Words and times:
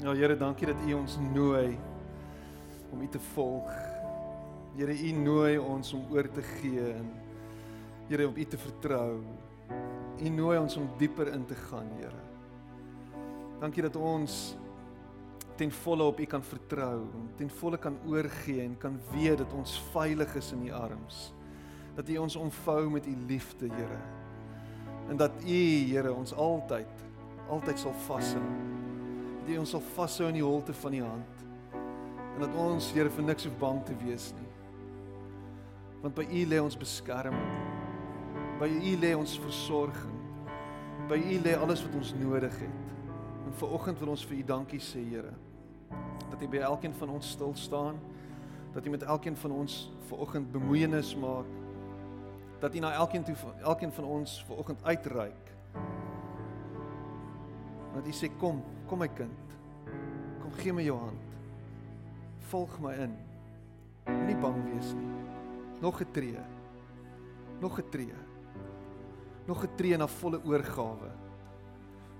Ja 0.00 0.14
Here, 0.16 0.32
dankie 0.36 0.64
dat 0.66 0.78
U 0.88 0.94
ons 0.96 1.18
nooi 1.34 1.76
om 2.90 3.02
U 3.04 3.08
te 3.12 3.20
volg. 3.34 3.68
Here, 4.78 4.94
U 4.96 5.10
nooi 5.12 5.58
ons 5.60 5.92
om 5.92 6.06
oor 6.08 6.24
te 6.32 6.40
gee 6.56 6.86
en 6.94 7.10
Here 8.08 8.24
op 8.28 8.38
U 8.40 8.46
te 8.48 8.56
vertrou. 8.56 9.20
U 10.20 10.32
nooi 10.32 10.56
ons 10.56 10.78
om 10.80 10.88
dieper 10.96 11.28
in 11.34 11.44
te 11.44 11.58
gaan, 11.66 11.92
Here. 11.98 12.22
Dankie 13.60 13.84
dat 13.84 14.00
ons 14.00 14.56
ten 15.60 15.72
volle 15.82 16.08
op 16.08 16.20
U 16.20 16.24
kan 16.24 16.48
vertrou, 16.48 17.04
ten 17.36 17.52
volle 17.60 17.76
kan 17.76 18.00
oorgee 18.08 18.64
en 18.64 18.78
kan 18.80 18.96
weet 19.12 19.44
dat 19.44 19.52
ons 19.52 19.76
veilig 19.92 20.32
is 20.40 20.52
in 20.56 20.64
U 20.70 20.72
arms. 20.80 21.26
Dat 22.00 22.08
U 22.08 22.16
ons 22.24 22.40
omvou 22.40 22.88
met 22.96 23.04
U 23.04 23.18
liefde, 23.28 23.68
Here. 23.68 24.00
En 25.12 25.20
dat 25.20 25.44
U, 25.44 25.64
Here, 25.92 26.14
ons 26.14 26.32
altyd 26.32 27.08
altyd 27.50 27.78
sal 27.82 27.92
vashou. 28.06 28.79
U 29.50 29.58
ons 29.62 29.74
sal 29.74 29.82
vashou 29.96 30.28
in 30.30 30.38
die 30.38 30.44
holte 30.44 30.74
van 30.82 30.94
U 30.94 31.02
hand. 31.04 31.44
En 32.36 32.44
dat 32.44 32.54
ons, 32.54 32.92
Here, 32.94 33.10
vir 33.10 33.26
niks 33.26 33.48
hoef 33.48 33.58
bang 33.60 33.82
te 33.84 33.96
wees 34.04 34.30
nie. 34.38 34.48
Want 36.00 36.16
by 36.16 36.24
U 36.24 36.46
lê 36.48 36.62
ons 36.62 36.78
beskerming. 36.78 37.52
By 38.60 38.70
U 38.70 38.96
lê 39.02 39.12
ons 39.18 39.36
versorging. 39.42 40.16
By 41.10 41.18
U 41.18 41.38
lê 41.44 41.54
alles 41.58 41.84
wat 41.84 42.00
ons 42.00 42.14
nodig 42.20 42.58
het. 42.62 42.90
En 43.46 43.54
vir 43.60 43.78
oggend 43.78 44.00
wil 44.00 44.14
ons 44.14 44.26
vir 44.30 44.40
U 44.40 44.42
dankie 44.54 44.82
sê, 44.82 45.02
Here 45.10 45.34
dat 46.30 46.42
U 46.42 46.48
by 46.48 46.62
elkeen 46.64 46.94
van 46.94 47.08
ons 47.08 47.30
stil 47.30 47.52
staan, 47.54 47.98
dat 48.72 48.86
U 48.86 48.90
met 48.90 49.02
elkeen 49.02 49.36
van 49.36 49.50
ons 49.50 49.90
ver 50.08 50.18
oggend 50.18 50.52
bemoeienis 50.52 51.16
maak, 51.16 51.46
dat 52.60 52.74
U 52.74 52.78
na 52.78 52.92
elkeen 52.92 53.24
toe 53.24 53.36
elkeen 53.62 53.92
van 53.92 54.04
ons 54.04 54.44
ver 54.46 54.56
oggend 54.56 54.84
uitreik. 54.84 55.50
Dat 57.94 58.06
U 58.06 58.12
sê 58.14 58.30
kom, 58.38 58.62
kom 58.86 58.98
my 58.98 59.08
kind. 59.08 59.56
Kom 60.42 60.52
gee 60.58 60.72
my 60.72 60.82
jou 60.82 60.98
hand. 60.98 61.18
Volg 62.50 62.78
my 62.82 62.94
in. 63.06 63.16
Moenie 64.06 64.36
bang 64.40 64.58
wees 64.64 64.92
nie. 64.94 65.10
Nog 65.80 66.00
'n 66.00 66.10
tree. 66.12 66.38
Nog 67.60 67.78
'n 67.78 67.88
tree. 67.90 68.14
Nog 69.46 69.64
'n 69.64 69.74
tree 69.76 69.96
na 69.96 70.06
volle 70.06 70.40
oorgawe. 70.44 71.10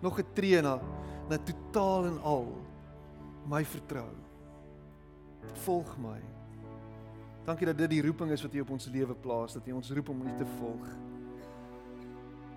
Nog 0.01 0.19
'n 0.19 0.33
tree 0.33 0.61
na 0.61 0.81
na 1.29 1.39
totaal 1.39 2.05
en 2.05 2.19
al 2.23 2.47
my 3.47 3.65
vertrou. 3.65 4.11
Volg 5.53 5.97
my. 5.99 6.21
Dankie 7.45 7.67
dat 7.67 7.79
dit 7.79 7.91
die 7.91 8.03
roeping 8.03 8.31
is 8.31 8.43
wat 8.43 8.55
U 8.55 8.61
op 8.61 8.71
ons 8.71 8.87
lewe 8.87 9.15
plaas, 9.15 9.53
dat 9.53 9.67
U 9.67 9.73
ons 9.73 9.91
roep 9.91 10.09
om 10.09 10.27
U 10.27 10.37
te 10.37 10.47
volg. 10.59 10.87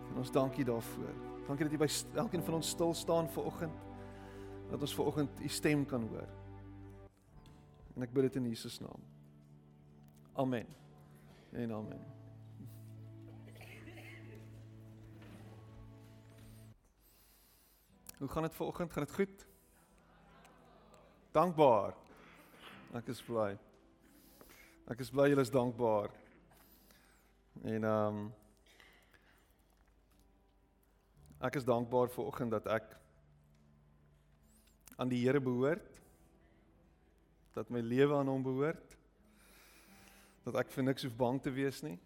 En 0.09 0.17
ons 0.17 0.31
dankie 0.31 0.65
daarvoor. 0.65 1.32
Dankie 1.47 1.65
dat 1.65 1.73
U 1.73 1.77
by 1.77 1.89
elkeen 2.15 2.43
van 2.43 2.53
ons 2.53 2.69
stil 2.69 2.93
staan 2.93 3.29
ver 3.29 3.43
oggend. 3.43 3.85
Dat 4.69 4.81
ons 4.81 4.95
ver 4.95 5.05
oggend 5.05 5.39
U 5.39 5.47
stem 5.47 5.85
kan 5.85 6.07
hoor. 6.07 6.27
En 7.95 8.01
ek 8.01 8.13
bid 8.13 8.29
dit 8.29 8.35
in 8.41 8.49
Jesus 8.49 8.79
naam. 8.79 9.01
Amen. 10.33 10.67
En 11.51 11.71
amen. 11.71 12.11
Hoe 18.17 18.27
gaan 18.27 18.43
dit 18.47 18.55
ver 18.55 18.65
oggend? 18.65 18.93
Gaan 18.93 19.03
dit 19.03 19.13
goed? 19.13 19.51
dankbaar. 21.33 21.95
Ek 22.93 23.07
is 23.09 23.21
bly. 23.25 23.55
Ek 24.91 24.99
is 25.01 25.09
bly 25.09 25.31
julle 25.31 25.45
is 25.45 25.51
dankbaar. 25.53 26.13
En 27.63 27.89
ehm 27.89 28.21
um, 28.21 28.23
ek 31.43 31.59
is 31.59 31.67
dankbaar 31.67 32.11
vir 32.13 32.25
oggend 32.25 32.55
dat 32.55 32.69
ek 32.71 32.95
aan 34.97 35.11
die 35.11 35.21
Here 35.25 35.41
behoort. 35.43 35.99
Dat 37.53 37.69
my 37.69 37.81
lewe 37.83 38.15
aan 38.15 38.31
hom 38.31 38.43
behoort. 38.45 38.97
Dat 40.47 40.57
ek 40.63 40.71
vir 40.73 40.87
niks 40.87 41.05
hoef 41.07 41.15
bang 41.19 41.41
te 41.43 41.51
wees 41.53 41.83
nie. 41.85 41.97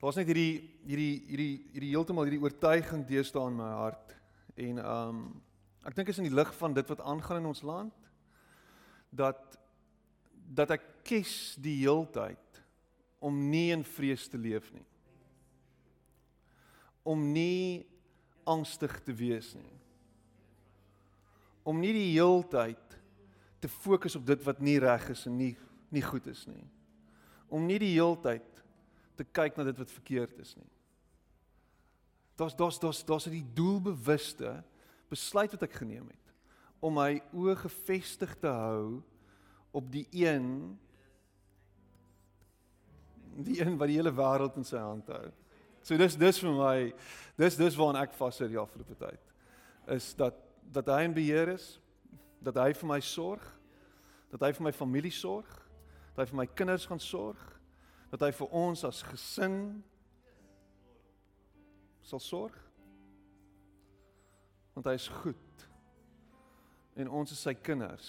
Daar's 0.00 0.16
net 0.16 0.30
hierdie 0.30 0.62
hierdie 0.88 1.14
hierdie 1.28 1.54
hierdie 1.74 1.92
heeltemal 1.92 2.28
hierdie 2.28 2.42
oortuiging 2.44 3.04
deesdae 3.08 3.50
in 3.50 3.58
my 3.60 3.70
hart 3.82 4.16
en 4.56 4.80
ehm 4.80 5.14
um, 5.14 5.22
Ek 5.86 5.96
dink 5.96 6.10
is 6.12 6.18
in 6.20 6.26
die 6.28 6.34
lig 6.34 6.50
van 6.58 6.74
dit 6.76 6.88
wat 6.92 7.00
aangaan 7.00 7.40
in 7.40 7.50
ons 7.54 7.62
land 7.64 8.08
dat 9.10 9.56
dat 10.50 10.72
ek 10.74 10.82
kies 11.06 11.54
die 11.62 11.76
heeltyd 11.78 12.58
om 13.22 13.36
nie 13.52 13.70
in 13.70 13.84
vrees 13.86 14.24
te 14.28 14.38
leef 14.40 14.66
nie. 14.74 14.84
Om 17.02 17.32
nie 17.32 17.86
angstig 18.48 19.00
te 19.04 19.14
wees 19.14 19.54
nie. 19.54 19.76
Om 21.62 21.80
nie 21.80 21.92
die 21.94 22.10
heeltyd 22.12 22.96
te 23.60 23.68
fokus 23.68 24.16
op 24.16 24.24
dit 24.26 24.42
wat 24.44 24.60
nie 24.64 24.78
reg 24.80 25.10
is 25.12 25.26
en 25.28 25.36
nie 25.36 25.54
nie 25.90 26.04
goed 26.06 26.26
is 26.30 26.44
nie. 26.46 26.62
Om 27.50 27.64
nie 27.66 27.80
die 27.82 27.96
heeltyd 27.96 28.60
te 29.18 29.24
kyk 29.26 29.56
na 29.58 29.64
dit 29.66 29.78
wat 29.82 29.90
verkeerd 29.90 30.38
is 30.38 30.54
nie. 30.54 30.70
Daar's 32.38 32.54
daar's 32.54 32.78
daar's 32.78 33.02
daar's 33.04 33.26
'n 33.26 33.50
doelbewuste 33.54 34.62
besluit 35.10 35.50
wat 35.52 35.62
ek 35.62 35.82
geneem 35.82 36.06
het 36.06 36.26
om 36.80 36.94
my 36.94 37.20
oë 37.34 37.56
gefestig 37.56 38.32
te 38.40 38.48
hou 38.48 39.02
op 39.76 39.90
die 39.92 40.06
een 40.10 40.78
die 43.44 43.60
een 43.60 43.76
wat 43.78 43.88
die 43.88 43.96
hele 43.96 44.12
wêreld 44.12 44.56
in 44.56 44.64
sy 44.64 44.80
hand 44.80 45.06
hou. 45.08 45.28
So 45.82 45.96
dis 45.96 46.16
dis 46.16 46.40
vir 46.42 46.54
my 46.54 46.76
dis 47.40 47.56
dis 47.56 47.76
waaraan 47.78 48.02
ek 48.04 48.16
vashou 48.18 48.48
die 48.50 48.60
afgelope 48.60 48.96
tyd 49.00 49.26
is 49.90 50.12
dat 50.14 50.36
dat 50.70 50.86
hy 50.86 51.02
in 51.08 51.14
beheer 51.16 51.48
is, 51.50 51.80
dat 52.38 52.54
hy 52.60 52.68
vir 52.78 52.86
my 52.86 53.00
sorg, 53.02 53.42
dat 54.30 54.44
hy 54.44 54.52
vir 54.54 54.68
my 54.68 54.72
familie 54.76 55.10
sorg, 55.10 55.48
dat 56.12 56.22
hy 56.22 56.26
vir 56.30 56.38
my 56.44 56.46
kinders 56.46 56.84
gaan 56.86 57.02
sorg, 57.02 57.40
dat 58.12 58.22
hy 58.22 58.30
vir 58.36 58.52
ons 58.54 58.84
as 58.86 59.00
gesin 59.08 59.56
sal 62.06 62.22
sorg 62.22 62.56
want 64.70 64.86
hy 64.86 64.94
is 64.96 65.08
goed. 65.20 65.64
En 66.96 67.10
ons 67.20 67.32
is 67.34 67.40
sy 67.42 67.52
kinders. 67.58 68.06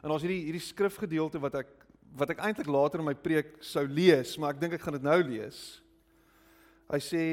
En 0.00 0.10
ons 0.10 0.22
hierdie 0.24 0.46
hierdie 0.48 0.64
skrifgedeelte 0.64 1.38
wat 1.42 1.60
ek 1.60 1.76
wat 2.18 2.32
ek 2.32 2.40
eintlik 2.42 2.66
later 2.66 2.98
in 2.98 3.06
my 3.06 3.14
preek 3.14 3.52
sou 3.62 3.84
lees, 3.86 4.32
maar 4.40 4.56
ek 4.56 4.62
dink 4.64 4.72
ek 4.74 4.82
gaan 4.82 4.96
dit 4.96 5.04
nou 5.06 5.18
lees. 5.28 5.60
Hy 6.90 7.00
sê 7.02 7.24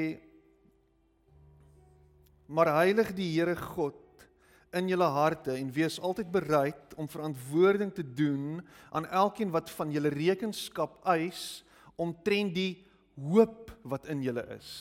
Maar 2.47 2.71
heilig 2.77 3.09
die 3.17 3.27
Here 3.33 3.55
God 3.59 4.03
in 4.77 4.87
julle 4.91 5.07
harte 5.11 5.55
en 5.55 5.71
wees 5.73 5.97
altyd 6.03 6.29
bereid 6.31 6.93
om 6.99 7.09
verantwoording 7.09 7.91
te 7.95 8.03
doen 8.03 8.61
aan 8.95 9.07
elkeen 9.07 9.51
wat 9.51 9.71
van 9.75 9.91
julle 9.91 10.11
rekenskap 10.13 10.99
eis 11.07 11.63
omtrent 11.99 12.53
die 12.55 12.85
hoop 13.17 13.71
wat 13.87 14.07
in 14.11 14.21
julle 14.23 14.43
is 14.55 14.71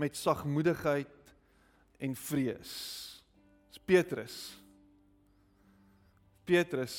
met 0.00 0.16
sagmoedigheid 0.16 1.32
en 2.00 2.14
vrees. 2.16 2.74
Dis 3.68 3.82
Petrus. 3.84 4.36
Petrus 6.48 6.94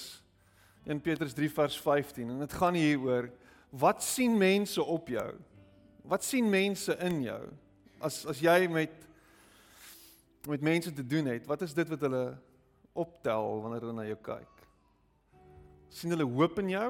in 0.85 1.01
Petrus 1.01 1.33
3 1.33 1.49
vers 1.49 1.77
15 1.81 2.29
en 2.29 2.43
dit 2.43 2.53
gaan 2.59 2.77
hier 2.77 3.01
oor 3.01 3.31
wat 3.81 4.03
sien 4.05 4.37
mense 4.37 4.83
op 4.83 5.09
jou? 5.09 5.31
Wat 6.11 6.25
sien 6.27 6.49
mense 6.51 6.91
in 6.99 7.21
jou? 7.23 7.41
As 8.03 8.25
as 8.27 8.41
jy 8.43 8.67
met 8.67 8.97
met 10.49 10.63
mense 10.65 10.89
te 10.89 11.05
doen 11.05 11.27
het, 11.29 11.45
wat 11.45 11.61
is 11.61 11.73
dit 11.77 11.87
wat 11.87 12.01
hulle 12.01 12.23
optel 12.97 13.59
wanneer 13.61 13.85
hulle 13.85 13.95
na 13.95 14.07
jou 14.09 14.17
kyk? 14.25 14.57
sien 15.91 16.11
hulle 16.11 16.25
hoop 16.25 16.59
in 16.59 16.69
jou 16.71 16.89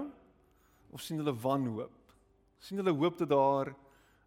of 0.93 1.01
sien 1.01 1.19
hulle 1.21 1.33
wanhoop? 1.43 2.13
sien 2.61 2.77
hulle 2.81 2.93
hoop 2.93 3.17
dat 3.17 3.29
daar 3.29 3.73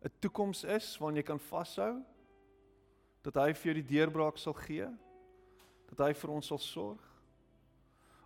'n 0.05 0.12
toekoms 0.21 0.65
is 0.65 0.99
waaraan 0.99 1.16
jy 1.16 1.22
kan 1.22 1.41
vashou? 1.41 2.03
dat 3.25 3.34
hy 3.34 3.53
vir 3.55 3.72
jou 3.72 3.75
die 3.81 3.97
deurbraak 3.97 4.38
sal 4.38 4.53
gee? 4.53 4.87
Dat 5.88 6.06
hy 6.06 6.12
vir 6.12 6.31
ons 6.31 6.47
sal 6.47 6.58
sorg? 6.58 7.00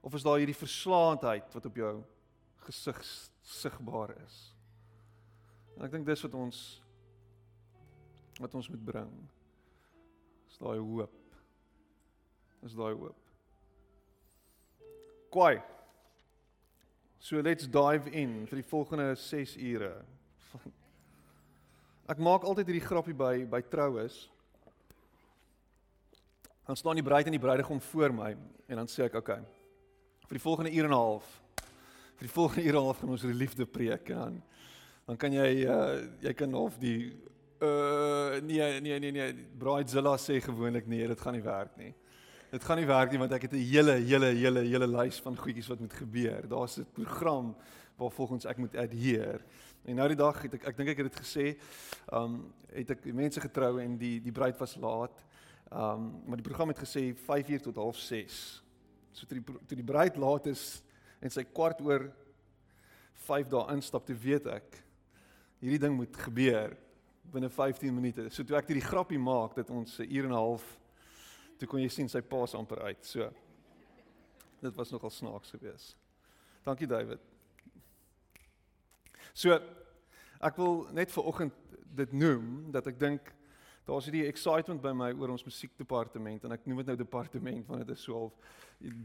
Of 0.02 0.14
is 0.14 0.22
daar 0.22 0.38
hierdie 0.38 0.58
verslaandheid 0.66 1.54
wat 1.54 1.66
op 1.66 1.76
jou 1.76 2.04
gesig 2.66 3.04
sigbaar 3.42 4.16
is? 4.26 4.57
En 5.78 5.86
ek 5.86 5.94
dink 5.94 6.06
dis 6.06 6.24
wat 6.26 6.34
ons 6.34 6.60
wat 8.38 8.54
ons 8.54 8.68
moet 8.70 8.84
bring. 8.84 9.10
Is 10.50 10.58
daai 10.58 10.78
hoop. 10.78 11.14
Is 12.66 12.74
daai 12.78 12.94
hoop. 12.94 13.18
Kwai. 15.34 15.58
So 17.18 17.42
let's 17.42 17.66
dive 17.66 18.10
in 18.14 18.44
vir 18.46 18.60
die 18.60 18.68
volgende 18.70 19.12
6 19.18 19.56
ure. 19.72 19.92
Ek 22.12 22.20
maak 22.22 22.46
altyd 22.46 22.70
hierdie 22.70 22.86
grappie 22.86 23.14
by 23.14 23.42
by 23.50 23.62
troues 23.70 24.26
dan 26.68 26.76
staan 26.76 26.94
die 26.94 27.02
bruid 27.02 27.24
en 27.24 27.32
die 27.32 27.40
bruidegom 27.40 27.80
voor 27.80 28.12
my 28.12 28.34
en 28.66 28.76
dan 28.76 28.88
sê 28.92 29.06
ek 29.08 29.14
okay 29.22 29.40
vir 30.28 30.36
die 30.36 30.42
volgende 30.42 30.72
uur 30.76 30.84
en 30.84 30.92
'n 30.92 31.00
half 31.00 31.28
vir 32.18 32.26
die 32.26 32.34
volgende 32.34 32.62
uur 32.62 32.74
en 32.74 32.80
'n 32.80 32.84
half 32.84 32.98
gaan 32.98 33.10
ons 33.14 33.24
oor 33.24 33.32
die 33.32 33.42
liefde 33.44 33.66
preek 33.66 34.10
en 34.10 34.18
dan 34.18 34.42
dan 35.08 35.16
kan 35.16 35.32
jy 35.32 35.64
uh, 35.64 36.04
jy 36.20 36.34
kan 36.36 36.54
of 36.54 36.76
die 36.78 37.14
uh 37.64 38.38
nee 38.44 38.80
nee 38.80 38.98
nee 39.00 39.12
nee 39.12 39.32
bridezilla 39.58 40.14
sê 40.20 40.38
gewoonlik 40.44 40.86
nee 40.86 41.08
dit 41.08 41.20
gaan 41.20 41.34
nie 41.34 41.42
werk 41.42 41.74
nie 41.80 41.94
Dit 42.48 42.64
gaan 42.64 42.78
nie 42.80 42.88
werk 42.88 43.10
nie 43.12 43.18
want 43.20 43.32
ek 43.36 43.42
het 43.44 43.52
'n 43.52 43.60
hele 43.60 43.94
hele 44.00 44.32
hele 44.32 44.60
hele 44.64 44.86
lys 44.88 45.20
van 45.20 45.36
goedjies 45.36 45.68
wat 45.68 45.80
moet 45.80 45.92
gebeur. 45.92 46.48
Daar's 46.48 46.78
'n 46.78 46.86
program 46.92 47.56
waar 47.96 48.10
volgens 48.10 48.46
ek 48.46 48.56
moet 48.56 48.76
adhere. 48.76 49.40
En 49.84 49.94
nou 49.94 50.08
die 50.08 50.16
dag 50.16 50.42
het 50.42 50.54
ek 50.54 50.64
ek 50.64 50.76
dink 50.76 50.88
ek 50.88 50.96
het 50.96 51.12
dit 51.12 51.20
gesê, 51.20 51.58
um 52.12 52.52
het 52.72 52.90
ek 52.90 53.04
mense 53.04 53.40
getrou 53.40 53.80
en 53.80 53.98
die 53.98 54.20
die 54.20 54.32
bruid 54.32 54.56
was 54.58 54.76
laat. 54.76 55.24
Um 55.70 56.22
maar 56.26 56.36
die 56.36 56.48
program 56.48 56.68
het 56.68 56.78
gesê 56.78 57.14
5uur 57.14 57.60
tot 57.60 57.76
06:30. 57.76 58.62
So 59.12 59.26
toe 59.26 59.40
die 59.40 59.44
toe 59.66 59.76
die 59.76 59.84
bruid 59.84 60.16
laat 60.16 60.46
is 60.46 60.82
en 61.20 61.30
sy 61.30 61.44
kwart 61.44 61.80
oor 61.80 62.10
5 63.12 63.48
dae 63.48 63.74
instap, 63.74 64.06
toe 64.06 64.16
weet 64.16 64.46
ek 64.46 64.87
hierdie 65.60 65.80
ding 65.82 65.96
moet 65.96 66.16
gebeur 66.16 66.76
binne 67.32 67.50
15 67.50 67.94
minute. 67.94 68.28
So 68.30 68.44
toe 68.44 68.56
ek 68.56 68.70
hierdie 68.70 68.86
grappie 68.86 69.20
maak 69.20 69.56
dat 69.58 69.70
ons 69.70 69.98
'n 70.00 70.08
uur 70.08 70.24
en 70.24 70.32
'n 70.32 70.42
half 70.42 70.78
toe 71.58 71.68
kon 71.68 71.80
jy 71.80 71.88
sien 71.88 72.08
sy 72.08 72.20
paas 72.20 72.54
amper 72.54 72.82
uit. 72.82 73.04
So 73.06 73.30
dit 74.60 74.74
was 74.74 74.90
nogal 74.90 75.10
snaaks 75.10 75.50
geweest. 75.50 75.96
Dankie 76.64 76.86
David. 76.86 77.18
So 79.32 79.60
ek 80.40 80.56
wil 80.56 80.86
net 80.92 81.10
vir 81.10 81.24
oggend 81.24 81.52
dit 81.94 82.12
noem 82.12 82.70
dat 82.72 82.86
ek 82.86 82.98
dink 82.98 83.34
daar's 83.88 84.04
hierdie 84.04 84.26
excitement 84.28 84.82
by 84.82 84.92
my 84.92 85.12
oor 85.12 85.30
ons 85.30 85.44
musiekdepartement 85.44 86.44
en 86.44 86.52
ek 86.52 86.66
noem 86.66 86.82
dit 86.82 86.86
nou 86.86 86.96
departement 86.96 87.66
want 87.66 87.86
dit 87.86 87.96
is 87.96 88.02
so 88.04 88.14
half 88.14 88.32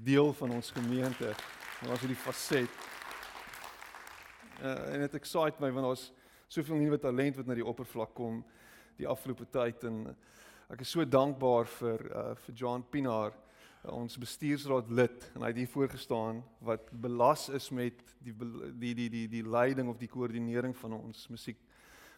deel 0.03 0.33
van 0.33 0.51
ons 0.51 0.71
gemeente. 0.71 1.35
Daar's 1.81 2.03
hierdie 2.03 2.19
faset. 2.19 2.69
Uh, 4.61 4.93
en 4.93 4.99
dit 4.99 5.15
excite 5.15 5.59
my 5.59 5.71
want 5.71 5.87
daar's 5.87 6.11
soveel 6.53 6.77
nuwe 6.77 6.99
talent 7.01 7.39
wat 7.39 7.49
na 7.49 7.57
die 7.57 7.65
oppervlak 7.65 8.13
kom 8.13 8.43
die 8.97 9.09
afgelope 9.09 9.45
tyd 9.49 9.83
en 9.89 10.07
uh, 10.07 10.17
Ek 10.73 10.81
is 10.81 10.89
so 10.89 11.03
dankbaar 11.05 11.67
vir 11.69 12.01
uh 12.09 12.21
vir 12.45 12.55
John 12.57 12.83
Pinaar, 12.89 13.33
uh, 13.83 13.91
ons 13.93 14.15
bestuursraad 14.17 14.87
lid 14.89 15.27
en 15.35 15.43
hy 15.43 15.51
het 15.51 15.59
hier 15.59 15.69
voorgestaan 15.69 16.39
wat 16.65 16.87
belas 17.03 17.49
is 17.53 17.67
met 17.69 17.99
die 18.23 18.33
die 18.81 18.93
die 18.97 19.09
die 19.11 19.27
die 19.35 19.43
leiding 19.43 19.91
of 19.91 19.99
die 20.01 20.09
koördinering 20.09 20.73
van 20.79 20.95
ons 20.97 21.27
musiek 21.29 21.59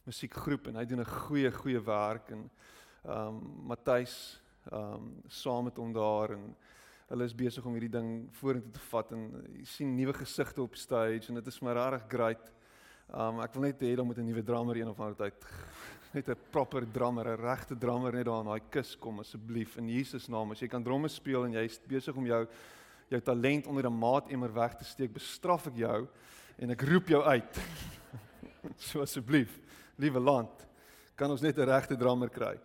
musiekgroep 0.05 0.69
en 0.69 0.79
hy 0.79 0.85
doen 0.85 1.01
'n 1.01 1.15
goeie 1.25 1.51
goeie 1.51 1.81
werk 1.83 2.31
en 2.31 2.49
um 3.03 3.41
Matthys 3.67 4.39
um 4.71 5.21
saam 5.27 5.65
met 5.65 5.77
hom 5.77 5.91
daar 5.91 6.37
en 6.37 6.55
hulle 7.09 7.25
is 7.25 7.35
besig 7.35 7.65
om 7.65 7.73
hierdie 7.73 7.97
ding 7.97 8.29
vorentoe 8.39 8.71
te 8.71 8.85
vat 8.91 9.11
en 9.11 9.31
jy 9.57 9.65
sien 9.65 9.95
nuwe 9.95 10.13
gesigte 10.13 10.61
op 10.61 10.77
stage 10.77 11.27
en 11.27 11.41
dit 11.41 11.47
is 11.47 11.61
my 11.61 11.73
regtig 11.73 12.07
great. 12.09 12.54
Um 13.15 13.37
ek 13.39 13.53
wil 13.55 13.69
net 13.69 13.79
hê 13.79 13.93
dan 13.95 14.03
moet 14.03 14.17
'n 14.19 14.27
nuwe 14.27 14.43
drummer 14.43 14.75
een 14.75 14.89
of 14.89 14.99
ander 14.99 15.15
tyd 15.15 15.45
net 16.15 16.27
'n 16.27 16.35
proper 16.51 16.83
drummer, 16.83 17.23
'n 17.23 17.39
regte 17.39 17.77
drummer 17.77 18.11
net 18.11 18.25
daar 18.25 18.41
in 18.43 18.49
daai 18.51 18.69
kus 18.69 18.97
kom 18.99 19.19
asseblief 19.19 19.77
in 19.77 19.87
Jesus 19.87 20.27
naam. 20.27 20.51
As 20.51 20.59
jy 20.59 20.67
kan 20.67 20.83
dromme 20.83 21.07
speel 21.07 21.45
en 21.45 21.53
jy's 21.53 21.79
besig 21.87 22.13
om 22.15 22.25
jou 22.25 22.45
jou 23.07 23.21
talent 23.21 23.67
onder 23.67 23.87
'n 23.87 23.99
maatemmer 23.99 24.51
weg 24.53 24.75
te 24.75 24.83
steek, 24.83 25.13
bestraf 25.13 25.67
ek 25.67 25.77
jou 25.77 26.07
en 26.59 26.71
ek 26.71 26.81
roep 26.81 27.07
jou 27.07 27.23
uit. 27.23 27.59
so 28.91 29.01
asseblief, 29.01 29.61
liewe 29.97 30.19
land, 30.19 30.67
kan 31.15 31.31
ons 31.31 31.41
net 31.41 31.57
'n 31.57 31.69
regte 31.69 31.95
drummer 31.95 32.29
kry. 32.29 32.59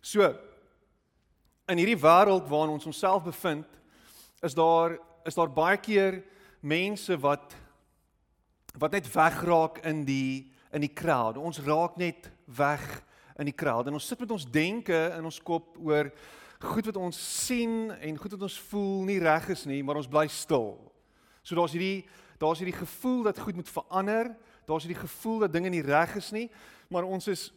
So 0.00 0.34
in 1.68 1.76
hierdie 1.76 2.00
wêreld 2.00 2.48
waarin 2.48 2.72
ons 2.72 2.86
onsself 2.86 3.22
bevind, 3.22 3.68
is 4.42 4.54
daar 4.54 4.98
is 5.26 5.34
daar 5.34 5.52
baie 5.52 5.76
keer 5.76 6.24
mense 6.62 7.20
wat 7.20 7.54
wat 8.78 8.92
net 8.96 9.08
wegraak 9.12 9.82
in 9.86 10.04
die 10.08 10.50
in 10.72 10.80
die 10.80 10.92
crowd. 10.92 11.36
Ons 11.36 11.60
raak 11.60 11.98
net 12.00 12.30
weg 12.48 12.84
in 13.38 13.48
die 13.48 13.56
crowd 13.56 13.86
en 13.86 13.98
ons 13.98 14.06
sit 14.08 14.20
met 14.20 14.30
ons 14.32 14.46
denke 14.48 14.96
in 15.16 15.24
ons 15.28 15.40
kop 15.44 15.76
oor 15.84 16.08
goed 16.62 16.86
wat 16.88 16.96
ons 16.96 17.18
sien 17.46 17.90
en 17.92 18.18
goed 18.18 18.36
wat 18.36 18.46
ons 18.48 18.58
voel 18.70 19.02
nie 19.08 19.18
reg 19.20 19.48
is 19.52 19.64
nie, 19.68 19.82
maar 19.82 19.98
ons 20.00 20.08
bly 20.08 20.24
stil. 20.30 20.76
So 21.42 21.58
daar's 21.58 21.74
hierdie 21.74 22.06
daar's 22.42 22.58
hierdie 22.58 22.78
gevoel 22.78 23.22
dat 23.28 23.38
goed 23.38 23.54
moet 23.54 23.68
verander. 23.70 24.32
Daar's 24.66 24.86
hierdie 24.86 25.02
gevoel 25.02 25.44
dat 25.44 25.52
dinge 25.52 25.70
nie 25.70 25.84
reg 25.86 26.16
is 26.18 26.32
nie, 26.34 26.48
maar 26.90 27.06
ons 27.06 27.28
is 27.30 27.50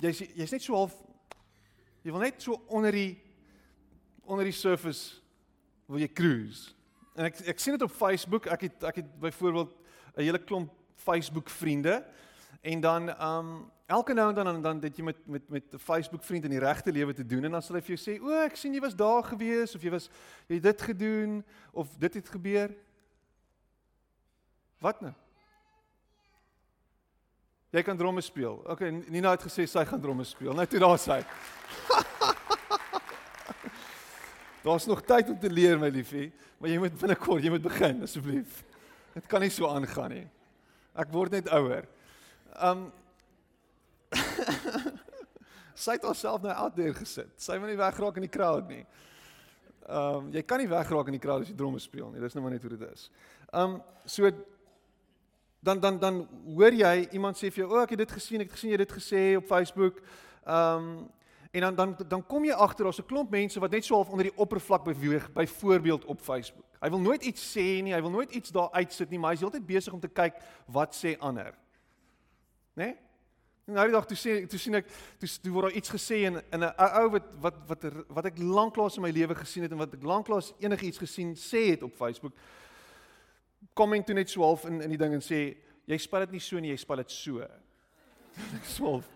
jy's 0.00 0.22
jy's 0.34 0.54
net 0.54 0.64
so 0.64 0.78
half 0.78 0.96
jy 2.02 2.14
wil 2.14 2.24
net 2.24 2.40
so 2.42 2.56
onder 2.72 2.94
die 2.94 3.18
onder 4.24 4.46
die 4.46 4.54
surface 4.54 5.20
wil 5.90 6.00
jy 6.00 6.08
cruise. 6.14 6.70
En 7.18 7.26
ek 7.28 7.42
ek 7.50 7.60
sien 7.60 7.74
dit 7.74 7.84
op 7.84 7.92
Facebook. 7.92 8.46
Ek 8.46 8.68
het 8.68 8.88
ek 8.92 9.02
het 9.02 9.14
byvoorbeeld 9.20 9.74
'n 10.16 10.22
hele 10.22 10.38
klomp 10.38 10.72
Facebook 10.96 11.48
vriende 11.48 12.04
En 12.60 12.80
dan 12.80 13.26
um 13.26 13.70
elke 13.86 14.12
nou 14.12 14.28
en 14.28 14.44
dan 14.44 14.62
dan, 14.62 14.80
dit 14.80 14.96
jy 14.96 15.02
met 15.04 15.26
met 15.26 15.48
met 15.48 15.64
'n 15.72 15.78
Facebook 15.78 16.24
vriend 16.24 16.44
in 16.44 16.50
die 16.50 16.58
regte 16.58 16.92
lewe 16.92 17.12
te 17.12 17.26
doen 17.26 17.44
en 17.44 17.50
dan 17.50 17.62
sal 17.62 17.76
hy 17.76 17.82
vir 17.82 17.96
jou 17.96 18.18
sê, 18.18 18.22
"O, 18.22 18.30
ek 18.30 18.56
sien 18.56 18.74
jy 18.74 18.80
was 18.80 18.96
daar 18.96 19.24
gewees 19.24 19.74
of 19.74 19.82
jy 19.82 19.90
was 19.90 20.10
jy 20.46 20.54
het 20.54 20.62
dit 20.62 20.82
gedoen 20.82 21.44
of 21.72 21.96
dit 21.96 22.14
het 22.14 22.28
gebeur." 22.28 22.74
Wat 24.78 25.00
nou? 25.00 25.12
Jy 27.70 27.82
kan 27.82 27.96
drome 27.96 28.20
speel. 28.20 28.62
Okay, 28.66 28.90
Nina 28.90 29.30
het 29.30 29.42
gesê 29.42 29.66
sy 29.66 29.84
gaan 29.84 30.00
drome 30.00 30.24
speel. 30.24 30.52
Nou 30.52 30.66
toe 30.66 30.78
daar 30.78 30.98
sy. 30.98 31.22
Daar's 34.62 34.86
nog 34.86 35.02
tyd 35.02 35.30
om 35.30 35.38
te 35.38 35.50
leer, 35.50 35.78
my 35.78 35.88
liefie, 35.88 36.32
maar 36.58 36.70
jy 36.70 36.78
moet 36.78 36.98
binnekort, 36.98 37.42
jy 37.42 37.50
moet 37.50 37.62
begin 37.62 38.02
asseblief. 38.02 38.64
Dit 39.14 39.26
kan 39.26 39.42
nie 39.42 39.50
so 39.50 39.68
aangaan 39.68 40.14
nie. 40.14 40.26
Ek 40.98 41.10
word 41.14 41.34
net 41.34 41.50
ouer. 41.54 41.86
Um 42.60 42.88
sy 45.80 45.94
het 45.96 46.04
haarself 46.04 46.42
nou 46.42 46.52
out 46.52 46.74
there 46.76 46.94
gesit. 46.94 47.30
Sy 47.40 47.58
wil 47.58 47.70
nie 47.70 47.78
wegraak 47.78 48.18
in 48.18 48.26
die 48.26 48.32
crowd 48.32 48.70
nie. 48.70 48.84
Um 49.90 50.30
jy 50.34 50.42
kan 50.46 50.62
nie 50.62 50.70
wegraak 50.70 51.10
in 51.10 51.18
die 51.18 51.22
crowd 51.22 51.44
as 51.44 51.52
jy 51.52 51.58
drome 51.58 51.82
speel 51.82 52.10
nie. 52.10 52.22
Dis 52.22 52.36
nou 52.36 52.44
maar 52.44 52.54
net 52.54 52.66
hoe 52.66 52.74
dit 52.74 52.86
is. 52.90 53.08
Um 53.54 53.78
so 54.06 54.30
dan 55.60 55.80
dan 55.82 55.98
dan 56.00 56.20
hoor 56.46 56.74
jy 56.74 57.08
iemand 57.12 57.36
sê 57.36 57.50
vir 57.50 57.64
jou, 57.64 57.70
"O, 57.70 57.76
oh, 57.76 57.82
ek 57.82 57.90
het 57.90 57.98
dit 58.06 58.12
gesien, 58.12 58.40
ek 58.40 58.48
het 58.48 58.56
gesien 58.56 58.70
jy 58.70 58.78
het 58.78 58.88
dit 58.88 58.98
gesê 58.98 59.36
op 59.36 59.46
Facebook." 59.46 60.00
Um 60.46 61.10
en 61.50 61.60
dan 61.60 61.74
dan 61.74 61.96
dan 62.08 62.26
kom 62.26 62.44
jy 62.44 62.52
agter 62.52 62.84
daar's 62.84 63.00
'n 63.00 63.06
klomp 63.06 63.30
mense 63.30 63.60
wat 63.60 63.70
net 63.70 63.84
so 63.84 63.94
half 63.94 64.08
onder 64.08 64.24
die 64.24 64.36
oppervlak 64.36 64.84
beweeg, 64.84 65.32
byvoorbeeld 65.32 66.04
op 66.04 66.20
Facebook. 66.20 66.64
Hy 66.80 66.88
wil 66.90 67.00
nooit 67.00 67.22
iets 67.22 67.56
sê 67.56 67.82
nie, 67.82 67.92
hy 67.92 68.00
wil 68.00 68.10
nooit 68.10 68.30
iets 68.30 68.50
daar 68.50 68.70
uitsit 68.70 69.10
nie, 69.10 69.18
maar 69.18 69.30
hy's 69.30 69.40
heeltyd 69.40 69.66
besig 69.66 69.92
om 69.92 70.00
te 70.00 70.08
kyk 70.08 70.34
wat 70.66 70.94
sê 70.94 71.18
ander 71.18 71.54
né? 72.80 72.84
Nee? 72.84 72.96
Nou 73.70 73.84
die 73.86 73.94
dag 73.94 74.06
toe 74.06 74.16
sien 74.18 74.48
toe 74.50 74.58
sien 74.58 74.74
ek 74.80 74.88
toe, 75.20 75.28
toe 75.44 75.52
word 75.54 75.68
daar 75.68 75.76
iets 75.78 75.92
gesê 75.92 76.24
in 76.26 76.40
in 76.50 76.64
'n 76.64 76.72
ou 76.78 77.10
wat 77.10 77.26
wat 77.40 77.56
wat 77.68 77.84
wat 78.08 78.26
ek 78.26 78.38
lanklaas 78.38 78.96
in 78.96 79.02
my 79.02 79.10
lewe 79.10 79.34
gesien 79.34 79.62
het 79.62 79.72
en 79.72 79.78
wat 79.78 79.94
ek 79.94 80.02
lanklaas 80.02 80.52
enigiets 80.58 80.98
gesien 80.98 81.34
sê 81.34 81.70
het 81.70 81.82
op 81.82 81.94
Facebook. 81.94 82.32
Komment 83.74 84.06
toe 84.06 84.14
net 84.14 84.30
so 84.30 84.42
half 84.42 84.64
in 84.64 84.80
in 84.80 84.90
die 84.90 84.98
ding 84.98 85.14
en 85.14 85.22
sê 85.22 85.56
jy 85.86 85.98
spel 85.98 86.20
dit 86.20 86.30
nie 86.30 86.40
so 86.40 86.58
nie, 86.58 86.70
jy 86.70 86.76
spel 86.76 86.96
dit 86.96 87.10
so. 87.10 87.40
Ek 88.58 88.64
swaalf. 88.64 89.06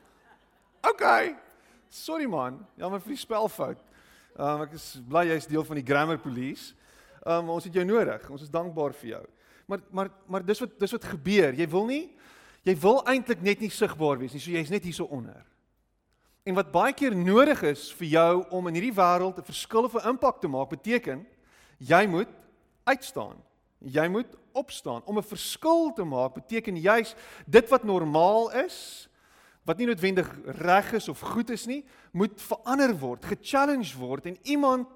Okay. 0.82 1.43
Sorry 1.94 2.26
man, 2.26 2.56
jammer 2.74 2.98
vir 2.98 3.14
die 3.14 3.20
spelfout. 3.22 3.78
Um, 4.34 4.64
ek 4.64 4.72
is 4.74 4.84
bly 5.06 5.28
jy's 5.28 5.46
deel 5.46 5.62
van 5.62 5.78
die 5.78 5.86
grammar 5.86 6.18
police. 6.18 6.72
Um, 7.22 7.52
ons 7.54 7.68
het 7.68 7.76
jou 7.78 7.84
nodig. 7.86 8.24
Ons 8.34 8.42
is 8.42 8.50
dankbaar 8.50 8.96
vir 8.98 9.12
jou. 9.12 9.22
Maar 9.70 9.84
maar 9.94 10.10
maar 10.26 10.44
dis 10.44 10.58
wat 10.64 10.74
dis 10.80 10.94
wat 10.96 11.06
gebeur. 11.12 11.54
Jy 11.54 11.68
wil 11.70 11.86
nie 11.86 12.02
jy 12.66 12.74
wil 12.82 12.98
eintlik 13.06 13.44
net 13.44 13.62
nie 13.62 13.70
sigbaar 13.70 14.18
wees 14.18 14.32
nie, 14.34 14.40
so 14.42 14.50
jy's 14.50 14.72
net 14.72 14.86
hierso 14.88 15.06
onder. 15.12 15.44
En 16.48 16.56
wat 16.58 16.72
baie 16.72 16.92
keer 16.96 17.14
nodig 17.14 17.62
is 17.70 17.86
vir 18.00 18.08
jou 18.16 18.42
om 18.56 18.66
in 18.68 18.80
hierdie 18.80 18.96
wêreld 18.98 19.38
'n 19.38 19.46
verskil 19.46 19.84
of 19.84 19.94
'n 19.94 20.08
impak 20.16 20.40
te 20.40 20.48
maak, 20.48 20.70
beteken 20.70 21.26
jy 21.78 22.06
moet 22.06 22.28
uitstaan. 22.84 23.38
Jy 23.78 24.08
moet 24.08 24.34
opstaan. 24.52 25.02
Om 25.06 25.18
'n 25.18 25.30
verskil 25.30 25.92
te 25.94 26.04
maak 26.04 26.34
beteken 26.34 26.76
juis 26.76 27.14
dit 27.46 27.68
wat 27.70 27.84
normaal 27.84 28.50
is, 28.66 29.08
wat 29.64 29.78
nie 29.80 29.86
noodwendig 29.88 30.28
reg 30.60 30.92
is 30.92 31.08
of 31.08 31.20
goed 31.20 31.50
is 31.50 31.66
nie, 31.66 31.82
moet 32.12 32.40
verander 32.40 32.92
word, 33.00 33.24
ge-challenge 33.24 33.96
word 33.98 34.26
en 34.26 34.38
iemand 34.42 34.88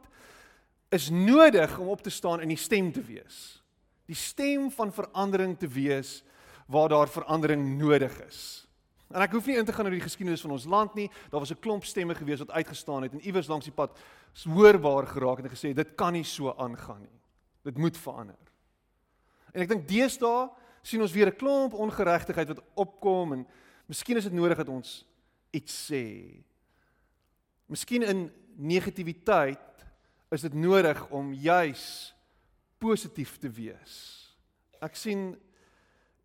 is 0.93 1.11
nodig 1.11 1.79
om 1.79 1.89
op 1.89 2.03
te 2.03 2.13
staan 2.13 2.41
en 2.41 2.49
die 2.49 2.61
stem 2.61 2.93
te 2.93 3.03
wees. 3.05 3.63
Die 4.09 4.17
stem 4.17 4.71
van 4.73 4.93
verandering 4.93 5.59
te 5.59 5.69
wees 5.69 6.23
waar 6.69 6.89
daar 6.89 7.09
verandering 7.09 7.79
nodig 7.79 8.15
is. 8.25 8.69
En 9.09 9.25
ek 9.25 9.33
hoef 9.33 9.47
nie 9.49 9.57
in 9.57 9.65
te 9.65 9.73
gaan 9.73 9.89
oor 9.89 9.97
die 9.97 10.05
geskiedenis 10.05 10.45
van 10.45 10.53
ons 10.53 10.67
land 10.69 10.97
nie. 10.97 11.09
Daar 11.33 11.41
was 11.41 11.53
'n 11.53 11.61
klomp 11.61 11.85
stemme 11.85 12.15
gewees 12.15 12.45
wat 12.45 12.51
uitgestaan 12.51 13.03
het 13.03 13.13
en 13.13 13.25
iewers 13.25 13.49
langs 13.49 13.65
die 13.65 13.75
pad 13.75 13.97
hoorbaar 14.45 15.07
geraak 15.07 15.39
en 15.39 15.51
gesê 15.51 15.73
dit 15.75 15.95
kan 15.95 16.13
nie 16.13 16.25
so 16.25 16.55
aangaan 16.57 17.01
nie. 17.01 17.21
Dit 17.65 17.79
moet 17.79 17.97
verander. 17.97 18.37
En 19.53 19.63
ek 19.63 19.69
dink 19.69 19.89
deesdae 19.89 20.51
sien 20.83 21.01
ons 21.01 21.13
weer 21.13 21.27
'n 21.27 21.37
klomp 21.37 21.73
ongeregtigheid 21.73 22.49
wat 22.49 22.63
opkom 22.75 23.33
en 23.33 23.47
miskien 23.89 24.21
is 24.21 24.29
dit 24.29 24.37
nodig 24.37 24.59
dat 24.61 24.69
ons 24.69 25.01
iets 25.57 25.75
sê. 25.89 26.05
Miskien 27.69 28.05
in 28.05 28.29
negativiteit 28.59 29.85
is 30.35 30.45
dit 30.45 30.55
nodig 30.55 31.01
om 31.15 31.33
juis 31.33 31.85
positief 32.79 33.37
te 33.41 33.51
wees. 33.51 33.95
Ek 34.85 34.97
sien 34.97 35.33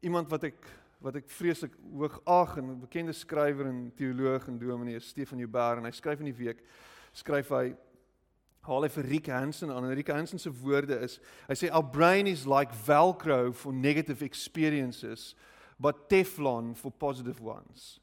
iemand 0.03 0.31
wat 0.31 0.49
ek 0.51 0.71
wat 1.03 1.17
ek 1.19 1.31
vreeslik 1.35 1.73
hoog 1.91 2.13
ag 2.31 2.53
en 2.61 2.69
'n 2.71 2.79
bekende 2.79 3.11
skrywer 3.11 3.67
en 3.67 3.91
teoloog 3.91 4.47
en 4.47 4.59
dominee 4.59 4.99
Stefan 4.99 5.39
Joubert 5.39 5.77
en 5.77 5.83
hy 5.83 5.91
skryf 5.91 6.19
in 6.19 6.31
die 6.31 6.45
week 6.45 6.63
skryf 7.11 7.49
hy 7.49 7.75
haal 8.63 8.85
hy 8.85 8.89
vir 8.89 9.09
Rick 9.11 9.27
Hansen 9.27 9.71
aan. 9.71 9.83
En 9.83 9.93
Rick 9.93 10.07
Hansen 10.13 10.39
se 10.39 10.51
woorde 10.51 10.95
is, 11.03 11.19
hy 11.49 11.55
sê 11.59 11.69
our 11.71 11.83
brain 11.83 12.27
is 12.27 12.45
like 12.47 12.71
velcro 12.85 13.51
for 13.51 13.73
negative 13.73 14.23
experiences, 14.23 15.35
but 15.83 16.07
Teflon 16.07 16.75
for 16.79 16.91
positive 16.91 17.41
ones. 17.43 17.99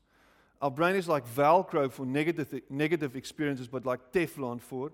Our 0.61 0.71
brain 0.71 0.97
is 0.97 1.09
like 1.09 1.25
velcro 1.25 1.89
for 1.91 2.05
negative 2.05 2.61
negative 2.69 3.17
experiences 3.17 3.69
but 3.69 3.87
like 3.87 4.13
Teflon 4.13 4.61
for 4.61 4.93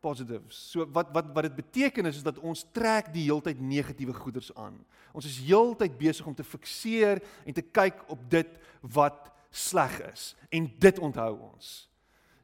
positives. 0.00 0.54
So 0.70 0.86
wat 0.94 1.10
wat 1.12 1.34
wat 1.34 1.48
dit 1.48 1.56
beteken 1.58 2.06
is 2.06 2.22
is 2.22 2.22
dat 2.22 2.38
ons 2.38 2.62
trek 2.72 3.10
die 3.12 3.26
heeltyd 3.26 3.58
negatiewe 3.60 4.14
goeders 4.14 4.54
aan. 4.54 4.78
Ons 5.12 5.26
is 5.26 5.40
heeltyd 5.42 5.98
besig 5.98 6.26
om 6.26 6.34
te 6.38 6.46
fikseer 6.46 7.18
en 7.44 7.56
te 7.56 7.66
kyk 7.66 8.04
op 8.06 8.22
dit 8.30 8.54
wat 8.94 9.32
sleg 9.50 9.98
is 10.12 10.34
en 10.54 10.70
dit 10.78 11.02
onthou 11.02 11.32
ons. 11.50 11.72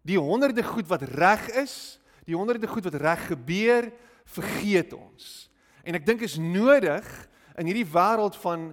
Die 0.02 0.18
honderde 0.18 0.62
goed 0.66 0.90
wat 0.90 1.06
reg 1.14 1.46
is, 1.62 2.00
die 2.26 2.34
honderde 2.34 2.66
goed 2.66 2.90
wat 2.90 2.98
reg 2.98 3.28
gebeur, 3.30 3.92
vergeet 4.26 4.92
ons. 4.98 5.46
En 5.86 5.94
ek 5.94 6.06
dink 6.06 6.26
is 6.26 6.34
nodig 6.42 7.06
in 7.56 7.70
hierdie 7.70 7.86
wêreld 7.94 8.34
van 8.42 8.72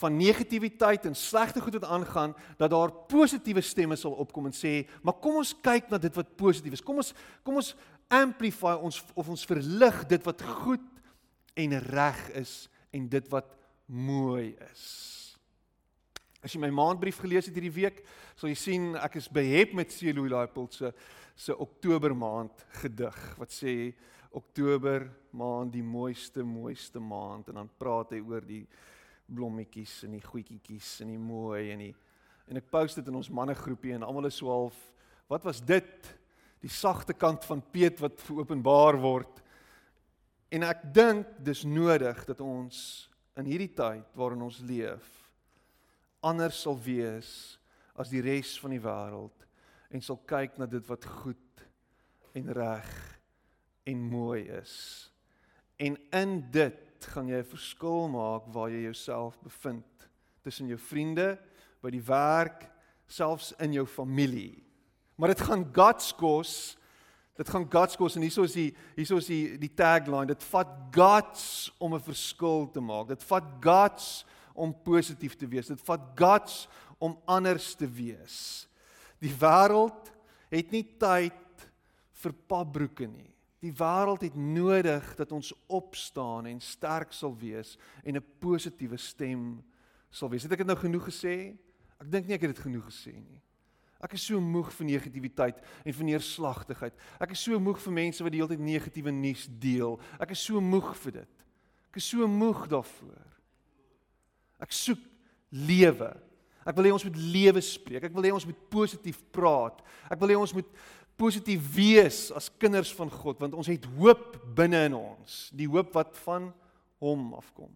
van 0.00 0.16
negativiteit 0.16 1.06
en 1.08 1.16
slegte 1.16 1.60
goed 1.60 1.76
wat 1.78 1.88
aangaan 1.92 2.34
dat 2.58 2.72
daar 2.72 2.92
positiewe 3.10 3.60
stemme 3.64 3.96
sal 4.00 4.16
opkom 4.22 4.48
en 4.48 4.56
sê 4.56 4.86
maar 5.04 5.18
kom 5.20 5.40
ons 5.42 5.52
kyk 5.62 5.90
na 5.90 6.00
dit 6.00 6.14
wat 6.16 6.36
positief 6.40 6.78
is. 6.78 6.84
Kom 6.84 7.02
ons 7.02 7.12
kom 7.46 7.60
ons 7.60 7.74
amplify 8.10 8.74
ons 8.80 9.02
of 9.14 9.28
ons 9.28 9.46
verlig 9.46 10.02
dit 10.10 10.26
wat 10.26 10.42
goed 10.62 10.86
en 11.60 11.78
reg 11.90 12.20
is 12.40 12.54
en 12.96 13.08
dit 13.08 13.30
wat 13.32 13.54
mooi 13.86 14.54
is. 14.70 14.84
As 16.40 16.54
jy 16.54 16.60
my 16.62 16.70
maandbrief 16.72 17.20
gelees 17.20 17.50
het 17.50 17.56
hierdie 17.56 17.74
week 17.82 18.04
sal 18.34 18.48
jy 18.48 18.58
sien 18.58 18.92
ek 18.96 19.18
is 19.20 19.28
behep 19.28 19.74
met 19.76 19.92
Celoy 19.92 20.30
Laipel 20.32 20.70
se 20.72 20.92
se 21.40 21.54
Oktober 21.56 22.12
maand 22.12 22.66
gedig 22.82 23.16
wat 23.40 23.52
sê 23.54 23.94
Oktober 24.36 25.06
maand 25.34 25.72
die 25.72 25.82
mooiste 25.82 26.44
mooiste 26.44 27.00
maand. 27.00 27.48
En 27.48 27.62
dan 27.62 27.70
praat 27.78 28.12
hy 28.14 28.20
oor 28.22 28.44
die 28.46 28.64
blommetjies 29.30 30.04
en 30.06 30.16
die 30.16 30.24
goedjies 30.24 31.00
en 31.04 31.12
die 31.14 31.20
mooi 31.20 31.70
en 31.74 31.84
die 31.86 31.94
en 32.50 32.58
ek 32.58 32.70
post 32.72 32.98
dit 32.98 33.06
in 33.06 33.18
ons 33.20 33.30
mannegroepie 33.30 33.94
en 33.94 34.02
almal 34.02 34.26
is 34.26 34.40
so 34.40 34.50
half 34.50 34.78
wat 35.30 35.44
was 35.46 35.60
dit? 35.62 36.08
Die 36.60 36.72
sagte 36.72 37.14
kant 37.14 37.44
van 37.46 37.62
Piet 37.70 38.00
wat 38.02 38.24
geopenbaar 38.26 38.98
word. 39.00 39.38
En 40.50 40.66
ek 40.66 40.82
dink 40.92 41.28
dis 41.46 41.62
nodig 41.62 42.24
dat 42.26 42.42
ons 42.42 42.80
in 43.38 43.46
hierdie 43.46 43.70
tyd 43.78 44.18
waarin 44.18 44.42
ons 44.48 44.58
leef 44.66 45.06
anders 46.26 46.58
sal 46.66 46.76
wees 46.84 47.30
as 47.96 48.10
die 48.12 48.20
res 48.24 48.56
van 48.60 48.74
die 48.74 48.82
wêreld 48.82 49.46
en 49.90 50.02
sal 50.04 50.18
kyk 50.28 50.58
na 50.60 50.68
dit 50.70 50.84
wat 50.90 51.06
goed 51.22 51.64
en 52.36 52.50
reg 52.54 52.90
en 53.88 54.02
mooi 54.10 54.44
is. 54.60 54.74
En 55.80 55.96
in 56.14 56.34
dit 56.52 56.89
gaan 57.06 57.28
jy 57.28 57.38
'n 57.38 57.44
verskil 57.44 58.08
maak 58.08 58.46
waar 58.52 58.70
jy 58.70 58.82
jouself 58.82 59.38
bevind 59.42 59.84
tussen 60.42 60.66
jou 60.66 60.78
vriende, 60.78 61.38
by 61.82 61.90
die 61.90 62.02
werk, 62.02 62.70
selfs 63.06 63.52
in 63.58 63.72
jou 63.72 63.86
familie. 63.86 64.62
Maar 65.16 65.34
dit 65.34 65.40
gaan 65.40 65.64
guts 65.72 66.12
kos. 66.16 66.76
Dit 67.36 67.48
gaan 67.48 67.66
guts 67.70 67.96
kos 67.96 68.16
en 68.16 68.22
hieso 68.22 68.44
is 68.44 68.52
die 68.52 68.76
hieso 68.96 69.16
is 69.16 69.26
die 69.26 69.58
die 69.58 69.72
tagline, 69.74 70.26
dit 70.26 70.42
vat 70.52 70.68
guts 70.92 71.70
om 71.78 71.94
'n 71.94 72.00
verskil 72.00 72.70
te 72.70 72.80
maak. 72.80 73.08
Dit 73.08 73.22
vat 73.22 73.44
guts 73.60 74.24
om 74.54 74.74
positief 74.74 75.36
te 75.36 75.46
wees. 75.46 75.66
Dit 75.66 75.80
vat 75.80 76.00
guts 76.14 76.68
om 76.98 77.18
anders 77.24 77.74
te 77.74 77.86
wees. 77.86 78.66
Die 79.20 79.32
wêreld 79.32 80.12
het 80.50 80.70
nie 80.70 80.84
tyd 80.98 81.68
vir 82.12 82.32
papbroeke 82.32 83.06
nie. 83.06 83.29
Die 83.60 83.72
wêreld 83.76 84.24
het 84.24 84.36
nodig 84.36 85.14
dat 85.18 85.32
ons 85.36 85.52
opstaan 85.68 86.46
en 86.48 86.60
sterk 86.64 87.12
sal 87.12 87.36
wees 87.36 87.76
en 88.04 88.16
'n 88.16 88.24
positiewe 88.38 88.96
stem 88.96 89.62
sal 90.10 90.30
wees. 90.30 90.42
Het 90.42 90.52
ek 90.52 90.64
dit 90.64 90.66
nou 90.66 90.78
genoeg 90.78 91.04
gesê? 91.04 91.56
Ek 92.00 92.10
dink 92.10 92.26
nie 92.26 92.34
ek 92.34 92.40
het 92.40 92.54
dit 92.56 92.64
genoeg 92.64 92.84
gesê 92.88 93.12
nie. 93.12 93.40
Ek 94.00 94.14
is 94.16 94.24
so 94.24 94.40
moeg 94.40 94.70
vir 94.72 94.86
negativiteit 94.86 95.58
en 95.84 95.92
vir 95.92 96.04
neerslagtigheid. 96.08 96.94
Ek 97.20 97.30
is 97.30 97.42
so 97.44 97.58
moeg 97.60 97.78
vir 97.84 97.92
mense 97.92 98.24
wat 98.24 98.32
die 98.32 98.40
hele 98.40 98.54
tyd 98.54 98.64
negatiewe 98.64 99.12
nuus 99.12 99.44
deel. 99.60 100.00
Ek 100.18 100.30
is 100.30 100.40
so 100.40 100.60
moeg 100.60 100.94
vir 101.02 101.12
dit. 101.12 101.44
Ek 101.90 101.96
is 102.00 102.08
so 102.08 102.26
moeg 102.26 102.64
daarvoor. 102.70 103.26
Ek 104.60 104.72
soek 104.72 105.02
lewe. 105.52 106.16
Ek 106.64 106.76
wil 106.76 106.88
hê 106.88 106.92
ons 106.94 107.04
moet 107.04 107.20
lewe 107.34 107.60
spreek. 107.64 108.06
Ek 108.08 108.16
wil 108.16 108.24
hê 108.24 108.32
ons 108.32 108.46
moet 108.48 108.64
positief 108.72 109.20
praat. 109.34 109.80
Ek 110.08 110.20
wil 110.20 110.32
hê 110.32 110.40
ons 110.40 110.56
moet 110.56 110.72
positief 111.20 111.64
wees 111.74 112.28
as 112.36 112.48
kinders 112.60 112.92
van 112.96 113.10
God 113.12 113.42
want 113.42 113.56
ons 113.58 113.68
het 113.70 113.84
hoop 113.98 114.38
binne 114.56 114.86
in 114.88 114.96
ons, 114.96 115.48
die 115.52 115.68
hoop 115.68 115.92
wat 115.96 116.16
van 116.24 116.48
hom 117.00 117.34
afkom. 117.36 117.72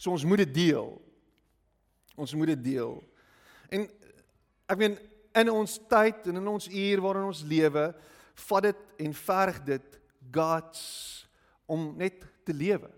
So 0.00 0.12
ons 0.12 0.24
moet 0.28 0.44
dit 0.44 0.54
deel. 0.62 0.94
Ons 2.20 2.34
moet 2.36 2.54
dit 2.54 2.62
deel. 2.72 2.98
En 3.72 3.86
ek 4.70 4.80
meen 4.80 4.96
in 5.40 5.52
ons 5.52 5.76
tyd 5.90 6.28
en 6.30 6.40
in 6.40 6.50
ons 6.50 6.68
uur 6.68 7.02
waarin 7.04 7.28
ons 7.28 7.42
lewe, 7.46 7.84
vat 8.48 8.66
dit 8.68 9.04
en 9.04 9.16
verg 9.16 9.60
dit 9.66 9.98
God's 10.32 10.82
om 11.70 11.92
net 12.00 12.24
te 12.46 12.56
lewe. 12.56 12.88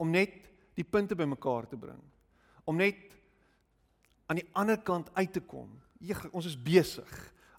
Om 0.00 0.12
net 0.12 0.36
die 0.78 0.86
punte 0.86 1.16
bymekaar 1.18 1.66
te 1.70 1.78
bring. 1.80 2.00
Om 2.68 2.78
net 2.78 3.00
aan 4.30 4.40
die 4.40 4.48
ander 4.56 4.78
kant 4.80 5.10
uit 5.16 5.32
te 5.34 5.42
kom. 5.44 5.68
Jy, 6.02 6.16
ons 6.32 6.48
is 6.48 6.56
besig 6.58 7.10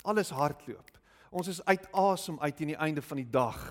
alles 0.03 0.31
hardloop. 0.35 0.91
Ons 1.33 1.49
is 1.49 1.61
uit 1.65 1.85
asem 1.97 2.37
uit 2.39 2.57
teen 2.57 2.73
die 2.73 2.79
einde 2.79 3.01
van 3.01 3.19
die 3.21 3.29
dag. 3.29 3.61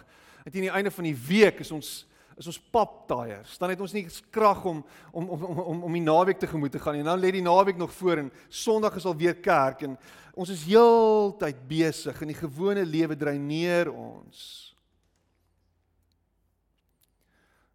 En 0.42 0.50
teen 0.50 0.66
die 0.66 0.74
einde 0.74 0.90
van 0.90 1.06
die 1.06 1.18
week 1.28 1.62
is 1.62 1.72
ons 1.74 2.00
is 2.40 2.48
ons 2.48 2.58
pap 2.72 3.02
tyres. 3.10 3.58
Dan 3.60 3.74
het 3.74 3.80
ons 3.84 3.92
nie 3.92 4.06
krag 4.32 4.64
om 4.66 4.80
om 5.12 5.28
om 5.28 5.42
om 5.44 5.82
om 5.88 5.96
die 5.98 6.02
naweek 6.02 6.40
tegemoet 6.40 6.72
te 6.72 6.80
gaan 6.80 6.96
nie. 6.96 7.04
Nou 7.06 7.18
lê 7.20 7.30
die 7.36 7.44
naweek 7.44 7.76
nog 7.78 7.92
voor 7.92 8.24
en 8.24 8.32
Sondag 8.48 8.96
is 8.98 9.06
al 9.06 9.18
weer 9.20 9.36
kerk 9.36 9.84
en 9.86 9.98
ons 10.32 10.50
is 10.50 10.64
heeltyd 10.64 11.60
besig 11.68 12.22
en 12.24 12.32
die 12.32 12.38
gewone 12.38 12.86
lewe 12.88 13.16
dreineer 13.20 13.92
ons. 13.92 14.72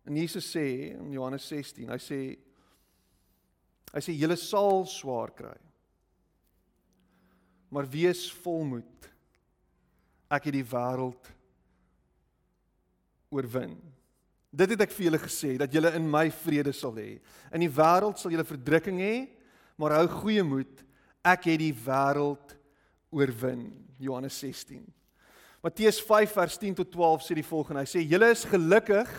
En 0.07 0.17
Jesus 0.17 0.49
sê 0.49 0.65
in 0.95 1.11
Johannes 1.13 1.45
16, 1.51 1.91
hy 1.91 2.01
sê 2.01 2.19
hy 3.93 4.03
sê 4.03 4.17
julle 4.17 4.35
sal 4.39 4.85
swaar 4.89 5.31
kry 5.37 5.55
maar 7.69 7.87
wees 7.89 8.27
volmoed. 8.43 9.09
Ek 10.31 10.49
het 10.49 10.55
die 10.57 10.65
wêreld 10.67 11.31
oorwin. 13.31 13.75
Dit 14.51 14.73
het 14.73 14.83
ek 14.87 14.93
vir 14.95 15.09
julle 15.09 15.21
gesê 15.21 15.55
dat 15.59 15.73
julle 15.73 15.91
in 15.97 16.07
my 16.09 16.27
vrede 16.43 16.73
sal 16.75 16.95
hê. 16.97 17.17
In 17.53 17.63
die 17.63 17.71
wêreld 17.71 18.19
sal 18.19 18.33
julle 18.33 18.47
verdrukking 18.47 18.99
hê, 19.03 19.15
maar 19.77 19.97
hou 19.99 20.07
goeie 20.23 20.43
moed. 20.43 20.83
Ek 21.27 21.49
het 21.51 21.59
die 21.61 21.73
wêreld 21.75 22.55
oorwin. 23.11 23.69
Johannes 23.99 24.37
16. 24.39 24.85
Matteus 25.63 25.99
5 26.05 26.35
vers 26.37 26.57
10 26.61 26.77
tot 26.77 26.91
12 26.93 27.25
sê 27.25 27.35
die 27.39 27.45
volgende. 27.45 27.83
Hy 27.83 27.91
sê 27.91 28.03
julle 28.05 28.29
is 28.31 28.45
gelukkig 28.47 29.09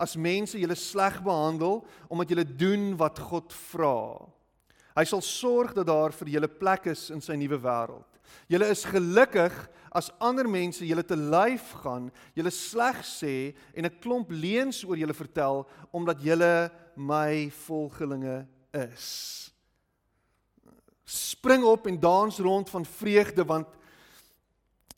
as 0.00 0.16
mense 0.18 0.58
julle 0.58 0.76
sleg 0.78 1.20
behandel 1.22 1.82
omdat 2.08 2.30
julle 2.32 2.46
doen 2.46 2.92
wat 2.98 3.20
God 3.20 3.52
vra. 3.70 3.98
Hy 4.94 5.04
sal 5.10 5.22
sorg 5.26 5.74
dat 5.74 5.88
daar 5.88 6.12
vir 6.14 6.36
julle 6.36 6.48
plek 6.48 6.86
is 6.92 7.08
in 7.10 7.22
sy 7.22 7.34
nuwe 7.38 7.58
wêreld. 7.58 8.06
Julle 8.50 8.68
is 8.70 8.84
gelukkig 8.86 9.54
as 9.94 10.10
ander 10.22 10.46
mense 10.50 10.86
julle 10.86 11.04
te 11.06 11.16
lyf 11.18 11.72
gaan, 11.82 12.08
julle 12.34 12.50
sleg 12.54 13.02
sê 13.06 13.54
en 13.74 13.86
'n 13.86 13.98
klomp 14.02 14.30
leuns 14.30 14.84
oor 14.84 14.98
julle 14.98 15.14
vertel 15.14 15.66
omdat 15.92 16.22
julle 16.22 16.70
my 16.96 17.50
volgelinge 17.66 18.46
is. 18.72 19.50
Spring 21.04 21.64
op 21.64 21.86
en 21.86 22.00
dans 22.00 22.38
rond 22.38 22.70
van 22.70 22.84
vreugde 22.84 23.44
want 23.44 23.68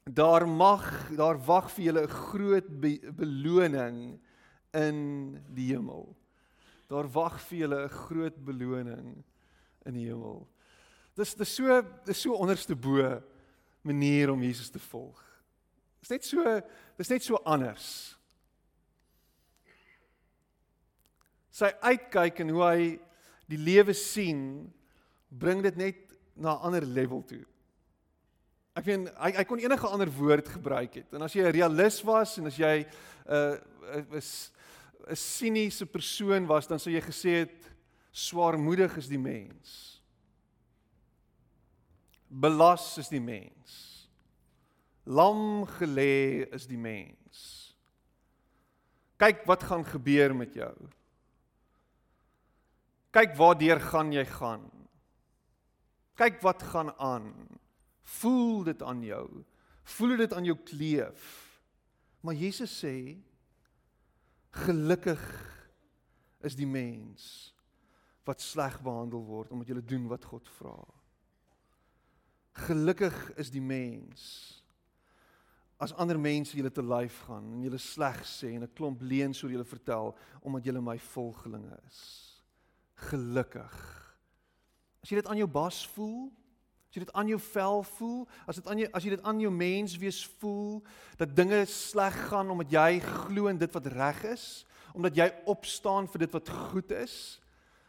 daar 0.05 0.47
mag 0.47 1.11
daar 1.17 1.39
wag 1.45 1.71
vir 1.71 1.85
julle 1.85 2.03
'n 2.03 2.09
groot 2.09 2.69
be 2.81 3.01
beloning 3.13 4.21
in 4.73 5.43
die 5.55 5.73
hemel. 5.73 6.17
Daar 6.89 7.09
wag 7.09 7.41
vir 7.41 7.59
julle 7.59 7.85
'n 7.85 7.89
groot 7.89 8.45
beloning 8.45 9.25
in 9.87 9.95
die 9.95 10.07
hemel. 10.09 10.43
Dis 11.17 11.35
dis 11.35 11.55
so 11.57 11.81
dis 12.05 12.21
so 12.21 12.37
onderste 12.37 12.77
bo 12.77 13.01
manier 13.87 14.31
om 14.33 14.43
Jesus 14.43 14.71
te 14.71 14.83
volg. 14.91 15.23
Dis 16.03 16.13
net 16.13 16.27
so 16.29 16.61
dis 16.99 17.11
net 17.13 17.25
so 17.25 17.41
anders. 17.45 17.89
Sy 21.57 21.71
uitkyk 21.81 22.43
en 22.45 22.53
hoe 22.53 22.65
hy 22.67 22.81
die 23.49 23.61
lewe 23.61 23.95
sien 23.97 24.41
bring 25.31 25.63
dit 25.65 25.77
net 25.77 26.03
na 26.37 26.57
'n 26.57 26.65
ander 26.69 26.85
level 26.85 27.23
toe. 27.23 27.45
Ek 28.77 28.85
weet 28.85 29.09
hy 29.17 29.31
hy 29.39 29.45
kon 29.49 29.63
enige 29.63 29.89
ander 29.89 30.11
woord 30.13 30.49
gebruik 30.49 31.01
het. 31.01 31.15
En 31.15 31.23
as 31.23 31.33
jy 31.33 31.47
'n 31.47 31.53
realist 31.53 32.05
was 32.05 32.37
en 32.39 32.47
as 32.47 32.57
jy 32.57 32.85
'n 32.85 32.87
uh, 33.33 34.17
is 34.17 34.53
'n 35.09 35.17
siniese 35.17 35.87
persoon 35.87 36.47
was, 36.47 36.67
dan 36.67 36.79
sou 36.79 36.93
jy 36.93 37.01
gesê 37.01 37.31
het 37.47 37.71
swaarmoedig 38.17 38.97
is 38.97 39.09
die 39.13 39.21
mens. 39.21 39.73
Belas 42.29 42.97
is 42.99 43.11
die 43.13 43.21
mens. 43.21 43.75
Lam 45.05 45.67
gelê 45.77 46.47
is 46.57 46.67
die 46.67 46.81
mens. 46.81 47.43
Kyk 49.21 49.45
wat 49.49 49.67
gaan 49.69 49.85
gebeur 49.85 50.35
met 50.37 50.57
jou. 50.57 50.75
Kyk 53.17 53.37
waardeur 53.39 53.81
gaan 53.81 54.13
jy 54.13 54.25
gaan. 54.29 54.65
Kyk 56.17 56.41
wat 56.45 56.65
gaan 56.73 56.93
aan. 56.97 57.31
Voel 58.17 58.65
dit 58.65 58.83
aan 58.83 59.03
jou. 59.05 59.27
Voel 59.97 60.17
dit 60.25 60.33
aan 60.33 60.45
jou 60.49 60.57
kleef. 60.65 61.25
Maar 62.25 62.35
Jesus 62.35 62.73
sê 62.81 63.17
gelukkig 64.67 65.23
is 66.41 66.57
die 66.57 66.69
mens 66.69 67.56
wat 68.27 68.43
sleg 68.43 68.81
behandel 68.83 69.23
word 69.25 69.53
omdat 69.55 69.71
jy 69.71 69.81
doen 69.87 70.09
wat 70.11 70.25
God 70.25 70.49
vra. 70.59 70.77
Gelukkig 72.67 73.17
is 73.41 73.51
die 73.53 73.63
mens 73.63 74.57
as 75.77 75.93
ander 76.01 76.17
mense 76.19 76.57
julle 76.57 76.73
te 76.73 76.85
lyf 76.85 77.19
gaan 77.27 77.51
en 77.53 77.65
julle 77.67 77.81
sleg 77.81 78.23
sê 78.25 78.55
en 78.55 78.65
'n 78.65 78.75
klomp 78.75 79.03
leuns 79.03 79.43
oor 79.43 79.53
julle 79.53 79.65
vertel 79.65 80.17
omdat 80.43 80.65
julle 80.65 80.81
my 80.81 80.99
volgelinge 80.99 81.77
is. 81.87 82.01
Gelukkig. 83.11 83.77
As 85.03 85.11
jy 85.11 85.17
dit 85.17 85.29
aan 85.29 85.37
jou 85.37 85.47
bas 85.47 85.87
voel, 85.87 86.33
as 86.89 86.95
jy 86.97 87.05
dit 87.05 87.13
aan 87.13 87.29
jou 87.29 87.39
vel 87.39 87.83
voel, 87.83 88.29
as 88.47 88.57
dit 88.57 88.67
aan 88.67 88.79
jou 88.79 88.89
as 88.93 89.05
jy 89.05 89.11
dit 89.11 89.23
aan 89.25 89.41
jou 89.41 89.51
mens 89.51 89.97
wees 89.97 90.25
voel 90.41 90.83
dat 91.19 91.37
dinge 91.37 91.67
sleg 91.67 92.17
gaan 92.29 92.51
omdat 92.51 92.73
jy 92.73 93.01
glo 93.01 93.47
in 93.47 93.59
dit 93.59 93.73
wat 93.73 93.87
reg 93.87 94.25
is, 94.25 94.67
omdat 94.95 95.15
jy 95.15 95.29
opstaan 95.45 96.09
vir 96.09 96.19
dit 96.19 96.33
wat 96.33 96.49
goed 96.49 96.91
is, 96.91 97.41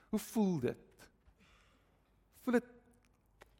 hoe 0.09 0.19
voel 0.19 0.59
dit? 0.59 1.07
Voel 2.43 2.59
dit 2.59 2.75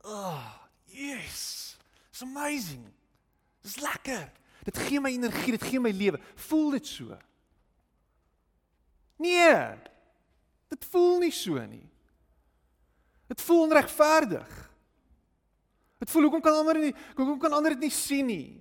Ah, 0.08 0.13
oh, 0.13 0.54
yes. 0.86 1.75
It's 2.10 2.22
amazing. 2.22 2.86
Dis 3.62 3.75
lekker. 3.84 4.32
Dit 4.63 4.77
gee 4.77 5.01
my 5.04 5.12
energie, 5.12 5.51
dit 5.58 5.63
gee 5.63 5.80
my 5.80 5.92
lewe. 5.92 6.20
Voel 6.48 6.70
dit 6.77 6.88
so? 6.88 7.18
Nee. 9.20 9.75
Dit 10.72 10.86
voel 10.86 11.20
nie 11.20 11.32
so 11.32 11.60
nie. 11.66 11.84
Dit 13.27 13.42
voel 13.42 13.66
onregverdig. 13.68 14.56
Dit 15.98 16.12
voel 16.12 16.27
hoekom 16.27 16.42
kan 16.46 16.60
ander 16.62 16.80
nie 16.80 16.94
hoekom 17.18 17.39
kan 17.42 17.56
ander 17.58 17.74
dit 17.75 17.88
nie 17.88 17.94
sien 17.94 18.27
nie? 18.30 18.56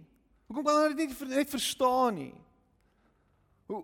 Hoekom 0.48 0.64
kan 0.64 0.78
ander 0.78 0.94
dit 0.96 1.10
nie 1.10 1.34
net 1.36 1.50
verstaan 1.52 2.16
nie? 2.16 2.34
Hoe 3.68 3.82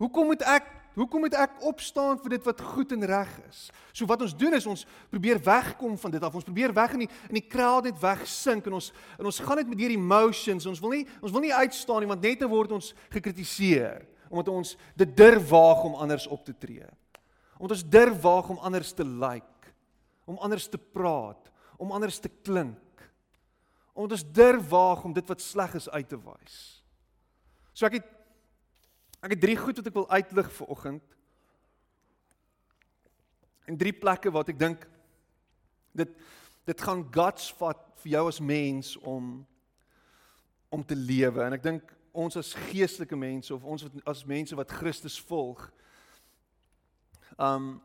hoekom 0.00 0.30
moet 0.32 0.42
ek 0.48 0.68
Hoekom 0.98 1.22
moet 1.22 1.36
ek 1.38 1.60
opstaan 1.68 2.18
vir 2.18 2.34
dit 2.34 2.46
wat 2.48 2.60
goed 2.72 2.92
en 2.96 3.04
reg 3.06 3.30
is? 3.46 3.68
So 3.94 4.08
wat 4.10 4.24
ons 4.24 4.34
doen 4.36 4.56
is 4.58 4.66
ons 4.66 4.82
probeer 5.12 5.38
wegkom 5.44 5.94
van 6.02 6.14
dit 6.14 6.24
af. 6.26 6.34
Ons 6.34 6.46
probeer 6.46 6.74
weg 6.74 6.96
in 6.96 7.04
die 7.04 7.10
in 7.28 7.38
die 7.38 7.46
kraal 7.46 7.84
net 7.86 8.00
wegsink 8.02 8.66
en 8.66 8.78
ons 8.80 8.90
en 9.18 9.28
ons 9.30 9.42
gaan 9.46 9.60
net 9.62 9.70
met 9.70 9.78
hierdie 9.78 9.98
emotions. 10.00 10.66
Ons 10.66 10.82
wil 10.82 10.96
nie 10.98 11.04
ons 11.20 11.34
wil 11.34 11.46
nie 11.46 11.54
uitstaan 11.54 12.02
nie 12.02 12.10
want 12.10 12.26
net 12.26 12.42
dan 12.42 12.50
word 12.50 12.74
ons 12.74 12.90
gekritiseer 13.14 14.02
omdat 14.30 14.50
ons 14.54 14.76
dit 14.98 15.16
durf 15.18 15.48
waag 15.50 15.82
om 15.88 15.96
anders 15.98 16.26
op 16.30 16.44
te 16.46 16.54
tree. 16.54 16.86
Omdat 17.58 17.80
ons 17.80 17.88
durf 17.90 18.20
waag 18.22 18.52
om 18.54 18.60
anders 18.62 18.92
te 18.94 19.04
lyk, 19.04 19.42
like, 19.42 19.72
om 20.24 20.38
anders 20.38 20.68
te 20.70 20.78
praat, 20.78 21.50
om 21.76 21.90
anders 21.92 22.20
te 22.22 22.30
klink. 22.46 23.02
Omdat 23.92 24.20
ons 24.20 24.28
durf 24.32 24.68
waag 24.70 25.02
om 25.04 25.12
dit 25.12 25.26
wat 25.26 25.42
sleg 25.42 25.74
is 25.74 25.90
uit 25.90 26.08
te 26.08 26.18
wys. 26.22 26.60
So 27.74 27.90
ek 27.90 27.98
het 27.98 28.08
Ek 29.20 29.34
het 29.34 29.40
drie 29.40 29.56
goed 29.56 29.76
wat 29.76 29.86
ek 29.86 29.96
wil 29.96 30.08
uitlig 30.10 30.52
vir 30.56 30.66
oggend. 30.72 31.16
En 33.68 33.76
drie 33.76 33.92
plekke 33.92 34.32
wat 34.32 34.48
ek 34.48 34.58
dink 34.58 34.86
dit 35.92 36.20
dit 36.68 36.82
gaan 36.86 37.00
guts 37.10 37.48
vat 37.58 37.78
vir 38.02 38.12
jou 38.12 38.26
as 38.30 38.38
mens 38.40 38.94
om 38.96 39.40
om 40.70 40.84
te 40.86 40.94
lewe. 40.94 41.42
En 41.42 41.56
ek 41.56 41.64
dink 41.64 41.94
ons 42.12 42.36
as 42.38 42.52
geestelike 42.70 43.16
mense 43.18 43.50
of 43.54 43.64
ons 43.64 43.82
wat 43.86 43.96
as 44.12 44.24
mense 44.28 44.56
wat 44.56 44.72
Christus 44.80 45.18
volg 45.28 45.66
um 47.38 47.78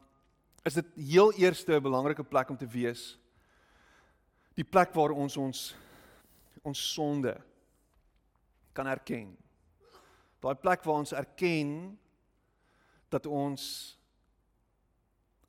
is 0.65 0.73
dit 0.73 0.88
heel 0.97 1.33
eerste 1.38 1.75
'n 1.75 1.81
belangrike 1.81 2.23
plek 2.23 2.49
om 2.49 2.57
te 2.57 2.67
wees. 2.67 3.19
Die 4.55 4.63
plek 4.63 4.93
waar 4.93 5.12
ons 5.12 5.38
ons 5.38 5.75
ons 6.63 6.93
sonde 6.93 7.38
kan 8.73 8.88
erken 8.88 9.38
Daai 10.45 10.55
plek 10.62 10.84
waar 10.86 11.01
ons 11.01 11.13
erken 11.17 11.69
dat 13.10 13.25
ons 13.25 13.63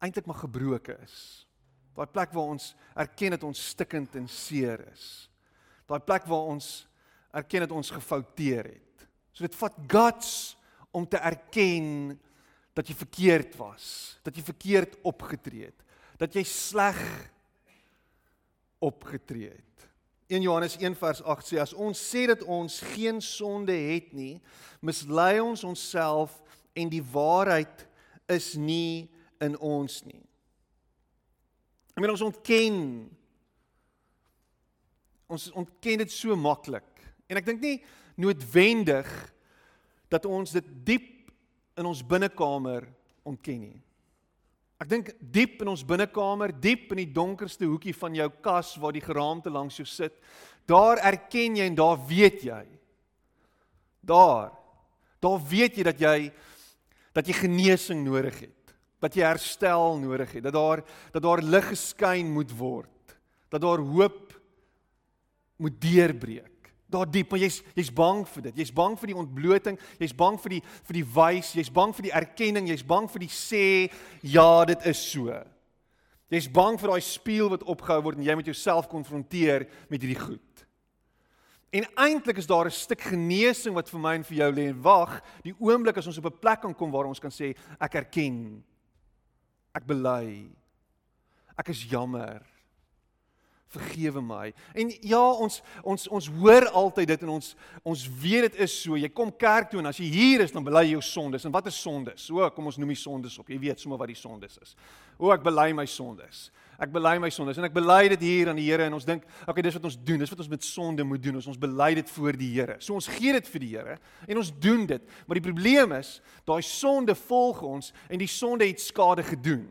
eintlik 0.00 0.24
maar 0.28 0.40
gebroken 0.40 1.02
is. 1.04 1.44
Daai 1.96 2.08
plek 2.08 2.32
waar 2.32 2.52
ons 2.54 2.70
erken 2.96 3.36
dat 3.36 3.44
ons 3.44 3.66
stikkend 3.74 4.16
en 4.16 4.28
seer 4.28 4.80
is. 4.92 5.28
Daai 5.88 6.00
plek 6.00 6.24
waar 6.28 6.48
ons 6.52 6.86
erken 7.36 7.66
dat 7.66 7.74
ons 7.76 7.92
gefouteer 7.92 8.70
het. 8.72 9.08
So 9.36 9.44
dit 9.44 9.58
vat 9.60 9.76
guts 9.92 10.30
om 10.96 11.04
te 11.04 11.20
erken 11.20 12.16
dat 12.76 12.88
jy 12.88 12.96
verkeerd 12.96 13.56
was, 13.60 14.16
dat 14.24 14.36
jy 14.36 14.44
verkeerd 14.44 14.96
opgetree 15.04 15.68
het, 15.68 15.84
dat 16.20 16.32
jy 16.36 16.44
sleg 16.48 17.00
opgetree 18.84 19.52
het. 19.52 19.85
1 20.26 20.42
Johannes 20.42 20.76
1 20.80 20.96
vers 20.98 21.22
8 21.22 21.46
sê 21.46 21.60
as 21.62 21.74
ons 21.74 21.98
sê 21.98 22.26
dat 22.26 22.42
ons 22.42 22.80
geen 22.94 23.20
sonde 23.22 23.74
het 23.74 24.10
nie, 24.16 24.40
mislei 24.82 25.38
ons 25.40 25.62
onsself 25.64 26.34
en 26.76 26.90
die 26.90 27.02
waarheid 27.02 27.86
is 28.32 28.54
nie 28.58 29.06
in 29.40 29.54
ons 29.62 30.00
nie. 30.06 30.22
Ek 31.94 32.02
meen 32.02 32.12
ons 32.12 32.26
ontken 32.26 32.80
ons 35.26 35.48
ontken 35.58 36.02
dit 36.04 36.12
so 36.12 36.36
maklik. 36.38 36.86
En 37.26 37.38
ek 37.40 37.46
dink 37.48 37.62
nie 37.62 37.78
noodwendig 38.20 39.08
dat 40.12 40.26
ons 40.28 40.52
dit 40.54 40.68
diep 40.86 41.32
in 41.76 41.88
ons 41.88 42.02
binnekamer 42.06 42.86
ontken 43.26 43.64
nie. 43.64 43.80
Ek 44.76 44.90
dink 44.90 45.12
diep 45.20 45.62
in 45.64 45.70
ons 45.72 45.84
binnekamer, 45.88 46.52
diep 46.52 46.90
in 46.92 47.00
die 47.00 47.12
donkerste 47.12 47.64
hoekie 47.64 47.94
van 47.96 48.16
jou 48.18 48.28
kas 48.44 48.74
waar 48.80 48.92
die 48.92 49.04
geraamte 49.04 49.52
langs 49.52 49.78
jou 49.80 49.86
sit, 49.88 50.18
daar 50.68 51.00
erken 51.00 51.56
jy 51.56 51.68
en 51.70 51.78
daar 51.78 51.96
weet 52.08 52.42
jy. 52.44 52.64
Daar. 54.04 54.52
Daar 55.24 55.40
weet 55.48 55.78
jy 55.78 55.86
dat 55.86 56.02
jy 56.02 56.18
dat 57.16 57.24
jy 57.24 57.32
genesing 57.32 58.02
nodig 58.04 58.42
het, 58.42 58.74
dat 59.00 59.14
jy 59.16 59.24
herstel 59.24 59.94
nodig 60.02 60.34
het, 60.36 60.42
dat 60.44 60.52
daar 60.52 60.82
dat 61.14 61.24
daar 61.24 61.40
lig 61.40 61.70
geskyn 61.70 62.28
moet 62.28 62.52
word, 62.52 63.16
dat 63.48 63.64
daar 63.64 63.80
hoop 63.80 64.34
moet 65.56 65.80
deurbreek 65.80 66.55
daar 66.90 67.08
diep, 67.10 67.30
maar 67.30 67.42
jy's 67.42 67.62
jy's 67.74 67.90
bang 67.92 68.22
vir 68.28 68.48
dit. 68.48 68.62
Jy's 68.62 68.72
bang 68.74 68.94
vir 68.98 69.10
die 69.10 69.18
ontbloting, 69.18 69.78
jy's 69.98 70.14
bang 70.14 70.38
vir 70.40 70.56
die 70.56 70.62
vir 70.86 70.98
die 71.00 71.04
wys, 71.16 71.52
jy's 71.58 71.72
bang 71.72 71.94
vir 71.96 72.08
die 72.08 72.14
erkenning, 72.14 72.70
jy's 72.70 72.86
bang 72.86 73.08
vir 73.10 73.24
die 73.24 73.32
sê 73.32 73.66
ja, 74.22 74.64
dit 74.70 74.86
is 74.86 75.02
so. 75.02 75.34
Jy's 76.30 76.48
bang 76.50 76.78
vir 76.78 76.90
daai 76.90 77.02
spieël 77.06 77.50
wat 77.52 77.66
opgehou 77.66 78.00
word 78.08 78.18
en 78.18 78.26
jy 78.26 78.34
met 78.38 78.50
jouself 78.50 78.88
konfronteer 78.90 79.66
met 79.90 80.02
hierdie 80.02 80.18
goed. 80.18 80.42
En 81.74 81.86
eintlik 82.06 82.38
is 82.38 82.46
daar 82.46 82.66
'n 82.66 82.70
stuk 82.70 83.00
genesing 83.00 83.74
wat 83.74 83.90
vir 83.90 84.00
my 84.00 84.14
en 84.14 84.24
vir 84.24 84.36
jou 84.36 84.52
lê 84.52 84.68
en 84.68 84.82
wag, 84.82 85.20
die 85.42 85.54
oomblik 85.58 85.96
as 85.98 86.06
ons 86.06 86.18
op 86.18 86.26
'n 86.26 86.38
plek 86.40 86.60
kan 86.60 86.74
kom 86.74 86.90
waar 86.90 87.06
ons 87.06 87.20
kan 87.20 87.30
sê 87.30 87.56
ek 87.80 87.94
erken. 87.94 88.64
Ek 89.74 89.86
bely. 89.86 90.50
Ek 91.58 91.68
is 91.68 91.84
jammer 91.84 92.55
vergewe 93.74 94.22
my. 94.22 94.50
En 94.74 94.90
ja, 95.00 95.22
ons 95.42 95.60
ons 95.82 96.08
ons 96.08 96.28
hoor 96.38 96.68
altyd 96.68 97.12
dit 97.14 97.24
en 97.26 97.32
ons 97.36 97.48
ons 97.82 98.04
weet 98.22 98.46
dit 98.48 98.60
is 98.66 98.76
so. 98.82 98.98
Jy 98.98 99.10
kom 99.14 99.32
kerk 99.34 99.72
toe 99.72 99.80
en 99.82 99.90
as 99.90 99.98
jy 100.00 100.08
hier 100.12 100.44
is 100.44 100.54
dan 100.54 100.64
bely 100.66 100.86
jy 100.86 100.94
jou 100.96 101.02
sondes. 101.04 101.46
En 101.46 101.54
wat 101.54 101.70
is 101.70 101.80
sondes? 101.80 102.28
O, 102.30 102.46
kom 102.54 102.70
ons 102.70 102.78
noem 102.80 102.94
die 102.94 103.00
sondes 103.00 103.38
op. 103.42 103.50
Jy 103.50 103.58
weet 103.68 103.82
sommer 103.82 104.00
wat 104.00 104.12
die 104.12 104.18
sondes 104.18 104.58
is. 104.62 104.76
O, 105.18 105.32
ek 105.34 105.44
bely 105.46 105.72
my 105.76 105.86
sondes. 105.90 106.46
Ek 106.76 106.90
bely 106.92 107.14
my 107.22 107.30
sondes 107.32 107.56
en 107.56 107.64
ek 107.64 107.74
bely 107.74 108.02
dit 108.12 108.26
hier 108.26 108.50
aan 108.52 108.58
die 108.60 108.66
Here 108.66 108.84
en 108.84 108.98
ons 108.98 109.06
dink, 109.08 109.22
okay, 109.48 109.62
dis 109.64 109.76
wat 109.78 109.86
ons 109.88 109.96
doen. 109.96 110.20
Dis 110.20 110.32
wat 110.32 110.42
ons 110.44 110.50
met 110.52 110.66
sonde 110.66 111.06
moet 111.08 111.22
doen. 111.24 111.38
Ons 111.40 111.48
ons 111.54 111.60
bely 111.60 111.94
dit 111.96 112.12
voor 112.18 112.36
die 112.36 112.50
Here. 112.52 112.76
So 112.84 112.98
ons 112.98 113.08
gee 113.16 113.32
dit 113.36 113.48
vir 113.54 113.64
die 113.64 113.72
Here 113.72 113.96
en 114.28 114.42
ons 114.42 114.52
doen 114.60 114.84
dit. 114.88 115.16
Maar 115.26 115.40
die 115.40 115.46
probleem 115.48 115.96
is, 115.96 116.18
daai 116.48 116.60
sonde 116.66 117.16
volg 117.26 117.64
ons 117.66 117.92
en 118.12 118.20
die 118.20 118.30
sonde 118.30 118.68
het 118.68 118.82
skade 118.84 119.24
gedoen. 119.26 119.66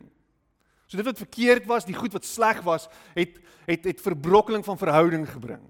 So 0.86 0.98
dit 0.98 1.06
wat 1.06 1.18
verkeerd 1.18 1.66
was, 1.66 1.86
die 1.86 1.98
goed 1.98 2.14
wat 2.14 2.26
sleg 2.26 2.62
was, 2.66 2.88
het 3.14 3.42
het 3.66 3.84
het 3.84 4.02
verbrokkeling 4.02 4.66
van 4.66 4.78
verhouding 4.78 5.26
gebring. 5.30 5.64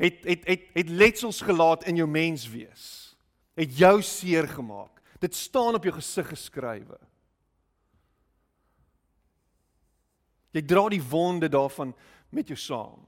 Het 0.00 0.24
het 0.24 0.46
het 0.46 0.62
het 0.72 0.88
letsels 0.88 1.40
gelaat 1.40 1.84
in 1.84 1.96
jou 1.96 2.08
mens 2.08 2.48
wees. 2.48 3.16
Het 3.54 3.78
jou 3.78 4.02
seer 4.02 4.48
gemaak. 4.48 5.02
Dit 5.18 5.34
staan 5.34 5.74
op 5.74 5.84
jou 5.84 5.94
gesig 5.94 6.28
geskrywe. 6.28 6.98
Jy 10.50 10.62
dra 10.64 10.88
die 10.88 11.02
wonde 11.02 11.48
daarvan 11.48 11.92
met 12.32 12.48
jou 12.48 12.56
saam. 12.58 13.04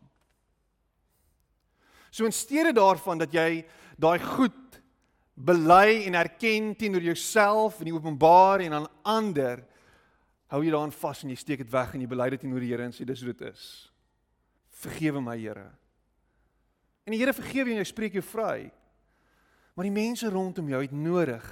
So 2.11 2.26
in 2.26 2.35
steede 2.35 2.72
daarvan 2.72 3.22
dat 3.22 3.33
jy 3.33 3.64
daai 3.96 4.18
goed 4.18 4.80
bely 5.35 6.02
en 6.04 6.18
erken 6.18 6.74
teenoor 6.76 7.02
jouself 7.02 7.78
in 7.80 7.88
die 7.88 7.94
openbaar 7.94 8.61
en 8.61 8.74
aan 8.76 8.88
ander, 9.02 9.62
hou 10.51 10.63
jy 10.65 10.73
daaraan 10.73 10.95
vas 10.95 11.23
en 11.23 11.31
jy 11.31 11.39
steek 11.39 11.63
dit 11.63 11.71
weg 11.73 11.95
en 11.95 12.03
jy 12.03 12.11
bely 12.11 12.27
dit 12.35 12.43
teenoor 12.43 12.65
die 12.65 12.73
Here 12.73 12.87
en 12.89 12.95
sê 12.95 13.07
dis 13.07 13.23
hoe 13.23 13.33
dit 13.33 13.47
is. 13.47 13.65
Vergewe 14.83 15.23
my 15.23 15.37
Here. 15.39 15.69
En 17.07 17.15
die 17.15 17.21
Here 17.21 17.35
vergewe 17.37 17.71
jou 17.71 17.77
en 17.79 17.85
hy 17.85 17.89
spreek 17.89 18.19
jou 18.19 18.25
vry. 18.27 18.71
Maar 19.77 19.87
die 19.87 19.95
mense 19.95 20.31
rondom 20.31 20.69
jou 20.73 20.83
het 20.83 20.95
nodig 20.95 21.47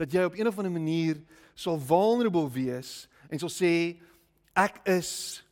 dat 0.00 0.12
jy 0.12 0.24
op 0.24 0.38
een 0.38 0.48
of 0.48 0.56
ander 0.58 0.72
manier 0.72 1.20
sal 1.54 1.76
vulnerable 1.76 2.48
wees 2.50 3.04
en 3.28 3.40
sal 3.42 3.52
sê 3.52 3.72
ek 4.56 4.80
is 4.88 5.42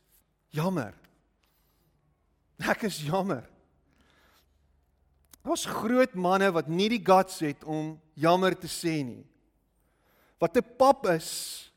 jammer. 0.53 0.95
Ek 2.59 2.83
is 2.89 2.97
jammer. 3.05 3.45
Daar's 5.45 5.69
groot 5.69 6.17
manne 6.17 6.49
wat 6.51 6.67
nie 6.67 6.89
die 6.91 7.03
guts 7.05 7.39
het 7.45 7.63
om 7.63 7.93
jammer 8.19 8.57
te 8.57 8.67
sê 8.67 8.99
nie. 9.05 9.23
Wat 10.41 10.53
te 10.57 10.61
pap 10.61 11.05
is 11.13 11.68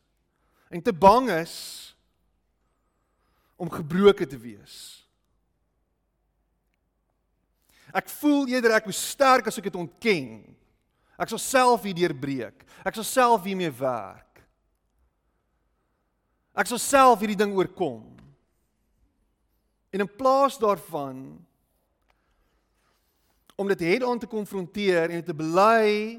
en 0.73 0.83
te 0.83 0.93
bang 0.93 1.29
is 1.37 1.55
om 3.61 3.71
gebroken 3.71 4.29
te 4.29 4.39
wees. 4.41 4.77
Ek 7.93 8.09
voel 8.09 8.49
eerder 8.49 8.73
ek 8.79 8.89
is 8.89 9.01
sterk 9.13 9.51
as 9.51 9.61
ek 9.61 9.69
dit 9.69 9.77
ontken. 9.77 10.41
Ek 11.21 11.29
sal 11.29 11.43
self 11.43 11.85
hierdeur 11.85 12.15
breek. 12.17 12.65
Ek 12.89 12.97
sal 12.97 13.07
self 13.07 13.45
hiermee 13.45 13.71
werk. 13.77 14.41
Ek 16.57 16.69
sal 16.73 16.81
self 16.81 17.21
hierdie 17.21 17.39
ding 17.39 17.53
oorkom. 17.57 18.01
En 19.93 20.05
in 20.05 20.09
plaas 20.09 20.57
daarvan 20.61 21.21
om 23.61 23.69
dit 23.69 23.85
head-on 23.85 24.19
te 24.19 24.27
konfronteer 24.27 25.11
en 25.11 25.21
dit 25.21 25.29
te 25.29 25.37
bely 25.37 26.17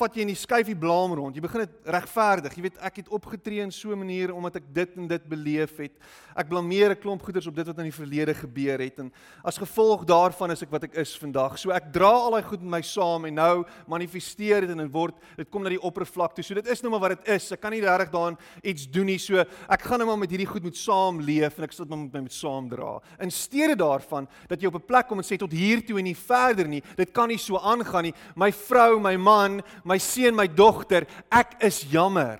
vat 0.00 0.16
jy 0.16 0.24
in 0.24 0.32
die 0.32 0.38
skyfie 0.38 0.76
blaam 0.78 1.12
rond. 1.18 1.36
Jy 1.36 1.42
begin 1.44 1.66
dit 1.66 1.90
regverdig. 1.92 2.56
Jy 2.56 2.64
weet 2.64 2.80
ek 2.88 3.00
het 3.02 3.12
opgetree 3.12 3.60
in 3.64 3.72
so 3.72 3.92
'n 3.92 3.98
manier 4.00 4.32
omdat 4.32 4.56
ek 4.56 4.66
dit 4.72 4.96
en 4.96 5.08
dit 5.08 5.24
beleef 5.28 5.76
het. 5.76 5.92
Ek 6.36 6.48
blameer 6.48 6.90
'n 6.90 7.00
klomp 7.00 7.22
goeders 7.22 7.46
op 7.46 7.54
dit 7.54 7.66
wat 7.66 7.78
in 7.78 7.90
die 7.90 8.00
verlede 8.00 8.34
gebeur 8.34 8.78
het 8.78 8.98
en 8.98 9.12
as 9.44 9.58
gevolg 9.58 10.04
daarvan 10.04 10.50
is 10.50 10.62
ek 10.62 10.70
wat 10.70 10.84
ek 10.84 10.94
is 10.94 11.16
vandag. 11.18 11.58
So 11.58 11.70
ek 11.70 11.92
dra 11.92 12.10
al 12.10 12.30
daai 12.30 12.42
goed 12.42 12.62
met 12.62 12.70
my 12.70 12.82
saam 12.82 13.24
en 13.24 13.34
nou 13.34 13.64
manifesteer 13.86 14.60
dit 14.62 14.70
en 14.70 14.78
dit 14.78 14.92
word 14.92 15.14
dit 15.36 15.50
kom 15.50 15.62
na 15.62 15.68
die 15.68 15.82
oppervlak 15.82 16.34
toe. 16.34 16.44
So 16.44 16.54
dit 16.54 16.66
is 16.66 16.82
nou 16.82 16.90
maar 16.90 17.08
wat 17.08 17.24
dit 17.24 17.28
is. 17.28 17.52
Ek 17.52 17.60
kan 17.60 17.72
nie 17.72 17.80
regtig 17.80 18.10
daarin 18.10 18.38
iets 18.62 18.86
doen 18.86 19.06
nie. 19.06 19.18
So 19.18 19.38
ek 19.38 19.82
gaan 19.82 19.98
nou 19.98 20.06
maar 20.06 20.18
met 20.18 20.30
hierdie 20.30 20.46
goed 20.46 20.62
moet 20.62 20.76
saamleef 20.76 21.58
en 21.58 21.64
ek 21.64 21.72
sit 21.72 21.88
maar 21.88 21.98
met 21.98 22.12
my 22.12 22.20
met 22.20 22.32
saam 22.32 22.68
dra. 22.68 23.00
In 23.20 23.30
steede 23.30 23.76
daarvan 23.76 24.28
dat 24.48 24.60
jy 24.60 24.66
op 24.66 24.74
'n 24.74 24.86
plek 24.86 25.08
kom 25.08 25.18
en 25.18 25.24
sê 25.24 25.36
tot 25.36 25.52
hier 25.52 25.84
toe 25.84 25.98
en 25.98 26.04
nie 26.04 26.16
verder 26.16 26.68
nie. 26.68 26.82
Dit 26.96 27.12
kan 27.12 27.28
nie 27.28 27.38
so 27.38 27.58
aangaan 27.58 28.04
nie. 28.04 28.14
My 28.36 28.52
vrou, 28.52 29.00
my 29.00 29.16
man, 29.16 29.62
my 29.90 29.98
seun, 29.98 30.36
my 30.38 30.46
dogter, 30.46 31.08
ek 31.34 31.58
is 31.66 31.82
jammer. 31.90 32.38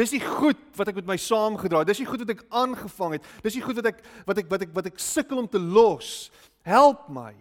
Dis 0.00 0.14
die 0.14 0.22
goed 0.22 0.60
wat 0.78 0.92
ek 0.92 1.00
met 1.00 1.10
my 1.10 1.18
saamgedra 1.20 1.82
het. 1.82 1.90
Dis 1.90 2.00
die 2.00 2.08
goed 2.08 2.22
wat 2.24 2.32
ek 2.32 2.46
aangevang 2.56 3.18
het. 3.18 3.26
Dis 3.44 3.58
die 3.58 3.64
goed 3.64 3.80
wat 3.80 3.90
ek 3.90 4.00
wat 4.28 4.40
ek 4.40 4.48
wat 4.52 4.64
ek 4.64 4.72
wat 4.78 4.88
ek 4.92 5.02
sukkel 5.02 5.42
om 5.42 5.48
te 5.50 5.60
los. 5.60 6.30
Help 6.64 7.10
my. 7.12 7.34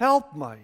Help 0.00 0.32
my. 0.36 0.56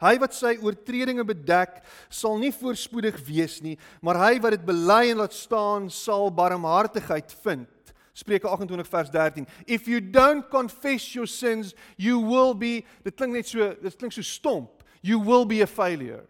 Hy 0.00 0.14
wat 0.22 0.32
sy 0.32 0.54
oortredinge 0.64 1.26
bedek, 1.28 1.82
sal 2.08 2.38
nie 2.40 2.52
voorspoedig 2.56 3.18
wees 3.26 3.58
nie, 3.60 3.74
maar 4.00 4.16
hy 4.16 4.38
wat 4.40 4.54
dit 4.56 4.62
bely 4.64 5.10
en 5.10 5.20
laat 5.20 5.34
staan, 5.36 5.90
sal 5.92 6.32
barmhartigheid 6.32 7.34
vind. 7.44 7.68
Spreuke 8.16 8.48
28 8.48 8.88
vers 8.88 9.12
13. 9.12 9.46
If 9.68 9.86
you 9.88 10.00
don't 10.00 10.48
confess 10.48 11.04
your 11.14 11.28
sins, 11.28 11.74
you 12.00 12.18
will 12.18 12.54
be 12.54 12.80
Dit 13.04 13.16
klink 13.16 13.36
net 13.36 13.48
so, 13.50 13.74
dit 13.76 13.98
klink 14.00 14.16
so 14.16 14.24
stomp. 14.24 14.80
You 15.04 15.20
will 15.20 15.44
be 15.44 15.60
a 15.60 15.68
failure. 15.68 16.24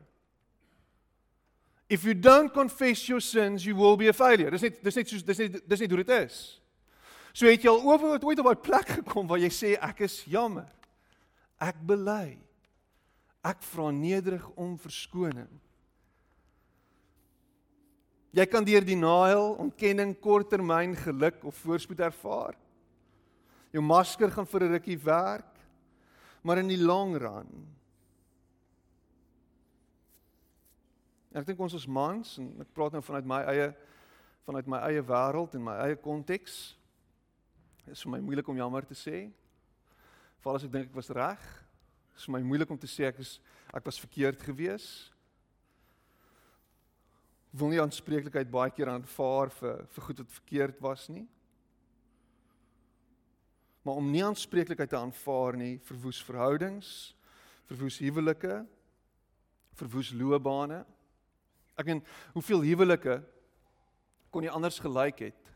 If 1.90 2.04
you 2.04 2.14
don't 2.14 2.54
confess 2.54 3.08
your 3.08 3.20
sins, 3.20 3.66
you 3.66 3.74
will 3.74 3.96
be 3.96 4.06
a 4.06 4.12
failure. 4.12 4.48
Dis 4.54 4.62
net 4.62 4.76
dis 4.78 4.96
net 4.96 5.08
soos 5.10 5.24
dis 5.26 5.40
net 5.42 5.56
dis 5.66 5.80
net 5.82 5.90
hoe 5.90 5.98
dit 6.04 6.12
is. 6.20 6.36
So 7.34 7.50
het 7.50 7.64
jy 7.66 7.72
al 7.72 7.82
ooit 7.82 8.22
ooit 8.22 8.38
op 8.38 8.50
'n 8.52 8.62
plek 8.62 8.92
gekom 9.00 9.26
waar 9.26 9.42
jy 9.42 9.50
sê 9.50 9.74
ek 9.74 10.06
is 10.06 10.22
jammer. 10.24 10.70
Ek 11.58 11.74
bely. 11.82 12.38
Ek 13.42 13.62
vra 13.62 13.90
nederig 13.90 14.46
om 14.54 14.78
verskoning. 14.78 15.50
Jy 18.30 18.46
kan 18.46 18.64
deur 18.64 18.84
denial, 18.84 19.56
ontkenning, 19.58 20.14
korttermyn 20.14 20.94
geluk 20.94 21.42
of 21.44 21.56
voorspoed 21.56 21.98
ervaar. 21.98 22.54
Jou 23.72 23.82
masker 23.82 24.30
gaan 24.30 24.46
vir 24.46 24.62
'n 24.62 24.72
rukkie 24.72 24.98
werk, 24.98 25.58
maar 26.42 26.58
in 26.58 26.68
die 26.68 26.78
long 26.78 27.16
run 27.16 27.79
Ek 31.30 31.46
dink 31.46 31.60
ons 31.62 31.76
as 31.78 31.86
mans 31.86 32.32
en 32.42 32.48
ek 32.64 32.72
praat 32.74 32.96
nou 32.96 33.02
vanuit 33.06 33.28
my 33.30 33.44
eie 33.52 33.70
vanuit 34.48 34.66
my 34.72 34.80
eie 34.88 35.02
wêreld 35.06 35.54
en 35.54 35.62
my 35.62 35.76
eie 35.84 35.98
konteks. 36.02 36.56
Is 37.86 38.02
vir 38.02 38.16
my 38.16 38.20
moeilik 38.24 38.48
om 38.50 38.58
jammer 38.58 38.82
te 38.88 38.96
sê. 38.98 39.28
Veral 40.42 40.58
as 40.58 40.66
ek 40.66 40.72
dink 40.74 40.90
ek 40.90 40.98
was 40.98 41.12
reg. 41.14 41.46
Is 42.16 42.26
vir 42.26 42.34
my 42.34 42.42
moeilik 42.48 42.72
om 42.74 42.80
te 42.80 42.90
sê 42.90 43.06
ek 43.12 43.22
is 43.22 43.36
ek 43.70 43.86
was 43.86 44.00
verkeerd 44.02 44.42
gewees. 44.42 44.88
Wil 47.54 47.70
nie 47.70 47.82
aanspreeklikheid 47.82 48.50
baie 48.50 48.74
keer 48.74 48.90
aanvaar 48.90 49.54
vir 49.54 49.84
vir 49.94 50.08
goed 50.08 50.24
wat 50.24 50.38
verkeerd 50.40 50.82
was 50.82 51.06
nie. 51.14 51.28
Maar 53.86 54.02
om 54.02 54.10
nie 54.10 54.26
aanspreeklikheid 54.26 54.90
te 54.90 54.98
aanvaar 54.98 55.56
nie, 55.56 55.76
verwoes 55.86 56.18
verhoudings, 56.26 57.14
verwoes 57.70 58.02
huwelike, 58.02 58.64
verwoes 59.78 60.10
loopbane. 60.10 60.82
Ek 61.80 61.88
en 61.94 62.02
hoeveel 62.34 62.66
huwelike 62.68 63.20
kon 64.30 64.44
jy 64.44 64.52
anders 64.52 64.78
gelyk 64.82 65.24
het? 65.30 65.52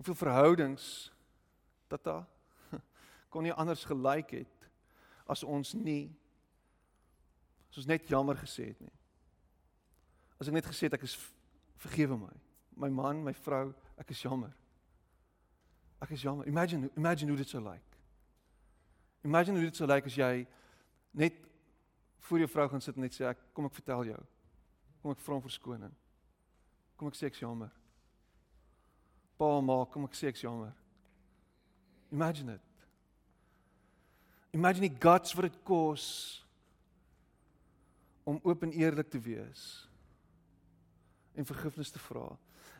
Hoeveel 0.00 0.18
verhoudings 0.18 0.88
tata 1.92 2.24
kon 3.32 3.46
jy 3.46 3.54
anders 3.54 3.84
gelyk 3.86 4.34
het 4.40 4.68
as 5.30 5.44
ons 5.46 5.74
nie 5.78 6.08
as 7.70 7.80
ons 7.82 7.88
net 7.90 8.10
jammer 8.10 8.36
gesê 8.38 8.68
het 8.70 8.80
nie. 8.82 8.92
As 10.38 10.50
ek 10.50 10.58
net 10.58 10.68
gesê 10.68 10.88
het 10.88 10.98
ek 10.98 11.06
is 11.06 11.16
vergewe 11.82 12.18
my. 12.18 12.34
My 12.78 12.90
man, 12.90 13.22
my 13.22 13.32
vrou, 13.38 13.72
ek 13.98 14.10
is 14.14 14.22
jammer. 14.22 14.52
Ek 16.02 16.12
is 16.14 16.22
jammer. 16.22 16.46
Imagine 16.50 16.90
imagine 16.98 17.30
hoe 17.30 17.40
dit 17.40 17.50
sou 17.50 17.62
lyk. 17.62 17.98
Imagine 19.26 19.58
hoe 19.58 19.70
dit 19.70 19.78
sou 19.78 19.88
lyk 19.88 20.10
as 20.10 20.18
jy 20.18 20.32
net 21.14 21.38
voor 22.28 22.44
jou 22.44 22.50
vrou 22.50 22.68
gaan 22.72 22.82
sit 22.82 22.98
en 22.98 23.06
net 23.06 23.14
sê 23.14 23.26
ek 23.30 23.42
kom 23.54 23.66
ek 23.68 23.76
vertel 23.78 24.08
jou 24.10 24.22
Kom 25.04 25.12
ek 25.12 25.20
vra 25.20 25.36
om 25.36 25.42
verskoning. 25.44 25.90
Kom 26.96 27.10
ek 27.10 27.16
sê 27.18 27.26
ek's 27.28 27.42
jammer. 27.42 27.68
Pa, 29.36 29.50
ma, 29.60 29.82
kom 29.92 30.06
ek 30.08 30.14
sê 30.16 30.30
ek's 30.30 30.40
jammer. 30.40 30.70
Imagine 32.08 32.54
it. 32.56 32.86
Imagine 34.56 34.88
die 34.88 35.02
guts 35.02 35.34
wat 35.36 35.50
dit 35.50 35.58
kos 35.68 36.06
om 38.24 38.38
oop 38.48 38.64
en 38.64 38.72
eerlik 38.72 39.10
te 39.12 39.20
wees 39.20 39.66
en 41.36 41.44
vergifnis 41.44 41.92
te 41.92 42.00
vra. 42.00 42.30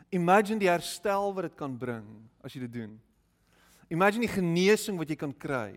Imagine 0.08 0.62
die 0.64 0.70
herstel 0.72 1.28
wat 1.36 1.50
dit 1.50 1.60
kan 1.60 1.76
bring 1.76 2.08
as 2.40 2.56
jy 2.56 2.62
dit 2.64 2.78
doen. 2.78 2.96
Imagine 3.92 4.24
die 4.24 4.32
genesing 4.32 4.96
wat 4.96 5.12
jy 5.12 5.20
kan 5.20 5.36
kry. 5.36 5.76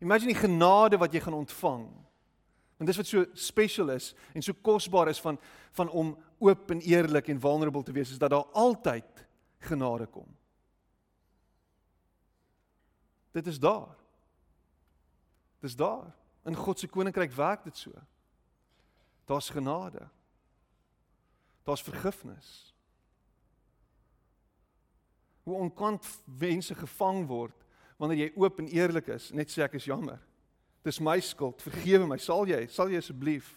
Imagine 0.00 0.32
die 0.32 0.40
genade 0.40 0.96
wat 1.04 1.12
jy 1.12 1.20
gaan 1.20 1.36
ontvang. 1.42 1.84
En 2.84 2.90
dis 2.90 2.98
wat 3.00 3.08
so 3.08 3.24
special 3.32 3.88
is 3.94 4.10
en 4.36 4.42
so 4.44 4.52
kosbaar 4.60 5.08
is 5.08 5.20
van 5.20 5.38
van 5.72 5.88
om 5.88 6.10
oop 6.38 6.70
en 6.70 6.80
eerlik 6.80 7.28
en 7.32 7.40
vulnerable 7.40 7.82
te 7.82 7.92
wees 7.92 8.10
is 8.10 8.18
dat 8.18 8.30
daar 8.30 8.44
altyd 8.52 9.24
genade 9.58 10.06
kom. 10.06 10.26
Dit 13.32 13.46
is 13.46 13.58
daar. 13.58 13.96
Dis 15.58 15.76
daar. 15.76 16.12
In 16.44 16.54
God 16.54 16.78
se 16.78 16.86
koninkryk 16.88 17.32
werk 17.32 17.64
dit 17.64 17.76
so. 17.76 17.90
Daar's 19.24 19.48
genade. 19.48 20.08
Daar's 21.62 21.82
vergifnis. 21.82 22.74
Hoe 25.42 25.56
onkant 25.56 26.20
wense 26.38 26.74
gevang 26.74 27.26
word 27.26 27.64
wanneer 27.96 28.18
jy 28.26 28.30
oop 28.36 28.58
en 28.58 28.68
eerlik 28.68 29.08
is, 29.08 29.32
net 29.32 29.50
sê 29.50 29.64
ek 29.64 29.80
is 29.80 29.88
jammer. 29.88 30.20
Dis 30.84 31.00
my 31.00 31.16
skuld. 31.24 31.62
Vergewe 31.64 32.06
my. 32.06 32.18
Sal 32.20 32.44
jy? 32.48 32.66
Sal 32.68 32.92
jy 32.92 33.00
asseblief? 33.00 33.48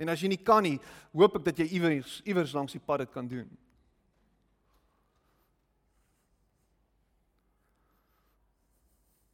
En 0.00 0.08
as 0.08 0.22
jy 0.22 0.30
nie 0.32 0.40
kan 0.40 0.64
nie, 0.64 0.78
hoop 1.12 1.36
ek 1.38 1.50
dat 1.50 1.60
jy 1.60 1.68
iewers 1.76 2.20
iewers 2.24 2.54
langs 2.56 2.72
die 2.74 2.82
pad 2.82 3.04
dit 3.04 3.12
kan 3.12 3.28
doen. 3.28 3.50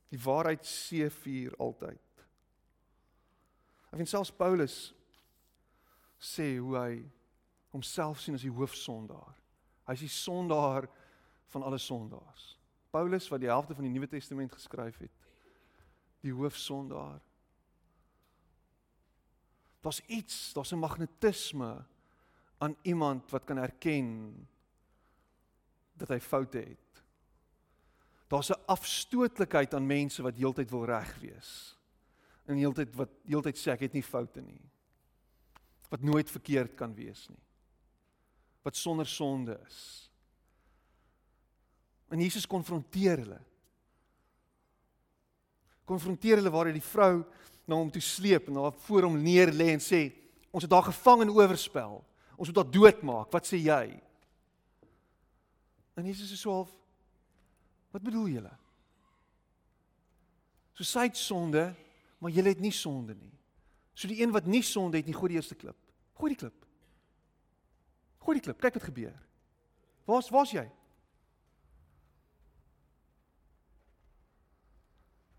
Die 0.09 0.21
waarheid 0.21 0.65
seëvier 0.67 1.55
altyd. 1.63 2.25
Ek 3.89 4.01
vind 4.01 4.11
selfs 4.11 4.33
Paulus 4.35 4.79
sê 6.19 6.57
hoe 6.59 6.75
hy 6.77 6.93
homself 7.73 8.21
sien 8.21 8.37
as 8.37 8.45
die 8.45 8.53
hoofsondaar. 8.53 9.37
Hy 9.87 9.95
is 9.97 10.05
die 10.05 10.13
sondaar 10.13 10.89
van 11.53 11.65
alle 11.65 11.79
sondaars. 11.81 12.57
Paulus 12.93 13.29
wat 13.31 13.41
die 13.41 13.53
helfte 13.53 13.77
van 13.77 13.87
die 13.87 13.93
Nuwe 13.93 14.09
Testament 14.11 14.53
geskryf 14.53 14.99
het, 15.05 15.13
die 16.25 16.35
hoofsondaar. 16.35 17.21
Daar's 19.81 20.01
iets, 20.07 20.53
daar's 20.53 20.73
'n 20.73 20.79
magnetisme 20.79 21.85
aan 22.59 22.77
iemand 22.83 23.31
wat 23.31 23.45
kan 23.45 23.59
erken 23.59 24.49
dat 25.93 26.09
hy 26.09 26.21
foute 26.21 26.59
het. 26.59 27.03
Daar's 28.29 28.51
'n 28.51 28.65
afstootlikheid 28.67 29.75
aan 29.75 29.87
mense 29.87 30.23
wat 30.23 30.37
heeltyd 30.37 30.71
wil 30.71 30.85
reg 30.85 31.19
wees. 31.19 31.77
En 32.45 32.57
heeltyd 32.57 32.95
wat 32.95 33.11
heeltyd 33.25 33.59
sê 33.59 33.71
ek 33.71 33.81
het 33.81 33.93
nie 33.93 34.03
foute 34.03 34.41
nie. 34.41 34.61
Wat 35.89 36.01
nooit 36.01 36.31
verkeerd 36.31 36.75
kan 36.75 36.95
wees 36.95 37.29
nie. 37.29 37.43
Wat 38.63 38.77
sonder 38.77 39.07
sonde 39.07 39.61
is. 39.67 40.11
En 42.09 42.21
Jesus 42.21 42.47
konfronteer 42.47 43.19
hulle. 43.19 43.41
Konfronteer 45.85 46.37
hulle 46.37 46.51
waar 46.51 46.67
hy 46.67 46.73
die 46.73 46.85
vrou 46.85 47.25
na 47.69 47.77
hom 47.77 47.91
toe 47.93 48.03
sleep 48.03 48.49
en 48.49 48.57
haar 48.63 48.75
voor 48.87 49.07
hom 49.07 49.19
neer 49.23 49.53
lê 49.53 49.71
en 49.75 49.83
sê 49.83 50.09
ons 50.51 50.65
het 50.65 50.73
haar 50.73 50.89
gevang 50.89 51.27
en 51.27 51.35
oorspel. 51.37 52.01
Ons 52.39 52.51
moet 52.51 52.61
haar 52.63 52.73
doodmaak. 52.73 53.33
Wat 53.35 53.47
sê 53.47 53.61
jy? 53.61 53.85
En 55.99 56.07
Jesus 56.07 56.33
is 56.33 56.41
so 56.41 56.55
half 56.55 56.75
Wat 57.89 58.05
bedoel 58.05 58.29
julle? 58.29 58.53
So 60.77 60.87
sy 60.87 61.09
het 61.09 61.19
sonde, 61.19 61.71
maar 62.21 62.31
julle 62.35 62.53
het 62.53 62.61
nie 62.63 62.75
sonde 62.75 63.17
nie. 63.17 63.33
So 63.97 64.11
die 64.11 64.21
een 64.21 64.35
wat 64.35 64.47
nie 64.47 64.63
sonde 64.63 65.01
het 65.01 65.09
nie, 65.09 65.17
gooi 65.17 65.33
die 65.33 65.39
eerste 65.41 65.57
klip. 65.59 65.79
Gooi 66.19 66.35
die 66.35 66.39
klip. 66.39 66.67
Gooi 68.23 68.37
die 68.39 68.45
klip. 68.45 68.61
Kyk 68.61 68.77
wat 68.79 68.87
gebeur. 68.91 69.17
Waar's 70.07 70.29
waar's 70.31 70.53
jy? 70.55 70.67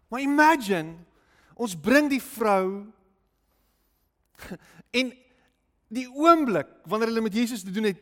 Maar 0.09 0.25
imagine 0.25 0.97
ons 1.60 1.76
bring 1.76 2.08
die 2.12 2.22
vrou 2.24 2.88
en 5.00 5.12
die 5.91 6.06
oomblik 6.08 6.69
wanneer 6.88 7.12
hulle 7.12 7.26
met 7.26 7.36
Jesus 7.36 7.65
te 7.65 7.74
doen 7.74 7.89
het, 7.89 8.00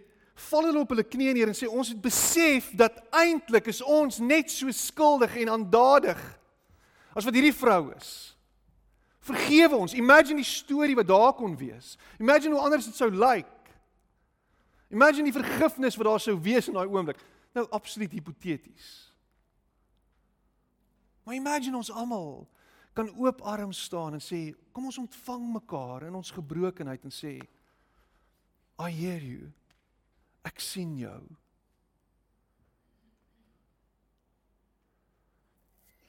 val 0.48 0.68
hulle 0.70 0.84
op 0.84 0.92
hulle 0.94 1.06
knieë 1.08 1.34
neer 1.34 1.50
en 1.50 1.58
sê 1.58 1.70
ons 1.70 1.90
het 1.90 2.00
besef 2.02 2.70
dat 2.78 3.00
eintlik 3.16 3.72
is 3.72 3.82
ons 3.82 4.20
net 4.22 4.52
so 4.54 4.70
skuldig 4.76 5.34
en 5.42 5.56
aandadig 5.56 6.20
as 7.18 7.26
wat 7.26 7.34
hierdie 7.34 7.56
vrou 7.56 7.90
is. 7.96 8.12
Vergewe 9.26 9.80
ons. 9.82 9.96
Imagine 9.98 10.44
die 10.44 10.48
storie 10.48 10.96
wat 10.96 11.10
daar 11.10 11.34
kon 11.36 11.56
wees. 11.58 11.96
Imagine 12.22 12.54
hoe 12.54 12.64
anders 12.64 12.86
dit 12.88 12.96
sou 12.96 13.10
lyk. 13.12 13.50
Imagine 14.94 15.28
die 15.28 15.36
vergifnis 15.36 15.98
wat 16.00 16.08
daar 16.08 16.24
sou 16.24 16.38
wees 16.46 16.70
in 16.70 16.78
daai 16.78 16.86
oomblik. 16.86 17.20
Nou 17.58 17.66
absoluut 17.76 18.14
hipoteties. 18.14 18.92
Maar 21.26 21.36
imagine 21.36 21.76
ons 21.76 21.92
almal 21.92 22.46
kan 22.98 23.12
oop 23.14 23.44
arms 23.46 23.84
staan 23.86 24.18
en 24.18 24.24
sê 24.24 24.40
kom 24.74 24.88
ons 24.90 24.98
ontvang 24.98 25.44
mekaar 25.60 26.08
in 26.08 26.16
ons 26.18 26.34
gebrokenheid 26.34 27.04
en 27.06 27.14
sê 27.14 27.38
I 28.82 28.90
hear 28.94 29.22
you. 29.22 29.52
Ek 30.46 30.62
sien 30.62 30.96
jou. 30.98 31.22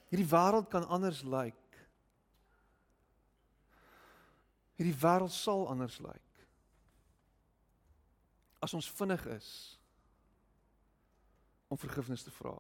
Hierdie 0.09 0.29
wêreld 0.29 0.69
kan 0.73 0.87
anders 0.89 1.21
lyk. 1.25 1.81
Hierdie 4.81 4.97
wêreld 5.01 5.33
sal 5.33 5.67
anders 5.69 5.99
lyk. 6.05 6.45
As 8.65 8.73
ons 8.77 8.89
vinnig 9.01 9.25
is 9.37 9.51
om 11.69 11.81
vergifnis 11.81 12.25
te 12.25 12.33
vra. 12.33 12.57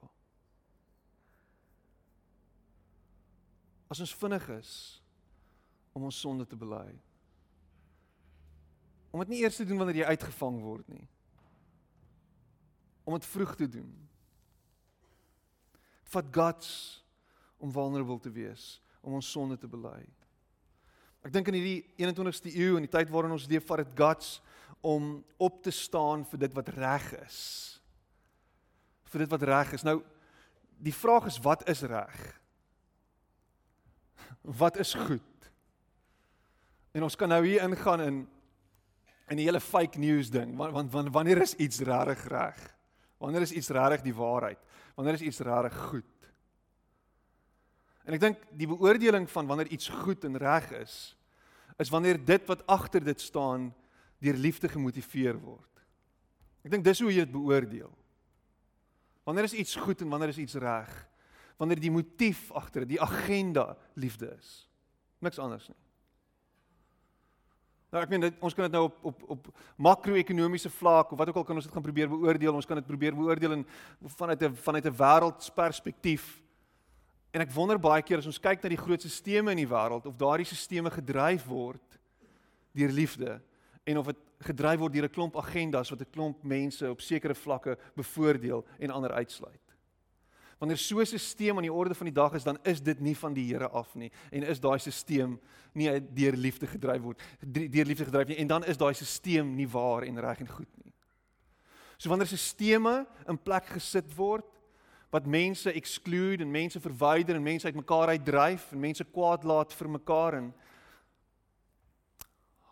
As 3.88 4.00
ons 4.04 4.14
vinnig 4.20 4.48
is 4.58 4.72
om 5.96 6.04
ons 6.08 6.20
sonde 6.20 6.46
te 6.46 6.56
bely. 6.56 6.88
Om 9.10 9.24
dit 9.24 9.32
nie 9.32 9.42
eers 9.42 9.56
te 9.56 9.66
doen 9.66 9.80
wanneer 9.80 10.02
jy 10.02 10.16
uitgevang 10.16 10.60
word 10.62 10.88
nie 10.92 11.06
om 13.08 13.16
dit 13.16 13.24
vroeg 13.24 13.54
te 13.56 13.68
doen. 13.72 13.88
Vat 16.12 16.26
guts 16.32 16.70
om 17.56 17.72
vulnerable 17.72 18.18
te 18.20 18.32
wees, 18.32 18.82
om 19.00 19.16
ons 19.16 19.30
sonde 19.32 19.56
te 19.56 19.70
bely. 19.70 20.02
Ek 21.24 21.32
dink 21.32 21.48
in 21.48 21.56
hierdie 21.56 21.80
21ste 21.96 22.52
eeu 22.52 22.76
en 22.76 22.84
die 22.84 22.92
tyd 22.92 23.08
waarin 23.12 23.32
ons 23.32 23.48
leef, 23.48 23.64
vat 23.66 23.80
dit 23.80 23.94
guts 23.96 24.34
om 24.84 25.16
op 25.40 25.62
te 25.64 25.72
staan 25.74 26.26
vir 26.28 26.44
dit 26.44 26.54
wat 26.54 26.68
reg 26.76 27.08
is. 27.22 27.40
Vir 29.08 29.24
dit 29.24 29.32
wat 29.32 29.46
reg 29.48 29.72
is. 29.78 29.86
Nou 29.88 29.98
die 30.78 30.94
vraag 30.94 31.26
is 31.32 31.40
wat 31.42 31.64
is 31.72 31.82
reg? 31.88 32.20
Wat 34.56 34.78
is 34.80 34.94
goed? 34.94 35.50
En 36.96 37.04
ons 37.04 37.16
kan 37.16 37.28
nou 37.28 37.42
hier 37.44 37.62
ingaan 37.62 38.00
in 38.00 38.18
in 39.28 39.36
die 39.36 39.44
hele 39.44 39.60
fake 39.60 40.00
news 40.00 40.30
ding 40.32 40.54
want 40.56 40.92
want 40.92 41.10
wanneer 41.12 41.42
is 41.42 41.52
iets 41.60 41.82
regtig 41.84 42.22
reg? 42.32 42.62
Wanneer 43.20 43.44
is 43.44 43.52
iets 43.52 43.68
regtig 43.68 44.06
die 44.06 44.14
waarheid? 44.14 44.58
Wanneer 44.96 45.18
is 45.18 45.26
iets 45.26 45.42
regtig 45.44 45.76
goed? 45.90 46.30
En 48.08 48.16
ek 48.16 48.22
dink 48.22 48.46
die 48.56 48.70
beoordeling 48.70 49.28
van 49.28 49.46
wanneer 49.50 49.68
iets 49.68 49.90
goed 49.92 50.24
en 50.24 50.38
reg 50.40 50.70
is, 50.80 50.94
is 51.76 51.92
wanneer 51.92 52.16
dit 52.24 52.46
wat 52.48 52.64
agter 52.66 53.04
dit 53.04 53.20
staan 53.20 53.68
deur 54.18 54.38
liefde 54.40 54.70
gemotiveer 54.72 55.36
word. 55.36 55.84
Ek 56.64 56.72
dink 56.72 56.86
dis 56.88 57.02
hoe 57.04 57.12
jy 57.12 57.26
dit 57.26 57.34
beoordeel. 57.34 57.92
Wanneer 59.28 59.50
is 59.50 59.58
iets 59.60 59.76
goed 59.76 60.00
en 60.00 60.08
wanneer 60.08 60.32
is 60.32 60.40
iets 60.40 60.56
reg? 60.56 60.88
Wanneer 61.58 61.80
die 61.82 61.92
motief 61.92 62.48
agter 62.56 62.86
dit, 62.86 62.96
die 62.96 63.02
agenda 63.02 63.76
liefde 63.98 64.30
is. 64.38 64.68
Niks 65.18 65.40
anders 65.42 65.66
nie. 65.68 65.78
Nou 67.88 68.02
ek 68.04 68.10
meen 68.12 68.26
dit 68.26 68.42
ons 68.44 68.52
kan 68.52 68.66
dit 68.66 68.74
nou 68.76 68.84
op 68.84 69.04
op 69.08 69.22
op 69.32 69.46
makro-ekonomiese 69.80 70.70
vlak 70.70 71.12
of 71.12 71.18
wat 71.18 71.30
ook 71.30 71.40
al 71.40 71.46
kan 71.48 71.56
ons 71.56 71.64
dit 71.64 71.72
gaan 71.72 71.84
probeer 71.86 72.10
beoordeel. 72.12 72.54
Ons 72.54 72.68
kan 72.68 72.76
dit 72.76 72.86
probeer 72.86 73.16
beoordeel 73.16 73.56
in 73.56 73.64
vanuit 74.18 74.42
'n 74.42 74.54
vanuit 74.54 74.86
'n 74.86 74.96
wêreldsperspektief. 74.96 76.42
En 77.32 77.40
ek 77.40 77.50
wonder 77.50 77.78
baie 77.78 78.02
keer 78.02 78.18
as 78.18 78.26
ons 78.26 78.40
kyk 78.40 78.62
na 78.62 78.68
die 78.68 78.84
groot 78.84 79.00
sisteme 79.00 79.50
in 79.50 79.56
die 79.56 79.68
wêreld 79.68 80.06
of 80.06 80.16
daardie 80.16 80.46
sisteme 80.46 80.90
gedryf 80.90 81.46
word 81.46 81.98
deur 82.72 82.92
liefde 82.92 83.40
en 83.84 83.98
of 83.98 84.06
dit 84.06 84.16
gedryf 84.40 84.78
word 84.78 84.92
deur 84.92 85.04
'n 85.04 85.14
klomp 85.14 85.36
agendas 85.36 85.90
wat 85.90 86.00
'n 86.00 86.12
klomp 86.12 86.44
mense 86.44 86.90
op 86.90 87.00
sekere 87.00 87.34
vlakke 87.34 87.78
bevoordeel 87.96 88.64
en 88.78 88.90
ander 88.90 89.12
uitsluit. 89.12 89.67
Wanneer 90.58 90.76
so 90.76 90.98
'n 90.98 91.06
stelsel 91.06 91.56
aan 91.56 91.62
die 91.62 91.72
orde 91.72 91.94
van 91.94 92.06
die 92.06 92.14
dag 92.14 92.32
is, 92.34 92.44
dan 92.44 92.58
is 92.62 92.82
dit 92.82 93.00
nie 93.00 93.16
van 93.16 93.32
die 93.32 93.46
Here 93.46 93.68
af 93.68 93.94
nie 93.94 94.10
en 94.30 94.42
is 94.42 94.60
daai 94.60 94.78
stelsel 94.78 95.38
nie 95.72 96.00
deur 96.00 96.36
liefde 96.36 96.66
gedryf 96.66 97.02
word 97.02 97.20
deur 97.40 97.84
liefde 97.84 98.04
gedryf 98.04 98.28
nie 98.28 98.36
en 98.36 98.46
dan 98.46 98.64
is 98.64 98.76
daai 98.76 98.94
stelsel 98.94 99.44
nie 99.44 99.68
waar 99.68 100.02
en 100.02 100.20
reg 100.20 100.40
en 100.40 100.48
goed 100.48 100.76
nie. 100.84 100.92
So 101.96 102.08
wanneer 102.08 102.26
stelsels 102.26 103.06
in 103.28 103.38
plek 103.38 103.66
gesit 103.66 104.16
word 104.16 104.44
wat 105.10 105.26
mense 105.26 105.72
exclude 105.72 106.42
en 106.42 106.50
mense 106.50 106.80
verwyder 106.80 107.36
en 107.36 107.42
mense 107.42 107.66
uitmekaar 107.66 108.08
uitdryf 108.08 108.72
en 108.72 108.80
mense 108.80 109.04
kwaad 109.04 109.44
laat 109.44 109.72
vir 109.72 109.88
mekaar 109.88 110.34
en 110.34 110.54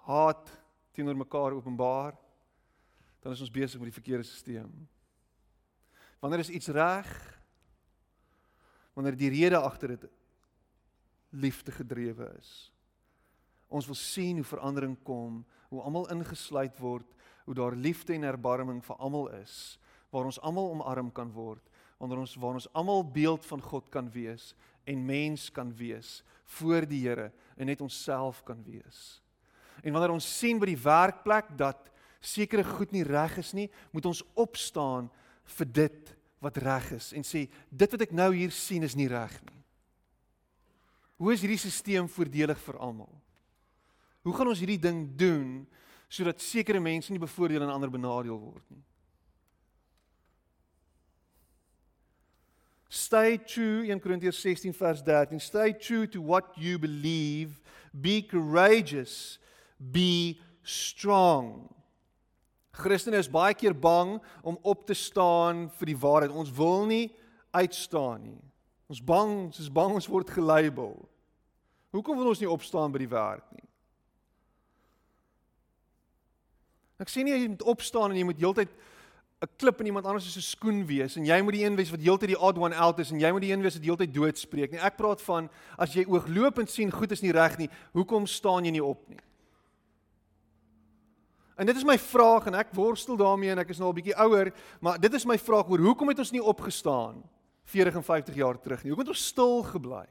haat 0.06 0.50
teenoor 0.92 1.16
mekaar 1.16 1.52
openbaar 1.52 2.16
dan 3.20 3.32
is 3.32 3.40
ons 3.40 3.50
besig 3.50 3.80
met 3.80 3.90
die 3.90 4.02
verkeerde 4.02 4.22
stelsel. 4.22 4.70
Wanneer 6.20 6.38
is 6.38 6.50
iets 6.50 6.68
reg? 6.68 7.35
Wanneer 8.96 9.16
die 9.18 9.28
rede 9.30 9.60
agter 9.60 9.92
dit 9.94 10.08
liefde 11.36 11.74
gedrewe 11.74 12.30
is. 12.38 12.52
Ons 13.68 13.88
wil 13.90 13.98
sien 13.98 14.40
hoe 14.40 14.46
verandering 14.46 14.96
kom, 15.04 15.42
hoe 15.68 15.82
almal 15.84 16.08
ingesluit 16.14 16.78
word, 16.80 17.08
hoe 17.44 17.54
daar 17.54 17.76
liefde 17.76 18.14
en 18.16 18.24
erbarming 18.24 18.80
vir 18.86 19.02
almal 19.02 19.28
is, 19.36 19.76
waar 20.14 20.28
ons 20.28 20.40
almal 20.40 20.70
omarm 20.72 21.10
kan 21.12 21.28
word, 21.34 21.62
wanneer 22.00 22.22
ons 22.22 22.36
waar 22.40 22.56
ons 22.56 22.68
almal 22.76 23.04
beeld 23.04 23.44
van 23.48 23.62
God 23.62 23.90
kan 23.92 24.08
wees 24.12 24.54
en 24.88 25.04
mens 25.04 25.48
kan 25.52 25.72
wees 25.76 26.22
voor 26.56 26.86
die 26.88 27.02
Here 27.04 27.30
en 27.56 27.68
net 27.68 27.82
onsself 27.84 28.42
kan 28.46 28.62
wees. 28.64 29.20
En 29.82 29.92
wanneer 29.92 30.14
ons 30.14 30.28
sien 30.38 30.60
by 30.60 30.70
die 30.70 30.80
werkplek 30.80 31.52
dat 31.58 31.90
sekere 32.20 32.64
goed 32.64 32.94
nie 32.94 33.04
reg 33.06 33.36
is 33.42 33.52
nie, 33.56 33.68
moet 33.92 34.08
ons 34.08 34.22
opstaan 34.38 35.10
vir 35.58 35.72
dit 35.84 36.14
wat 36.42 36.56
reg 36.60 36.90
is 36.98 37.12
en 37.16 37.24
sê 37.24 37.46
dit 37.70 37.92
wat 37.94 38.06
ek 38.06 38.14
nou 38.16 38.30
hier 38.34 38.52
sien 38.54 38.84
is 38.86 38.96
nie 38.98 39.08
reg 39.08 39.32
nie. 39.46 39.62
Hoe 41.16 41.32
is 41.32 41.40
hierdie 41.40 41.60
stelsel 41.60 42.10
voordelig 42.12 42.60
vir 42.60 42.80
almal? 42.82 43.12
Hoe 44.26 44.34
gaan 44.36 44.50
ons 44.50 44.60
hierdie 44.60 44.80
ding 44.80 45.06
doen 45.16 45.64
sodat 46.12 46.42
sekere 46.44 46.80
mense 46.82 47.12
nie 47.12 47.22
bevoordeel 47.22 47.64
en 47.64 47.72
ander 47.72 47.90
benadeel 47.90 48.38
word 48.38 48.64
nie? 48.70 48.84
Stay 52.96 53.36
true 53.38 53.88
in 53.90 54.00
Korintiërs 54.00 54.38
16 54.40 54.72
vers 54.72 55.02
13. 55.02 55.40
Stay 55.40 55.72
true 55.72 56.06
to 56.06 56.20
what 56.22 56.54
you 56.56 56.78
believe. 56.78 57.60
Be 57.92 58.22
courageous. 58.22 59.38
Be 59.78 60.40
strong. 60.62 61.68
Christene 62.76 63.16
is 63.16 63.30
baie 63.32 63.54
keer 63.56 63.74
bang 63.74 64.16
om 64.42 64.58
op 64.62 64.86
te 64.86 64.94
staan 64.94 65.66
vir 65.78 65.92
die 65.92 65.98
waarheid. 65.98 66.34
Ons 66.34 66.52
wil 66.52 66.84
nie 66.86 67.06
uitstaan 67.56 68.22
nie. 68.22 68.40
Ons 68.92 69.02
bang, 69.02 69.32
ons 69.48 69.62
is 69.62 69.70
bang 69.72 69.94
ons 69.96 70.08
word 70.10 70.30
gelabel. 70.30 70.94
Hoekom 71.96 72.18
wil 72.20 72.30
ons 72.30 72.42
nie 72.42 72.50
opstaan 72.50 72.92
by 72.92 73.00
die 73.02 73.10
werk 73.10 73.46
nie? 73.56 73.64
Ek 77.00 77.10
sê 77.12 77.24
nie 77.24 77.34
jy 77.34 77.48
moet 77.52 77.64
opstaan 77.68 78.12
en 78.12 78.20
jy 78.20 78.24
moet 78.28 78.40
heeltyd 78.40 78.70
'n 79.44 79.48
klip 79.60 79.80
in 79.80 79.86
iemand 79.86 80.06
anders 80.06 80.32
se 80.32 80.40
skoen 80.40 80.86
wees 80.86 81.16
en 81.16 81.24
jy 81.24 81.42
moet 81.42 81.52
die 81.52 81.64
een 81.64 81.76
wees 81.76 81.90
wat 81.90 82.00
heeltyd 82.00 82.28
die 82.32 82.40
odd 82.40 82.58
one 82.58 82.74
out 82.74 82.98
is 82.98 83.10
en 83.10 83.20
jy 83.20 83.30
moet 83.32 83.44
die 83.44 83.52
een 83.52 83.60
wees 83.60 83.76
wat 83.76 83.84
heeltyd 83.84 84.14
dood 84.14 84.38
spreek 84.38 84.72
nie. 84.72 84.80
Ek 84.80 84.96
praat 84.96 85.20
van 85.20 85.50
as 85.76 85.92
jy 85.92 86.06
ooglopend 86.08 86.70
sien 86.70 86.90
goed 86.90 87.12
is 87.12 87.20
nie 87.20 87.32
reg 87.32 87.58
nie, 87.58 87.68
hoekom 87.92 88.26
staan 88.26 88.64
jy 88.64 88.70
nie 88.70 88.84
op 88.84 89.08
nie? 89.08 89.20
En 91.56 91.66
dit 91.66 91.76
is 91.76 91.86
my 91.88 91.96
vraag 91.98 92.50
en 92.50 92.58
ek 92.60 92.74
worstel 92.76 93.16
daarmee 93.16 93.54
en 93.54 93.62
ek 93.62 93.72
is 93.72 93.80
nou 93.80 93.88
al 93.88 93.96
bietjie 93.96 94.16
ouer, 94.26 94.52
maar 94.84 95.00
dit 95.00 95.14
is 95.16 95.24
my 95.24 95.38
vraag 95.40 95.70
oor 95.72 95.80
hoekom 95.88 96.12
het 96.12 96.20
ons 96.20 96.34
nie 96.34 96.44
opgestaan 96.44 97.22
40 97.72 97.96
en 97.98 98.04
50 98.04 98.36
jaar 98.36 98.60
terug 98.60 98.82
nie? 98.82 98.92
Hoekom 98.92 99.06
het 99.06 99.14
ons 99.16 99.26
stil 99.32 99.62
gebly? 99.72 100.04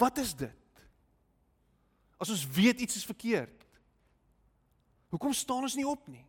Wat 0.00 0.18
is 0.18 0.32
dit? 0.34 0.84
As 2.16 2.32
ons 2.32 2.46
weet 2.56 2.80
iets 2.80 2.96
is 2.96 3.06
verkeerd. 3.06 3.66
Hoekom 5.12 5.34
staan 5.36 5.68
ons 5.68 5.76
nie 5.76 5.86
op 5.86 6.08
nie? 6.08 6.24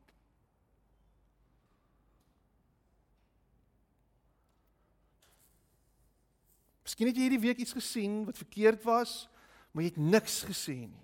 Miskien 6.84 7.08
het 7.08 7.16
jy 7.16 7.30
hierdie 7.30 7.46
week 7.48 7.64
iets 7.64 7.74
gesien 7.74 8.26
wat 8.28 8.38
verkeerd 8.38 8.84
was, 8.86 9.24
maar 9.72 9.86
jy 9.86 9.94
het 9.96 10.04
niks 10.04 10.42
gesê 10.46 10.76
nie. 10.84 11.03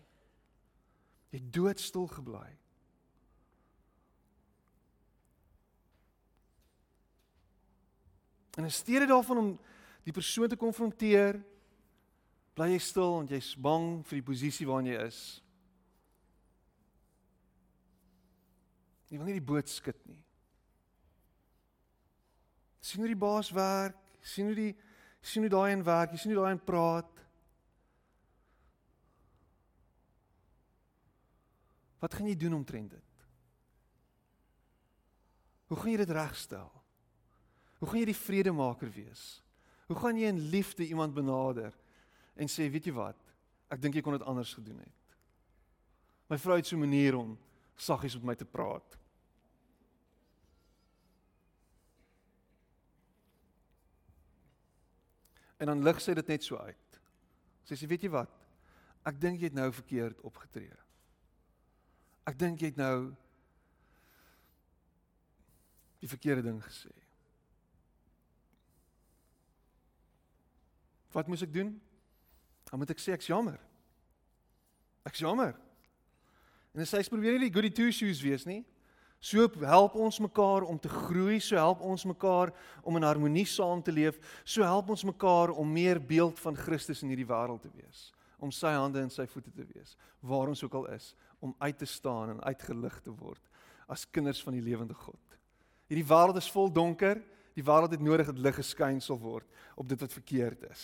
Jy 1.29 1.39
het 1.39 1.51
doodstil 1.53 2.07
gebly. 2.09 2.47
En 8.57 8.63
in 8.63 8.71
steede 8.71 9.05
daarvan 9.05 9.37
om 9.37 9.51
die 10.03 10.13
persoon 10.13 10.49
te 10.49 10.57
konfronteer, 10.59 11.37
bly 12.57 12.73
jy 12.73 12.79
stil 12.83 13.13
want 13.19 13.31
jy's 13.31 13.53
bang 13.55 14.01
vir 14.09 14.19
die 14.19 14.25
posisie 14.25 14.67
waarin 14.67 14.89
jy 14.89 14.97
is. 15.05 15.19
Jy 19.09 19.17
wil 19.17 19.29
nie 19.29 19.37
die 19.37 19.47
boot 19.51 19.69
skud 19.71 20.01
nie. 20.09 20.19
sien 22.89 23.03
hoe 23.03 23.11
die 23.11 23.21
baas 23.21 23.51
werk, 23.53 23.97
sien 24.25 24.47
hoe 24.49 24.55
die 24.57 24.71
sien 25.21 25.43
hoe 25.43 25.51
daai 25.51 25.73
en 25.75 25.83
werk, 25.85 26.13
jy 26.13 26.21
sien 26.21 26.31
hoe 26.33 26.41
daai 26.41 26.55
en 26.55 26.61
praat. 26.63 27.18
Wat 31.99 32.13
gaan 32.15 32.27
jy 32.27 32.35
doen 32.39 32.53
omtrent 32.53 32.91
dit? 32.91 33.25
Hoe 35.69 35.77
gaan 35.77 35.91
jy 35.91 35.97
dit 36.01 36.15
regstel? 36.15 36.71
Hoe 37.79 37.87
gaan 37.87 38.01
jy 38.01 38.09
die 38.09 38.17
vredemaker 38.17 38.91
wees? 38.91 39.25
Hoe 39.89 39.97
gaan 39.99 40.17
jy 40.17 40.31
in 40.31 40.39
liefde 40.53 40.87
iemand 40.87 41.13
benader 41.13 41.75
en 42.39 42.49
sê, 42.49 42.69
weet 42.71 42.89
jy 42.89 42.95
wat? 42.95 43.19
Ek 43.69 43.81
dink 43.81 43.95
jy 43.95 44.03
kon 44.05 44.15
dit 44.15 44.25
anders 44.25 44.53
gedoen 44.57 44.79
het. 44.81 45.15
My 46.29 46.37
vrou 46.37 46.57
het 46.57 46.67
so 46.67 46.75
'n 46.75 46.85
manier 46.85 47.15
om 47.17 47.37
saggies 47.75 48.15
met 48.15 48.23
my 48.23 48.35
te 48.35 48.45
praat. 48.45 48.97
En 55.57 55.65
dan 55.65 55.83
lig 55.83 56.01
sy 56.01 56.13
dit 56.13 56.27
net 56.27 56.43
so 56.43 56.57
uit. 56.57 56.99
Sy 57.63 57.75
sê, 57.75 57.87
weet 57.87 58.01
jy 58.01 58.09
wat? 58.09 58.31
Ek 59.03 59.19
dink 59.19 59.39
jy 59.39 59.45
het 59.51 59.53
nou 59.53 59.71
verkeerd 59.71 60.21
opgetree. 60.21 60.75
Ek 62.29 62.37
dink 62.37 62.61
jy 62.61 62.69
het 62.69 62.79
nou 62.79 63.09
die 65.99 66.09
verkeerde 66.09 66.45
ding 66.45 66.59
gesê. 66.63 66.91
Wat 71.11 71.27
moet 71.27 71.41
ek 71.41 71.53
doen? 71.53 71.73
Dan 72.69 72.79
moet 72.79 72.93
ek 72.93 73.01
sê 73.01 73.15
ek's 73.15 73.31
jammer. 73.31 73.57
Ek's 75.09 75.23
jammer. 75.25 75.55
En 76.75 76.85
sy 76.85 77.01
sê 77.01 77.11
probeer 77.11 77.39
nie 77.39 77.47
die 77.47 77.55
goody 77.55 77.71
two 77.73 77.89
shoes 77.95 78.21
wees 78.21 78.45
nie. 78.45 78.61
So 79.19 79.49
help 79.65 79.97
ons 79.99 80.21
mekaar 80.23 80.63
om 80.63 80.77
te 80.79 80.87
groei, 80.87 81.41
so 81.43 81.57
help 81.59 81.81
ons 81.83 82.05
mekaar 82.07 82.53
om 82.87 82.95
in 82.95 83.03
harmonie 83.03 83.43
saam 83.43 83.81
te 83.83 83.91
leef, 83.91 84.15
so 84.47 84.63
help 84.63 84.93
ons 84.93 85.03
mekaar 85.03 85.51
om 85.51 85.67
meer 85.67 85.99
beeld 85.99 86.39
van 86.39 86.55
Christus 86.55 87.03
in 87.03 87.11
hierdie 87.11 87.27
wêreld 87.27 87.59
te 87.65 87.71
wees, 87.73 88.13
om 88.39 88.51
sy 88.55 88.71
hande 88.75 89.01
en 89.03 89.11
sy 89.13 89.25
voete 89.27 89.51
te 89.51 89.65
wees, 89.73 89.95
waar 90.19 90.51
ons 90.51 90.63
ook 90.63 90.77
al 90.79 90.87
is, 90.95 91.13
om 91.39 91.55
uit 91.59 91.77
te 91.77 91.87
staan 91.87 92.35
en 92.35 92.43
uitgelig 92.43 93.01
te 93.03 93.11
word 93.11 93.43
as 93.89 94.05
kinders 94.13 94.41
van 94.45 94.53
die 94.53 94.63
lewende 94.63 94.93
God. 94.93 95.37
Hierdie 95.89 96.05
wêreld 96.05 96.37
is 96.37 96.49
vol 96.53 96.69
donker, 96.69 97.17
die 97.57 97.65
wêreld 97.65 97.95
het 97.95 98.03
nodig 98.05 98.29
dat 98.29 98.41
lig 98.41 98.59
geskyn 98.59 98.99
sal 99.01 99.17
word 99.19 99.47
op 99.79 99.89
dit 99.89 99.99
wat 99.99 100.13
verkeerd 100.13 100.67
is. 100.69 100.83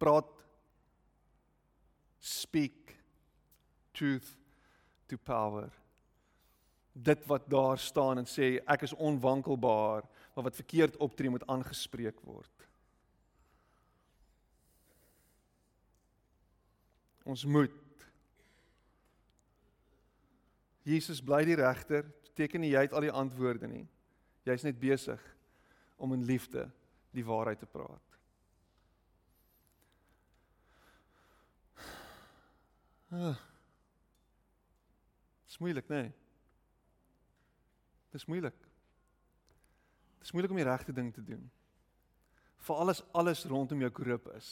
Praat 0.00 0.30
speak 2.24 2.94
truth 3.92 4.30
to 5.08 5.18
power. 5.20 5.68
Dit 6.92 7.26
wat 7.26 7.46
daar 7.50 7.78
staan 7.78 8.22
en 8.22 8.28
sê 8.28 8.56
ek 8.64 8.86
is 8.88 8.94
onwankelbaar, 8.94 10.06
maar 10.34 10.46
wat 10.48 10.58
verkeerd 10.58 10.96
optree 11.02 11.30
moet 11.30 11.46
aangespreek 11.46 12.20
word. 12.24 12.50
Ons 17.28 17.44
moet 17.44 17.74
Jesus 20.88 21.20
bly 21.20 21.42
die 21.44 21.58
regter, 21.60 22.06
beteken 22.30 22.62
nie 22.64 22.70
jy 22.72 22.86
het 22.86 22.94
al 22.96 23.04
die 23.04 23.12
antwoorde 23.12 23.68
nie. 23.68 23.84
Jy's 24.48 24.64
net 24.64 24.78
besig 24.80 25.20
om 26.00 26.14
in 26.16 26.24
liefde 26.24 26.64
die 27.12 27.24
waarheid 27.26 27.60
te 27.60 27.68
praat. 27.68 28.16
Ah. 33.12 33.36
Dis 35.48 35.60
moeilik, 35.60 35.88
né? 35.92 36.00
Nee. 36.06 36.14
Dis 38.12 38.24
moeilik. 38.28 38.56
Dis 40.20 40.32
moeilik 40.32 40.52
om 40.52 40.60
die 40.60 40.68
regte 40.68 40.92
ding 40.96 41.12
te 41.14 41.24
doen. 41.24 41.44
Vir 42.64 42.80
alles 42.80 43.04
alles 43.12 43.44
rondom 43.48 43.84
jou 43.84 43.92
korrup 43.92 44.28
is. 44.36 44.50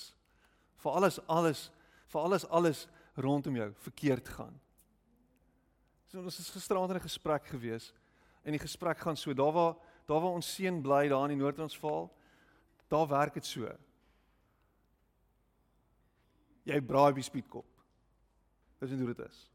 Vir 0.85 1.01
alles 1.01 1.21
alles 1.33 1.67
vir 2.13 2.21
alles 2.21 2.47
alles 2.49 2.87
rondom 3.17 3.57
jou 3.57 3.73
verkeerd 3.87 4.29
gaan. 4.29 4.55
So 6.07 6.23
ons 6.23 6.39
is 6.39 6.51
gisteraand 6.51 6.91
in 6.91 6.97
'n 6.97 7.09
gesprek 7.09 7.47
gewees 7.47 7.93
en 8.45 8.53
die 8.53 8.63
gesprek 8.63 8.99
gaan 8.99 9.17
so 9.17 9.35
daar 9.35 9.53
waar 9.53 9.75
daar 10.07 10.21
waar 10.21 10.37
ons 10.39 10.55
seun 10.55 10.83
bly 10.83 11.09
daar 11.09 11.25
in 11.27 11.35
die 11.35 11.43
Noord-Transvaal, 11.43 12.07
daar 12.89 13.09
werk 13.09 13.35
dit 13.35 13.47
so. 13.47 13.71
Jy 16.67 16.81
braai 16.81 17.13
die 17.15 17.27
spietkop. 17.27 17.67
Dis 18.79 18.91
nie 18.91 19.03
hoe 19.03 19.15
dit 19.15 19.27
is. 19.27 19.51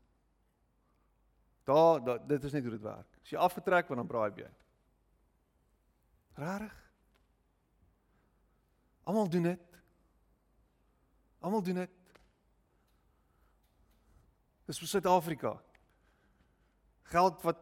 Daar 1.63 2.03
da, 2.03 2.17
dit 2.17 2.43
is 2.43 2.51
net 2.51 2.63
hoe 2.63 2.75
dit 2.75 2.83
werk. 2.83 3.07
As 3.21 3.31
jy 3.31 3.39
afgetrek 3.39 3.87
word 3.87 4.01
dan 4.01 4.07
braai 4.07 4.31
jy. 4.35 4.49
Rarig. 6.39 6.77
Almal 9.03 9.29
doen 9.29 9.43
dit. 9.43 9.81
Almal 11.41 11.63
doen 11.63 11.83
dit. 11.83 12.00
Dis 14.71 14.79
vir 14.79 14.87
Suid-Afrika. 14.87 15.49
Geld 17.11 17.41
wat 17.43 17.59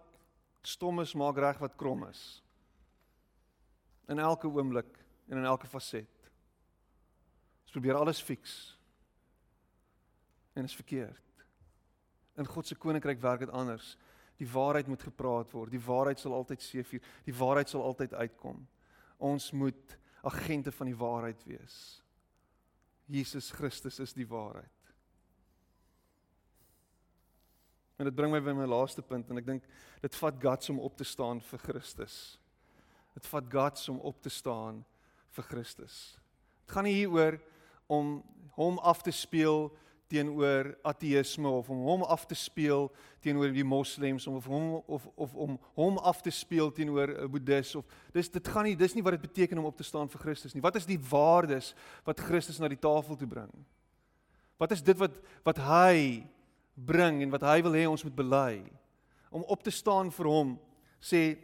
stom 0.62 1.02
is 1.02 1.16
maak 1.18 1.40
reg 1.42 1.58
wat 1.58 1.74
krom 1.80 2.04
is. 2.06 2.22
In 4.14 4.22
elke 4.22 4.46
oomblik 4.46 4.92
en 5.26 5.42
in 5.42 5.48
elke 5.50 5.66
faset. 5.66 6.30
Ons 7.66 7.74
probeer 7.74 7.98
alles 7.98 8.22
fix. 8.22 8.60
En 10.54 10.70
is 10.70 10.78
verkeerd. 10.78 11.44
In 12.38 12.46
God 12.46 12.70
se 12.70 12.78
koninkryk 12.78 13.26
werk 13.26 13.48
dit 13.48 13.58
anders. 13.58 13.96
Die 14.38 14.52
waarheid 14.54 14.88
moet 14.88 15.10
gepraat 15.10 15.50
word. 15.58 15.74
Die 15.74 15.82
waarheid 15.82 16.22
sal 16.22 16.38
altyd 16.38 16.62
seëvier. 16.62 17.14
Die 17.26 17.38
waarheid 17.42 17.74
sal 17.74 17.90
altyd 17.90 18.14
uitkom. 18.14 18.62
Ons 19.18 19.50
moet 19.52 19.98
agente 20.22 20.72
van 20.78 20.94
die 20.94 21.00
waarheid 21.00 21.42
wees. 21.50 21.80
Jesus 23.10 23.50
Christus 23.50 23.98
is 23.98 24.14
die 24.14 24.30
waarheid. 24.30 24.79
En 28.00 28.08
dit 28.08 28.16
bring 28.16 28.32
my 28.32 28.40
by 28.40 28.54
my 28.56 28.68
laaste 28.70 29.04
punt 29.04 29.28
en 29.30 29.42
ek 29.42 29.48
dink 29.48 29.66
dit 30.00 30.16
vat 30.22 30.38
guts 30.40 30.72
om 30.72 30.80
op 30.80 30.96
te 30.96 31.04
staan 31.04 31.42
vir 31.44 31.60
Christus. 31.66 32.16
Dit 33.18 33.28
vat 33.28 33.52
guts 33.52 33.90
om 33.92 34.00
op 34.08 34.22
te 34.24 34.32
staan 34.32 34.86
vir 35.36 35.48
Christus. 35.50 35.98
Dit 36.64 36.76
gaan 36.78 36.88
nie 36.88 36.96
hieroor 37.02 37.42
om 37.92 38.22
hom 38.56 38.80
af 38.88 39.04
te 39.04 39.12
speel 39.12 39.68
teenoor 40.10 40.72
ateïsme 40.88 41.50
of 41.52 41.68
om 41.70 41.84
hom 41.86 42.04
af 42.08 42.24
te 42.26 42.38
speel 42.40 42.88
teenoor 43.22 43.52
die 43.54 43.66
moslems 43.68 44.26
of 44.32 44.48
hom 44.50 44.80
of 44.88 45.06
of 45.20 45.36
om 45.36 45.60
hom 45.76 46.00
af 46.00 46.24
te 46.26 46.32
speel 46.34 46.72
teenoor 46.72 47.12
'n 47.12 47.30
boeddhis 47.30 47.76
of 47.76 47.86
dis 48.14 48.30
dit 48.30 48.48
gaan 48.48 48.64
nie 48.64 48.76
dis 48.76 48.96
nie 48.96 49.04
wat 49.04 49.20
dit 49.20 49.28
beteken 49.28 49.58
om 49.58 49.66
op 49.66 49.78
te 49.78 49.84
staan 49.84 50.10
vir 50.10 50.22
Christus 50.22 50.54
nie. 50.54 50.62
Wat 50.62 50.76
is 50.76 50.86
die 50.86 51.00
waardes 51.00 51.76
wat 52.06 52.20
Christus 52.20 52.60
na 52.60 52.68
die 52.68 52.80
tafel 52.80 53.16
toe 53.16 53.28
bring? 53.28 53.52
Wat 54.58 54.72
is 54.72 54.82
dit 54.82 54.98
wat 54.98 55.20
wat 55.44 55.58
hy 55.58 56.26
bring 56.86 57.22
en 57.24 57.34
wat 57.34 57.46
hy 57.48 57.62
wil 57.66 57.78
hê 57.78 57.86
ons 57.90 58.04
moet 58.04 58.16
bely? 58.16 58.64
Om 59.30 59.44
op 59.48 59.64
te 59.64 59.72
staan 59.72 60.12
vir 60.12 60.32
hom 60.32 60.58
sê 61.00 61.38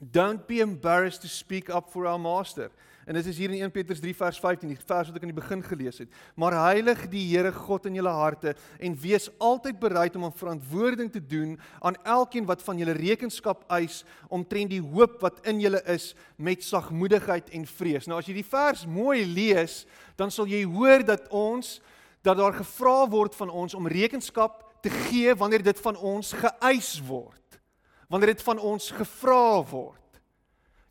Don't 0.00 0.46
be 0.46 0.62
embarrassed 0.62 1.20
to 1.22 1.28
speak 1.28 1.68
up 1.68 1.90
for 1.90 2.06
our 2.06 2.18
master. 2.18 2.70
En 3.04 3.14
dit 3.14 3.26
is 3.26 3.36
hier 3.36 3.50
in 3.50 3.60
1 3.66 3.72
Petrus 3.74 4.00
3 4.00 4.14
vers 4.16 4.38
15, 4.40 4.70
die 4.70 4.78
vers 4.78 5.08
wat 5.10 5.16
ek 5.18 5.24
aan 5.26 5.32
die 5.32 5.36
begin 5.36 5.62
gelees 5.66 5.98
het. 6.00 6.12
Maar 6.40 6.54
heilig 6.70 7.02
die 7.12 7.24
Here 7.26 7.50
God 7.52 7.88
in 7.90 7.98
julle 7.98 8.12
harte 8.14 8.54
en 8.78 8.96
wees 9.02 9.26
altyd 9.42 9.80
bereid 9.82 10.16
om 10.16 10.24
'n 10.24 10.36
verantwoording 10.40 11.10
te 11.12 11.20
doen 11.20 11.58
aan 11.80 11.96
elkeen 12.04 12.46
wat 12.46 12.62
van 12.62 12.78
julle 12.78 12.96
rekenskap 12.96 13.64
eis 13.68 14.04
omtrent 14.28 14.70
die 14.70 14.80
hoop 14.80 15.20
wat 15.20 15.44
in 15.46 15.60
julle 15.60 15.82
is 15.84 16.14
met 16.36 16.64
sagmoedigheid 16.64 17.50
en 17.50 17.66
vrees. 17.66 18.06
Nou 18.06 18.18
as 18.18 18.26
jy 18.26 18.34
die 18.34 18.50
vers 18.56 18.86
mooi 18.86 19.26
lees, 19.26 19.86
dan 20.16 20.30
sal 20.30 20.46
jy 20.46 20.64
hoor 20.64 21.04
dat 21.04 21.28
ons 21.28 21.80
dat 22.22 22.36
daar 22.36 22.54
gevra 22.54 23.08
word 23.08 23.34
van 23.34 23.50
ons 23.50 23.74
om 23.74 23.88
rekenskap 23.88 24.64
te 24.82 24.90
gee 24.90 25.34
wanneer 25.34 25.62
dit 25.62 25.80
van 25.80 25.96
ons 25.96 26.32
geëis 26.32 27.00
word. 27.06 27.60
Wanneer 28.08 28.34
dit 28.34 28.42
van 28.42 28.58
ons 28.58 28.90
gevra 28.90 29.62
word. 29.70 30.20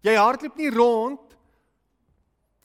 Jy 0.02 0.16
hardloop 0.16 0.56
nie 0.58 0.72
rond 0.72 1.36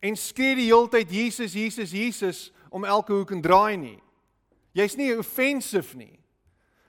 en 0.04 0.16
skree 0.16 0.54
die 0.58 0.68
hele 0.68 0.88
tyd 0.92 1.10
Jesus 1.10 1.56
Jesus 1.56 1.92
Jesus 1.92 2.42
om 2.70 2.84
elke 2.84 3.12
hoek 3.12 3.32
en 3.34 3.42
draai 3.42 3.76
nie. 3.76 3.98
Jy's 4.74 4.96
nie 4.98 5.12
offensive 5.16 5.96
nie. 5.96 6.18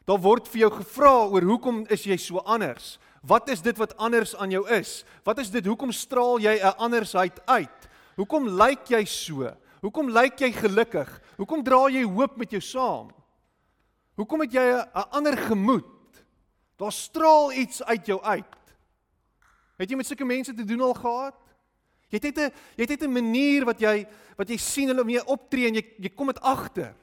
Daar 0.05 0.21
word 0.21 0.47
vir 0.49 0.65
jou 0.65 0.71
gevra 0.77 1.15
oor 1.33 1.45
hoekom 1.45 1.83
is 1.93 2.05
jy 2.05 2.17
so 2.21 2.41
anders? 2.45 2.95
Wat 3.25 3.49
is 3.49 3.63
dit 3.65 3.77
wat 3.81 3.95
anders 3.97 4.35
aan 4.37 4.53
jou 4.53 4.63
is? 4.69 5.03
Wat 5.25 5.39
is 5.41 5.49
dit 5.53 5.65
hoekom 5.65 5.91
straal 5.91 6.37
jy 6.39 6.59
'n 6.61 6.77
andersheid 6.77 7.41
uit? 7.45 7.89
Hoekom 8.15 8.47
lyk 8.47 8.85
jy 8.89 9.05
so? 9.05 9.49
Hoekom 9.81 10.09
lyk 10.09 10.39
jy 10.39 10.51
gelukkig? 10.51 11.09
Hoekom 11.37 11.63
dra 11.63 11.87
jy 11.91 12.03
hoop 12.03 12.37
met 12.37 12.51
jou 12.51 12.61
saam? 12.63 13.09
Hoekom 14.15 14.45
het 14.45 14.53
jy 14.53 14.63
'n 14.63 15.09
ander 15.11 15.37
gemoed? 15.37 16.23
Daar 16.77 16.91
straal 16.91 17.53
iets 17.53 17.83
uit 17.83 18.05
jou 18.05 18.21
uit. 18.21 18.55
Het 19.77 19.89
jy 19.89 19.95
met 19.95 20.05
sulke 20.05 20.25
mense 20.25 20.53
te 20.53 20.63
doen 20.63 20.81
al 20.81 20.93
gehad? 20.93 21.35
Jy 22.09 22.19
het 22.21 22.23
net 22.23 22.37
'n 22.37 22.53
jy 22.75 22.83
het 22.83 22.89
net 22.89 23.03
'n 23.03 23.11
manier 23.11 23.65
wat 23.65 23.79
jy 23.79 24.07
wat 24.37 24.49
jy 24.49 24.57
sien 24.57 24.87
hulle 24.87 25.03
mee 25.03 25.25
optree 25.25 25.67
en 25.67 25.75
jy 25.75 25.83
jy 25.99 26.09
kom 26.09 26.27
dit 26.27 26.39
agter. 26.39 26.95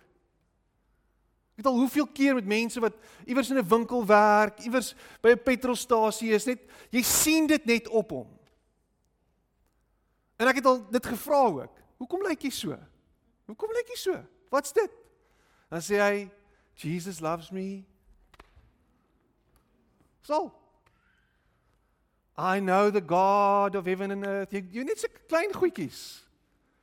Ek 1.52 1.56
het 1.56 1.66
al 1.66 1.78
hoeveel 1.78 2.06
keer 2.06 2.34
met 2.34 2.46
mense 2.46 2.80
wat 2.80 2.94
iewers 3.26 3.50
in 3.50 3.58
'n 3.58 3.68
winkel 3.68 4.06
werk, 4.06 4.60
iewers 4.60 4.94
by 5.20 5.30
'n 5.30 5.42
petrolstasie 5.42 6.32
is 6.32 6.46
net 6.46 6.60
jy 6.90 7.02
sien 7.02 7.46
dit 7.46 7.64
net 7.64 7.88
op 7.88 8.10
hom. 8.10 8.38
En 10.38 10.48
ek 10.48 10.54
het 10.54 10.66
al 10.66 10.90
dit 10.90 11.06
gevra 11.06 11.46
ook. 11.46 11.78
Hoekom 11.98 12.22
lyk 12.22 12.42
jy 12.42 12.50
so? 12.50 12.78
Hoekom 13.50 13.72
lyk 13.74 13.92
jy 13.94 13.98
so? 13.98 14.18
Wat's 14.52 14.74
dit? 14.76 14.92
Dan 15.72 15.82
sê 15.84 16.00
hy 16.02 16.16
Jesus 16.82 17.20
loves 17.20 17.50
me. 17.52 17.84
So, 20.22 20.52
I 22.36 22.60
know 22.60 22.90
the 22.90 23.00
God 23.00 23.74
of 23.74 23.86
heaven 23.86 24.10
and 24.10 24.26
earth. 24.26 24.52
Jy 24.54 24.62
jy 24.72 24.84
net 24.86 25.02
so 25.02 25.10
klein 25.28 25.52
goedjies. 25.54 26.22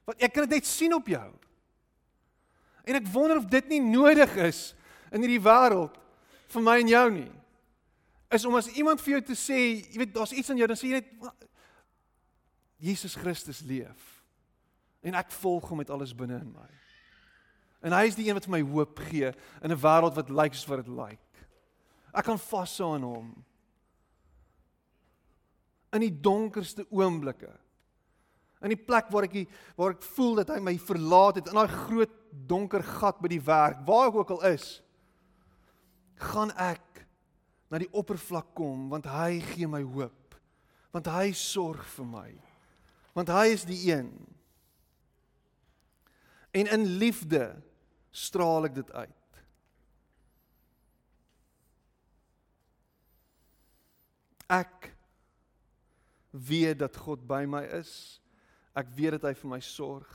Wat 0.10 0.20
ek 0.22 0.34
kan 0.36 0.46
dit 0.48 0.60
net 0.60 0.68
sien 0.68 0.94
op 0.94 1.08
jou. 1.10 1.28
En 2.86 2.98
ek 2.98 3.10
wonder 3.14 3.40
of 3.40 3.50
dit 3.50 3.74
nie 3.74 3.82
nodig 3.84 4.36
is 4.50 4.72
in 5.14 5.24
hierdie 5.26 5.42
wêreld 5.42 5.98
vir 6.50 6.66
my 6.66 6.80
en 6.82 6.92
jou 6.92 7.06
nie. 7.14 7.30
Is 8.34 8.46
om 8.46 8.58
as 8.60 8.70
iemand 8.78 9.02
vir 9.02 9.18
jou 9.18 9.22
te 9.32 9.38
sê, 9.38 9.60
jy 9.82 10.02
weet 10.02 10.14
daar's 10.14 10.34
iets 10.34 10.50
aan 10.52 10.62
jou 10.62 10.70
dan 10.70 10.78
sê 10.78 10.92
jy 10.92 11.00
net 11.00 11.46
Jesus 12.80 13.18
Christus 13.20 13.62
leef. 13.66 14.19
En 15.06 15.16
ek 15.16 15.32
volg 15.32 15.70
hom 15.70 15.80
met 15.82 15.90
alles 15.90 16.16
binne 16.16 16.40
in 16.42 16.52
my. 16.52 16.70
En 17.86 17.96
hy 17.96 18.04
is 18.10 18.18
die 18.18 18.28
een 18.28 18.36
wat 18.36 18.48
vir 18.48 18.58
my 18.58 18.64
hoop 18.74 19.00
gee 19.08 19.32
in 19.64 19.72
'n 19.72 19.82
wêreld 19.82 20.16
wat 20.16 20.30
lyk 20.30 20.54
soos 20.54 20.68
wat 20.68 20.86
dit 20.86 20.94
lyk. 20.94 21.46
Ek 22.14 22.26
kan 22.26 22.40
vashou 22.40 22.96
aan 22.96 23.04
hom 23.04 23.46
in 25.94 26.02
die 26.02 26.22
donkerste 26.22 26.86
oomblikke. 26.90 27.52
In 28.62 28.74
die 28.74 28.84
plek 28.84 29.08
waar 29.10 29.24
ek 29.24 29.34
die, 29.34 29.48
waar 29.80 29.96
ek 29.96 30.04
voel 30.04 30.42
dat 30.42 30.52
hy 30.54 30.60
my 30.60 30.76
verlaat 30.78 31.40
het 31.40 31.48
in 31.48 31.56
daai 31.56 31.72
groot 31.72 32.12
donker 32.50 32.84
gat 32.84 33.22
by 33.22 33.32
die 33.32 33.42
werk, 33.42 33.80
waar 33.88 34.10
ek 34.10 34.16
ook 34.16 34.34
al 34.36 34.44
is, 34.52 34.82
gaan 36.20 36.52
ek 36.52 37.06
na 37.72 37.80
die 37.80 37.92
oppervlak 37.96 38.52
kom 38.58 38.90
want 38.92 39.08
hy 39.08 39.40
gee 39.54 39.70
my 39.70 39.82
hoop. 39.82 40.36
Want 40.92 41.08
hy 41.08 41.32
sorg 41.38 41.86
vir 41.96 42.06
my. 42.10 42.30
Want 43.16 43.30
hy 43.30 43.46
is 43.54 43.66
die 43.70 43.80
een. 43.94 44.12
En 46.52 46.68
in 46.68 46.86
liefde 46.86 47.62
straal 48.12 48.66
ek 48.70 48.76
dit 48.76 48.92
uit. 48.92 49.42
Ek 54.50 54.90
weet 56.30 56.80
dat 56.80 56.98
God 56.98 57.28
by 57.28 57.44
my 57.46 57.62
is. 57.78 58.22
Ek 58.74 58.90
weet 58.98 59.20
dat 59.20 59.30
hy 59.30 59.36
vir 59.38 59.52
my 59.52 59.60
sorg. 59.62 60.10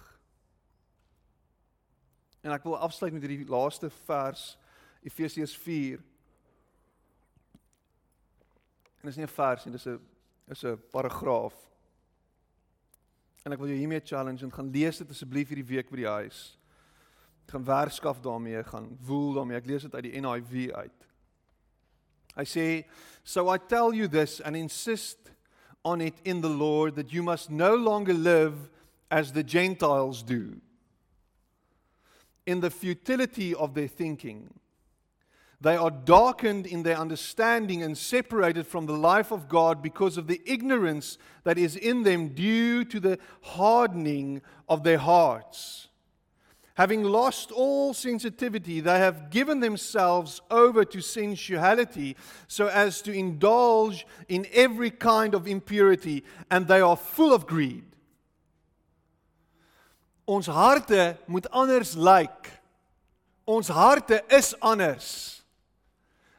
En 2.45 2.53
ek 2.53 2.67
wil 2.67 2.77
afsluit 2.77 3.15
met 3.15 3.25
hierdie 3.25 3.49
laaste 3.49 3.89
vers 4.05 4.57
Efesiërs 5.07 5.55
4. 5.57 6.03
En 9.01 9.09
dis 9.09 9.17
nie 9.17 9.27
'n 9.27 9.37
vers 9.37 9.65
nie, 9.65 9.73
dis 9.73 9.87
'n 9.87 10.01
is 10.49 10.65
'n 10.65 10.81
paragraaf. 10.91 11.55
En 13.45 13.53
ek 13.53 13.61
wil 13.61 13.75
jou 13.75 13.79
hiermee 13.79 14.01
challenge 14.01 14.45
en 14.45 14.53
gaan 14.53 14.71
lees 14.73 14.99
dit 15.03 15.11
asseblief 15.13 15.51
hierdie 15.53 15.69
week 15.69 15.91
by 15.93 16.01
die 16.01 16.09
huis. 16.09 16.39
Ek 17.45 17.53
gaan 17.53 17.67
werkskaf 17.69 18.23
daarmee, 18.25 18.63
gaan 18.65 18.89
woel 19.05 19.35
daarmee. 19.37 19.59
Ek 19.61 19.69
lees 19.69 19.85
dit 19.85 19.95
uit 19.95 20.07
die 20.07 20.21
NIV 20.21 20.71
uit. 20.73 21.09
Hy 22.35 22.45
sê, 22.45 22.85
"So 23.23 23.53
I 23.53 23.59
tell 23.59 23.93
you 23.93 24.09
this 24.09 24.41
and 24.41 24.57
insist 24.57 25.31
on 25.85 26.01
it 26.01 26.15
in 26.25 26.41
the 26.41 26.49
Lord 26.49 26.95
that 26.95 27.13
you 27.13 27.23
must 27.23 27.51
no 27.51 27.77
longer 27.77 28.15
live 28.15 28.71
as 29.11 29.33
the 29.33 29.43
Gentiles 29.43 30.23
do, 30.23 30.61
in 32.47 32.61
the 32.61 32.71
futility 32.71 33.55
of 33.55 33.75
their 33.75 33.89
thinking. 33.89 34.53
They 35.65 35.77
are 35.77 35.91
darkened 35.91 36.67
in 36.67 36.83
their 36.83 36.99
understanding 36.99 37.83
and 37.83 37.97
separated 37.97 38.67
from 38.67 38.85
the 38.85 38.93
life 38.93 39.33
of 39.33 39.49
God 39.49 39.81
because 39.81 40.19
of 40.19 40.27
the 40.27 40.43
ignorance 40.45 41.17
that 41.45 41.57
is 41.57 41.75
in 41.75 42.03
them 42.03 42.35
due 42.35 42.85
to 42.85 43.01
the 43.01 43.19
hardening 43.41 44.43
of 44.69 44.85
their 44.85 44.99
hearts. 44.99 45.89
Having 46.75 47.05
lost 47.05 47.51
all 47.51 47.95
sensitivity, 47.95 48.81
they 48.81 48.99
have 48.99 49.31
given 49.31 49.61
themselves 49.61 50.43
over 50.51 50.85
to 50.85 51.01
sensuality 51.01 52.15
so 52.47 52.67
as 52.67 53.01
to 53.01 53.11
indulge 53.11 54.07
in 54.29 54.47
every 54.53 54.91
kind 54.91 55.35
of 55.35 55.49
impurity, 55.49 56.25
and 56.51 56.69
they 56.69 56.83
are 56.83 56.97
full 56.97 57.33
of 57.33 57.47
greed. 57.47 57.87
Ons 60.29 60.47
harte 60.47 61.17
moet 61.27 61.47
anders 61.55 61.97
lyk. 61.97 62.29
Like. 62.29 62.51
Ons 63.47 63.69
harte 63.69 64.21
is 64.31 64.55
anders. 64.61 65.44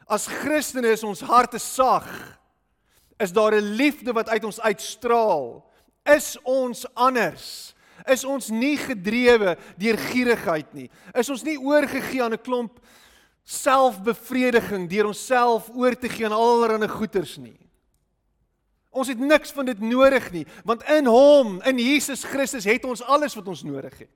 As 0.07 0.27
Christene 0.27 0.87
is 0.87 1.03
ons 1.03 1.21
harte 1.21 1.59
sag. 1.59 2.07
Is 3.19 3.31
daar 3.31 3.55
'n 3.55 3.75
liefde 3.75 4.13
wat 4.13 4.29
uit 4.29 4.43
ons 4.43 4.59
uitstraal? 4.59 5.65
Is 6.03 6.37
ons 6.43 6.85
anders? 6.93 7.75
is 8.11 8.25
ons 8.27 8.49
nie 8.53 8.75
gedrewe 8.77 9.55
deur 9.79 9.97
gierigheid 10.11 10.73
nie. 10.77 10.89
Is 11.17 11.29
ons 11.33 11.43
nie 11.45 11.57
oorgegee 11.57 12.21
aan 12.23 12.33
'n 12.33 12.43
klomp 12.43 12.79
selfbevrediging 13.45 14.89
deur 14.89 15.07
onsself 15.07 15.69
oor 15.73 15.95
te 15.95 16.09
gee 16.09 16.25
aan 16.25 16.31
allerlei 16.31 16.87
goeders 16.87 17.37
nie. 17.37 17.59
Ons 18.89 19.07
het 19.07 19.19
niks 19.19 19.51
van 19.51 19.65
dit 19.65 19.79
nodig 19.79 20.31
nie, 20.31 20.45
want 20.63 20.83
in 20.89 21.05
Hom, 21.05 21.61
in 21.61 21.77
Jesus 21.77 22.23
Christus 22.23 22.63
het 22.63 22.85
ons 22.85 23.03
alles 23.03 23.35
wat 23.35 23.47
ons 23.47 23.63
nodig 23.63 23.97
het. 23.99 24.09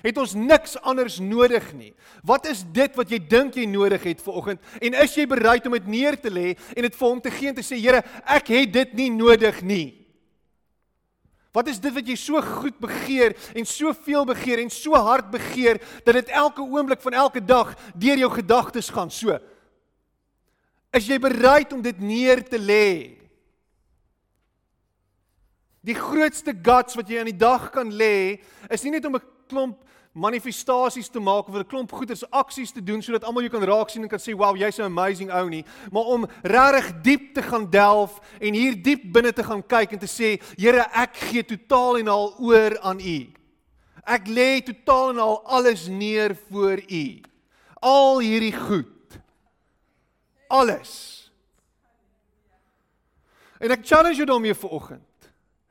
Het 0.00 0.16
ons 0.16 0.32
niks 0.34 0.78
anders 0.80 1.18
nodig 1.20 1.72
nie. 1.76 1.92
Wat 2.24 2.46
is 2.48 2.62
dit 2.72 2.94
wat 2.96 3.10
jy 3.12 3.18
dink 3.20 3.56
jy 3.58 3.66
nodig 3.68 4.02
het 4.08 4.22
vir 4.24 4.36
oggend? 4.40 4.60
En 4.80 4.96
is 5.04 5.16
jy 5.16 5.26
bereid 5.28 5.66
om 5.68 5.76
dit 5.76 5.86
neer 5.86 6.16
te 6.20 6.32
lê 6.32 6.54
en 6.76 6.86
dit 6.86 6.96
vir 6.96 7.08
hom 7.08 7.20
te 7.20 7.32
gee 7.34 7.52
en 7.52 7.58
te 7.58 7.64
sê 7.66 7.76
Here, 7.80 8.02
ek 8.24 8.52
het 8.54 8.72
dit 8.72 8.94
nie 8.96 9.10
nodig 9.12 9.60
nie. 9.62 10.00
Wat 11.52 11.66
is 11.66 11.80
dit 11.82 11.92
wat 11.92 12.06
jy 12.06 12.14
so 12.14 12.40
goed 12.46 12.76
begeer 12.78 13.34
en 13.58 13.66
soveel 13.66 14.24
begeer 14.28 14.62
en 14.62 14.70
so 14.70 14.94
hard 14.94 15.32
begeer 15.32 15.80
dat 16.06 16.14
dit 16.20 16.28
elke 16.38 16.62
oomblik 16.62 17.02
van 17.02 17.16
elke 17.26 17.42
dag 17.42 17.74
deur 17.98 18.22
jou 18.22 18.30
gedagtes 18.36 18.90
gaan 18.94 19.10
so? 19.10 19.34
Is 20.94 21.08
jy 21.10 21.18
bereid 21.22 21.72
om 21.74 21.82
dit 21.82 21.98
neer 22.02 22.42
te 22.46 22.58
lê? 22.58 23.18
Die 25.86 25.96
grootste 25.96 26.54
guts 26.54 26.94
wat 26.98 27.10
jy 27.10 27.20
aan 27.20 27.30
die 27.30 27.40
dag 27.40 27.70
kan 27.74 27.90
lê, 27.90 28.38
is 28.70 28.82
nie 28.84 28.94
net 28.94 29.06
om 29.08 29.16
'n 29.16 29.22
klomp 29.50 29.82
manifestasies 30.12 31.08
te 31.08 31.20
maak 31.22 31.48
of 31.48 31.54
'n 31.54 31.66
klomp 31.66 31.92
goeders 31.92 32.24
aksies 32.30 32.72
te 32.72 32.82
doen 32.82 33.02
sodat 33.02 33.24
almal 33.24 33.42
jou 33.42 33.50
kan 33.50 33.62
raak 33.62 33.90
sien 33.90 34.02
en 34.02 34.08
kan 34.08 34.18
sê 34.18 34.34
wow 34.34 34.56
jy's 34.56 34.78
'n 34.78 34.82
amazing 34.82 35.30
ou 35.30 35.48
nie. 35.48 35.64
Maar 35.90 36.02
om 36.02 36.26
regtig 36.42 37.00
diep 37.02 37.34
te 37.34 37.42
gaan 37.42 37.70
delf 37.70 38.18
en 38.40 38.54
hier 38.54 38.82
diep 38.82 39.12
binne 39.12 39.32
te 39.32 39.44
gaan 39.44 39.62
kyk 39.62 39.92
en 39.92 39.98
te 39.98 40.06
sê 40.06 40.42
Here 40.56 40.86
ek 40.92 41.16
gee 41.16 41.42
totaal 41.42 41.98
en 41.98 42.08
al 42.08 42.34
oor 42.38 42.78
aan 42.80 43.00
U. 43.00 43.32
Ek 44.06 44.26
lê 44.26 44.60
totaal 44.64 45.10
en 45.10 45.18
al 45.18 45.46
alles 45.46 45.86
neer 45.86 46.36
voor 46.50 46.82
U. 46.90 47.20
Al 47.80 48.18
hierdie 48.18 48.56
goed. 48.56 49.20
Alles. 50.48 51.30
En 53.60 53.70
ek 53.70 53.86
challenge 53.86 54.16
jou 54.16 54.26
daarmee 54.26 54.54
vir 54.54 54.70
oggend. 54.70 55.09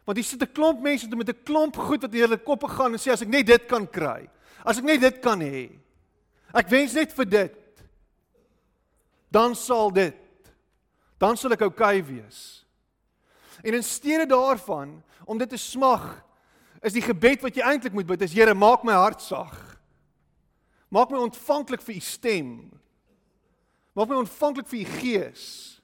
Want 0.09 0.17
hier 0.17 0.25
sit 0.25 0.41
'n 0.41 0.51
klomp 0.51 0.81
mense 0.81 1.07
met 1.15 1.29
'n 1.29 1.43
klomp 1.43 1.75
goed 1.77 2.01
wat 2.01 2.13
in 2.13 2.21
hulle 2.21 2.37
koppe 2.37 2.67
gaan 2.67 2.93
en 2.93 2.99
sê 2.99 3.11
as 3.11 3.21
ek 3.21 3.27
net 3.27 3.45
dit 3.45 3.65
kan 3.67 3.85
kry, 3.85 4.27
as 4.65 4.77
ek 4.77 4.83
net 4.83 5.01
dit 5.01 5.21
kan 5.21 5.39
hê. 5.39 5.69
Ek 6.51 6.67
wens 6.67 6.93
net 6.93 7.13
vir 7.13 7.25
dit. 7.25 7.85
Dan 9.29 9.55
sal 9.55 9.91
dit. 9.91 10.17
Dan 11.19 11.37
sal 11.37 11.51
ek 11.51 11.61
oukei 11.61 11.99
okay 11.99 12.03
wees. 12.03 12.65
En 13.63 13.73
in 13.73 13.83
steede 13.83 14.25
daarvan 14.25 15.03
om 15.25 15.37
dit 15.37 15.49
te 15.49 15.57
smag, 15.57 16.25
is 16.81 16.93
die 16.93 17.05
gebed 17.05 17.41
wat 17.41 17.55
jy 17.55 17.61
eintlik 17.61 17.93
moet 17.93 18.07
bid 18.07 18.21
is 18.21 18.33
Here, 18.33 18.53
maak 18.53 18.83
my 18.83 18.93
hart 18.93 19.21
sag. 19.21 19.79
Maak 20.89 21.11
my 21.11 21.17
ontvanklik 21.17 21.81
vir 21.81 21.95
u 21.95 21.99
stem. 21.99 22.71
Maak 23.93 24.07
my 24.09 24.15
ontvanklik 24.15 24.67
vir 24.67 24.79
u 24.79 24.85
gees. 24.85 25.78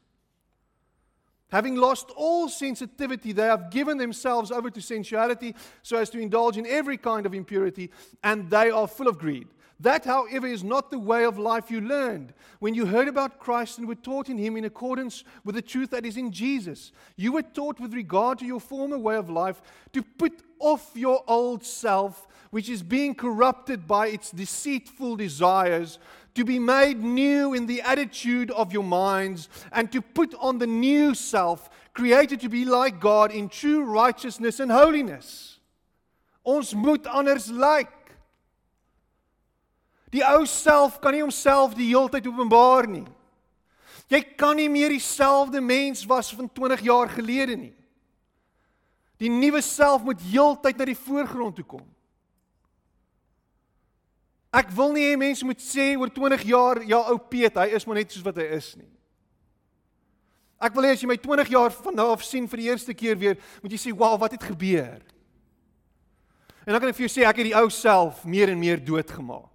Having 1.51 1.75
lost 1.75 2.11
all 2.15 2.49
sensitivity, 2.49 3.31
they 3.31 3.45
have 3.45 3.69
given 3.69 3.97
themselves 3.97 4.51
over 4.51 4.69
to 4.69 4.81
sensuality 4.81 5.55
so 5.83 5.97
as 5.97 6.09
to 6.09 6.19
indulge 6.19 6.57
in 6.57 6.65
every 6.65 6.97
kind 6.97 7.25
of 7.25 7.33
impurity, 7.33 7.91
and 8.23 8.49
they 8.49 8.71
are 8.71 8.87
full 8.87 9.07
of 9.07 9.19
greed. 9.19 9.47
That, 9.79 10.05
however, 10.05 10.47
is 10.47 10.63
not 10.63 10.89
the 10.89 10.99
way 10.99 11.25
of 11.25 11.37
life 11.37 11.69
you 11.69 11.81
learned 11.81 12.33
when 12.59 12.73
you 12.73 12.85
heard 12.85 13.09
about 13.09 13.39
Christ 13.39 13.77
and 13.77 13.87
were 13.87 13.95
taught 13.95 14.29
in 14.29 14.37
Him 14.37 14.55
in 14.55 14.63
accordance 14.63 15.25
with 15.43 15.55
the 15.55 15.61
truth 15.61 15.89
that 15.89 16.05
is 16.05 16.15
in 16.15 16.31
Jesus. 16.31 16.93
You 17.17 17.33
were 17.33 17.41
taught 17.41 17.79
with 17.81 17.93
regard 17.93 18.39
to 18.39 18.45
your 18.45 18.61
former 18.61 18.97
way 18.97 19.17
of 19.17 19.29
life 19.29 19.61
to 19.91 20.01
put 20.01 20.43
off 20.59 20.91
your 20.95 21.23
old 21.27 21.65
self, 21.65 22.25
which 22.51 22.69
is 22.69 22.83
being 22.83 23.13
corrupted 23.13 23.85
by 23.85 24.07
its 24.07 24.31
deceitful 24.31 25.17
desires, 25.17 25.99
to 26.35 26.43
be 26.43 26.59
made 26.59 27.01
new 27.01 27.53
in 27.53 27.65
the 27.65 27.81
attitude 27.81 28.51
of 28.51 28.71
your 28.71 28.83
minds, 28.83 29.49
and 29.71 29.91
to 29.91 30.01
put 30.01 30.35
on 30.35 30.59
the 30.59 30.67
new 30.67 31.15
self, 31.15 31.69
created 31.93 32.41
to 32.41 32.49
be 32.49 32.65
like 32.65 32.99
God 32.99 33.31
in 33.31 33.49
true 33.49 33.83
righteousness 33.83 34.59
and 34.59 34.71
holiness. 34.71 35.59
Ons 36.43 36.73
moet 36.73 37.07
anders 37.07 37.47
lyk. 37.47 37.89
Die 40.11 40.21
ou 40.23 40.45
self 40.45 40.99
kan 41.01 41.15
nie 41.15 41.23
homself 41.23 41.73
die 41.75 41.89
heeltyd 41.89 42.27
openbaar 42.29 42.85
nie. 42.87 43.07
Jy 44.11 44.21
kan 44.37 44.55
nie 44.59 44.69
meer 44.69 44.93
dieselfde 44.93 45.59
mens 45.63 46.03
was 46.05 46.29
van 46.35 46.51
20 46.51 46.83
jaar 46.85 47.09
gelede 47.09 47.55
nie. 47.57 47.73
Die 49.17 49.31
nuwe 49.31 49.63
self 49.65 50.03
moet 50.05 50.21
heeltyd 50.21 50.77
na 50.77 50.87
die 50.91 50.99
voorgrond 50.99 51.57
toe 51.57 51.65
kom. 51.65 51.83
Ek 54.55 54.69
wil 54.71 54.93
nie 54.95 55.09
hê 55.09 55.15
mense 55.19 55.43
moet 55.43 55.59
sê 55.59 55.93
oor 55.99 56.11
20 56.13 56.45
jaar 56.47 56.79
ja 56.87 57.01
ou 57.11 57.17
Piet, 57.19 57.57
hy 57.59 57.75
is 57.75 57.85
maar 57.87 57.99
net 57.99 58.13
soos 58.13 58.23
wat 58.23 58.37
hy 58.39 58.45
is 58.55 58.69
nie. 58.79 58.87
Ek 60.63 60.71
wil 60.77 60.87
hê 60.87 60.93
as 60.95 61.01
jy 61.03 61.09
my 61.11 61.17
20 61.19 61.51
jaar 61.51 61.73
van 61.75 61.97
nou 61.99 62.05
af 62.13 62.23
sien 62.23 62.47
vir 62.47 62.61
die 62.61 62.69
eerste 62.69 62.95
keer 62.95 63.19
weer, 63.19 63.35
moet 63.61 63.75
jy 63.75 63.79
sê, 63.81 63.91
"Wow, 63.91 64.15
wat 64.19 64.31
het 64.31 64.43
gebeur?" 64.43 65.01
En 66.65 66.71
dan 66.71 66.79
kan 66.79 66.89
ek 66.89 66.95
vir 66.95 67.07
jou 67.07 67.13
sê 67.13 67.27
ek 67.27 67.37
het 67.37 67.45
die 67.45 67.57
ou 67.57 67.69
self 67.69 68.23
meer 68.25 68.49
en 68.49 68.59
meer 68.59 68.79
doodgemaak. 68.79 69.51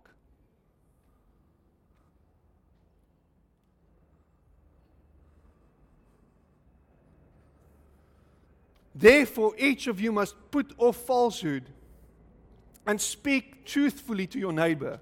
Therefore, 8.95 9.55
each 9.57 9.89
of 9.89 9.99
you 9.99 10.13
must 10.13 10.37
put 10.51 10.75
off 10.77 10.97
falsehood 11.07 11.65
and 12.87 13.01
speak 13.01 13.65
truthfully 13.65 14.27
to 14.29 14.39
your 14.39 14.53
neighbor, 14.53 15.01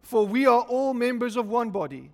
for 0.00 0.26
we 0.26 0.46
are 0.46 0.62
all 0.62 0.94
members 0.94 1.36
of 1.36 1.48
one 1.48 1.70
body. 1.70 2.10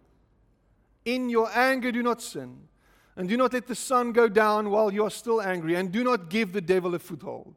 In 1.05 1.31
your 1.31 1.51
anger, 1.55 1.93
do 1.93 2.03
not 2.03 2.21
sin, 2.21 2.69
and 3.17 3.29
do 3.29 3.37
not 3.37 3.53
let 3.53 3.67
the 3.67 3.75
sun 3.75 4.13
go 4.13 4.29
down 4.29 4.71
while 4.71 4.93
you 4.93 5.05
are 5.05 5.11
still 5.11 5.41
angry, 5.41 5.75
and 5.75 5.91
do 5.91 6.05
not 6.05 6.29
give 6.29 6.53
the 6.53 6.61
devil 6.61 6.95
a 6.95 6.99
foothold. 6.99 7.55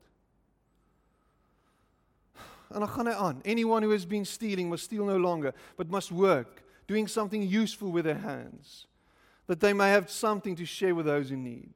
En 2.73 2.79
dan 2.79 2.89
gaan 2.89 3.07
aan. 3.07 3.41
Anyone 3.43 3.83
who 3.83 3.91
has 3.91 4.05
been 4.05 4.25
stealing 4.25 4.69
must 4.69 4.85
steal 4.85 5.05
no 5.05 5.17
longer, 5.17 5.53
but 5.75 5.89
must 5.89 6.11
work, 6.11 6.63
doing 6.87 7.07
something 7.07 7.43
useful 7.43 7.91
with 7.91 8.05
their 8.05 8.19
hands, 8.19 8.87
that 9.47 9.59
they 9.59 9.73
may 9.73 9.89
have 9.91 10.09
something 10.09 10.55
to 10.55 10.65
share 10.65 10.95
with 10.95 11.05
those 11.05 11.31
in 11.31 11.43
need. 11.43 11.73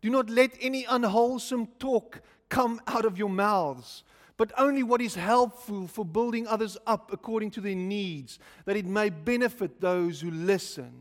Do 0.00 0.10
not 0.10 0.28
let 0.28 0.50
any 0.60 0.84
unwholesome 0.84 1.68
talk 1.78 2.20
come 2.48 2.80
out 2.86 3.04
of 3.04 3.16
your 3.16 3.30
mouths, 3.30 4.04
but 4.36 4.52
only 4.58 4.82
what 4.82 5.00
is 5.00 5.14
helpful 5.14 5.86
for 5.86 6.04
building 6.04 6.46
others 6.46 6.76
up 6.86 7.12
according 7.12 7.50
to 7.52 7.60
their 7.60 7.74
needs, 7.74 8.38
that 8.64 8.76
it 8.76 8.86
may 8.86 9.08
benefit 9.08 9.80
those 9.80 10.20
who 10.20 10.30
listen. 10.30 10.92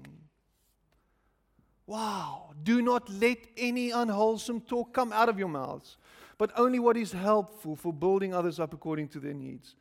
Wow. 1.87 2.51
Do 2.63 2.81
not 2.81 3.09
let 3.09 3.39
any 3.57 3.91
unwholesome 3.91 4.61
talk 4.61 4.93
come 4.93 5.11
out 5.11 5.29
of 5.29 5.39
your 5.39 5.47
mouths, 5.47 5.97
but 6.37 6.51
only 6.57 6.79
what 6.79 6.95
is 6.95 7.11
helpful 7.11 7.75
for 7.75 7.91
building 7.91 8.33
others 8.33 8.59
up 8.59 8.73
according 8.73 9.09
to 9.09 9.19
their 9.19 9.33
needs, 9.33 9.75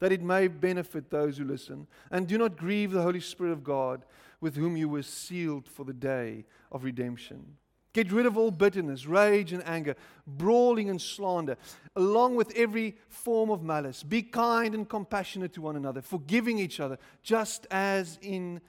that 0.00 0.12
it 0.12 0.22
may 0.22 0.48
benefit 0.48 1.10
those 1.10 1.38
who 1.38 1.44
listen. 1.44 1.86
And 2.10 2.26
do 2.26 2.38
not 2.38 2.56
grieve 2.56 2.90
the 2.90 3.02
Holy 3.02 3.20
Spirit 3.20 3.52
of 3.52 3.62
God, 3.62 4.04
with 4.40 4.56
whom 4.56 4.76
you 4.76 4.88
were 4.88 5.02
sealed 5.02 5.68
for 5.68 5.84
the 5.84 5.92
day 5.92 6.44
of 6.72 6.84
redemption. 6.84 7.56
Get 7.94 8.10
rid 8.10 8.26
of 8.26 8.36
all 8.36 8.50
bitterness, 8.50 9.06
rage, 9.06 9.52
and 9.52 9.62
anger, 9.64 9.94
brawling 10.26 10.90
and 10.90 11.00
slander, 11.00 11.56
along 11.94 12.34
with 12.34 12.52
every 12.56 12.96
form 13.08 13.50
of 13.50 13.62
malice. 13.62 14.02
Be 14.02 14.20
kind 14.20 14.74
and 14.74 14.88
compassionate 14.88 15.52
to 15.52 15.62
one 15.62 15.76
another, 15.76 16.02
forgiving 16.02 16.58
each 16.58 16.80
other, 16.80 16.98
just 17.22 17.68
as 17.70 18.18
in 18.20 18.60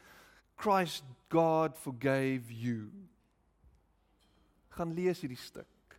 Christ 0.55 1.03
God 1.29 1.75
forgave 1.75 2.51
you. 2.51 2.91
Gaan 4.77 4.93
lees 4.93 5.23
hierdie 5.23 5.39
stuk. 5.41 5.97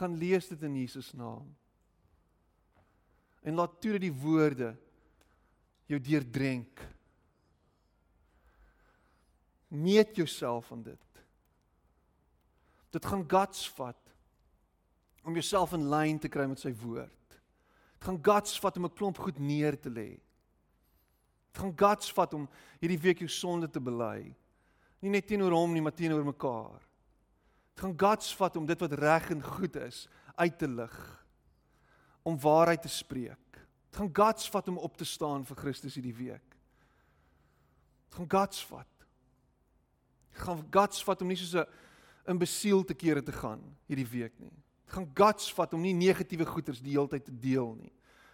Gaan 0.00 0.16
lees 0.16 0.48
dit 0.48 0.62
in 0.62 0.74
Jesus 0.80 1.12
naam. 1.12 1.44
En 3.44 3.54
laat 3.60 3.76
toe 3.80 3.92
dat 3.98 4.06
die 4.06 4.14
woorde 4.14 4.72
jou 5.86 6.00
deurdrenk. 6.00 6.80
Meet 9.68 10.16
jouself 10.16 10.72
aan 10.72 10.82
dit. 10.82 11.05
Dit 12.96 13.04
gaan 13.04 13.26
guts 13.28 13.66
vat 13.76 14.14
om 15.26 15.34
jouself 15.36 15.74
in 15.76 15.88
lyn 15.90 16.18
te 16.22 16.30
kry 16.32 16.46
met 16.48 16.62
sy 16.62 16.70
woord. 16.80 17.36
Dit 17.36 18.06
gaan 18.08 18.20
guts 18.24 18.56
vat 18.62 18.76
om 18.78 18.86
'n 18.86 18.96
klomp 18.96 19.18
goed 19.18 19.38
neer 19.38 19.76
te 19.76 19.90
lê. 19.90 20.16
Dit 21.52 21.60
gaan 21.60 21.74
guts 21.76 22.12
vat 22.12 22.32
om 22.34 22.48
hierdie 22.80 23.00
week 23.00 23.18
jou 23.18 23.28
sonde 23.28 23.68
te 23.68 23.80
bely. 23.80 24.34
Nie 25.00 25.10
net 25.10 25.26
teenoor 25.26 25.52
hom 25.52 25.72
nie, 25.72 25.82
maar 25.82 25.94
teenoor 25.94 26.24
mekaar. 26.24 26.80
Dit 27.74 27.84
gaan 27.84 27.98
guts 27.98 28.34
vat 28.36 28.56
om 28.56 28.66
dit 28.66 28.80
wat 28.80 28.92
reg 28.92 29.30
en 29.30 29.42
goed 29.42 29.76
is 29.76 30.08
uit 30.36 30.58
te 30.58 30.68
lig. 30.68 31.26
Om 32.22 32.40
waarheid 32.40 32.82
te 32.82 32.88
spreek. 32.88 33.52
Dit 33.90 33.96
gaan 33.96 34.10
guts 34.12 34.50
vat 34.50 34.68
om 34.68 34.78
op 34.78 34.96
te 34.96 35.04
staan 35.04 35.44
vir 35.44 35.56
Christus 35.56 35.94
hierdie 35.94 36.14
week. 36.14 36.56
Dit 38.08 38.14
gaan 38.14 38.28
guts 38.28 38.64
vat. 38.66 39.06
Dit 40.32 40.40
gaan 40.40 40.66
guts 40.70 41.04
vat 41.04 41.20
om 41.20 41.28
nie 41.28 41.36
soos 41.36 41.54
'n 41.54 41.66
in 42.28 42.38
besiel 42.38 42.84
te 42.84 42.94
kere 42.94 43.22
te 43.22 43.32
gaan 43.32 43.62
hierdie 43.86 44.08
week 44.10 44.38
nie. 44.38 44.52
Dit 44.86 44.94
gaan 44.94 45.08
guts 45.14 45.48
vat 45.54 45.74
om 45.74 45.82
nie 45.82 45.94
negatiewe 45.94 46.46
goeders 46.46 46.82
die 46.82 46.94
hele 46.94 47.10
tyd 47.10 47.24
te 47.26 47.34
deel 47.34 47.74
nie. 47.74 47.92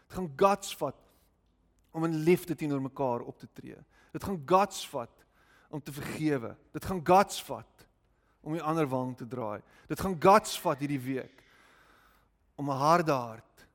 Dit 0.09 0.17
gaan 0.17 0.31
guts 0.37 0.75
vat 0.77 0.99
om 1.93 2.05
in 2.05 2.23
liefde 2.25 2.57
teenoor 2.57 2.83
mekaar 2.83 3.25
op 3.25 3.39
te 3.39 3.49
tree. 3.53 3.79
Dit 4.13 4.25
gaan 4.25 4.41
guts 4.49 4.85
vat 4.89 5.25
om 5.73 5.81
te 5.81 5.93
vergewe. 5.93 6.55
Dit 6.73 6.85
gaan 6.85 7.01
guts 7.05 7.41
vat 7.45 7.87
om 8.43 8.57
die 8.57 8.65
ander 8.65 8.89
wang 8.89 9.15
te 9.17 9.29
draai. 9.29 9.63
Dit 9.89 10.01
gaan 10.01 10.17
guts 10.21 10.59
vat 10.61 10.81
hierdie 10.83 11.01
week 11.01 11.45
om 12.57 12.71
'n 12.71 12.77
harde 12.77 13.13
hart 13.13 13.67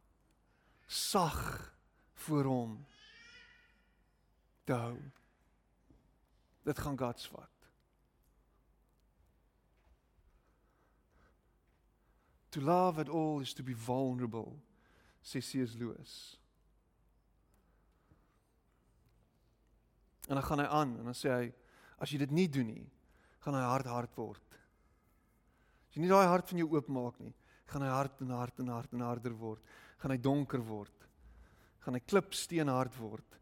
sag 0.87 1.73
voor 2.13 2.43
hom 2.43 2.85
te 4.63 4.73
hou. 4.73 4.97
Dit 6.63 6.79
gaan 6.79 6.97
guts 6.97 7.27
vat. 7.27 7.56
To 12.51 12.61
love 12.61 12.99
at 13.01 13.09
all 13.09 13.41
is 13.41 13.53
to 13.53 13.63
be 13.63 13.73
vulnerable, 13.73 14.55
sê 15.23 15.41
C.S. 15.41 15.75
Lewis. 15.75 16.37
En 20.27 20.35
dan 20.35 20.43
gaan 20.43 20.59
hy 20.59 20.67
aan 20.67 20.93
en 20.99 21.09
dan 21.09 21.15
sê 21.15 21.31
hy 21.31 21.47
as 22.03 22.11
jy 22.11 22.21
dit 22.23 22.33
nie 22.35 22.47
doen 22.51 22.67
nie, 22.67 22.85
gaan 23.43 23.55
hy 23.55 23.63
hard 23.63 23.89
hard 23.91 24.15
word. 24.19 24.57
As 25.87 25.95
jy 25.95 26.03
nie 26.03 26.11
daai 26.11 26.27
hart 26.27 26.49
van 26.51 26.61
jou 26.61 26.69
oopmaak 26.75 27.19
nie, 27.23 27.33
gaan 27.67 27.83
hy 27.83 27.91
hard 27.91 28.23
en 28.23 28.33
hard 28.35 28.63
en 28.63 28.71
hard 28.71 28.95
en 28.95 29.05
harder 29.07 29.35
word. 29.35 29.63
Gaan 29.99 30.13
hy 30.13 30.19
donker 30.21 30.63
word. 30.63 31.07
Gaan 31.83 31.97
hy 31.97 32.03
klipsteen 32.05 32.71
hard 32.71 32.95
word 32.99 33.39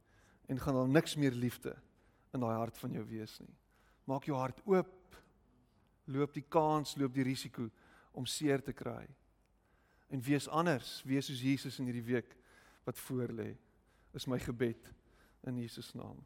en 0.49 0.61
gaan 0.61 0.77
daar 0.77 0.91
niks 0.91 1.15
meer 1.17 1.33
liefde 1.33 1.73
in 2.35 2.43
daai 2.43 2.53
hart 2.53 2.77
van 2.77 2.93
jou 2.93 3.01
wees 3.09 3.39
nie. 3.41 3.53
Maak 4.05 4.27
jou 4.29 4.37
hart 4.37 4.61
oop. 4.69 5.17
Loop 6.13 6.35
die 6.35 6.45
kans, 6.53 6.93
loop 7.01 7.15
die 7.15 7.25
risiko 7.25 7.65
om 8.15 8.25
seer 8.25 8.63
te 8.63 8.73
kry. 8.73 9.03
En 10.09 10.21
wees 10.23 10.47
anders, 10.47 11.01
wees 11.05 11.27
soos 11.27 11.41
Jesus 11.43 11.79
in 11.79 11.89
hierdie 11.89 12.05
week 12.05 12.35
wat 12.85 12.99
voor 13.07 13.33
lê. 13.33 13.51
Is 14.15 14.27
my 14.31 14.39
gebed 14.39 14.91
in 15.45 15.57
Jesus 15.59 15.91
naam. 15.97 16.21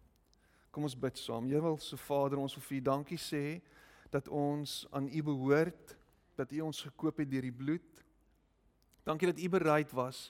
Kom 0.69 0.85
ons 0.85 0.97
bid 0.97 1.17
saam. 1.17 1.47
Hemelse 1.49 1.97
Vader, 1.97 2.37
ons 2.37 2.53
wil 2.57 2.65
vir 2.67 2.77
U 2.77 2.81
dankie 2.91 3.19
sê 3.19 3.43
dat 4.13 4.29
ons 4.29 4.83
aan 4.93 5.09
U 5.09 5.23
behoort, 5.31 5.95
dat 6.37 6.51
U 6.53 6.61
ons 6.67 6.83
gekoop 6.85 7.23
het 7.23 7.31
deur 7.31 7.47
die 7.47 7.55
bloed. 7.55 8.03
Dankie 9.07 9.31
dat 9.31 9.41
U 9.41 9.49
bereid 9.49 9.91
was 9.97 10.29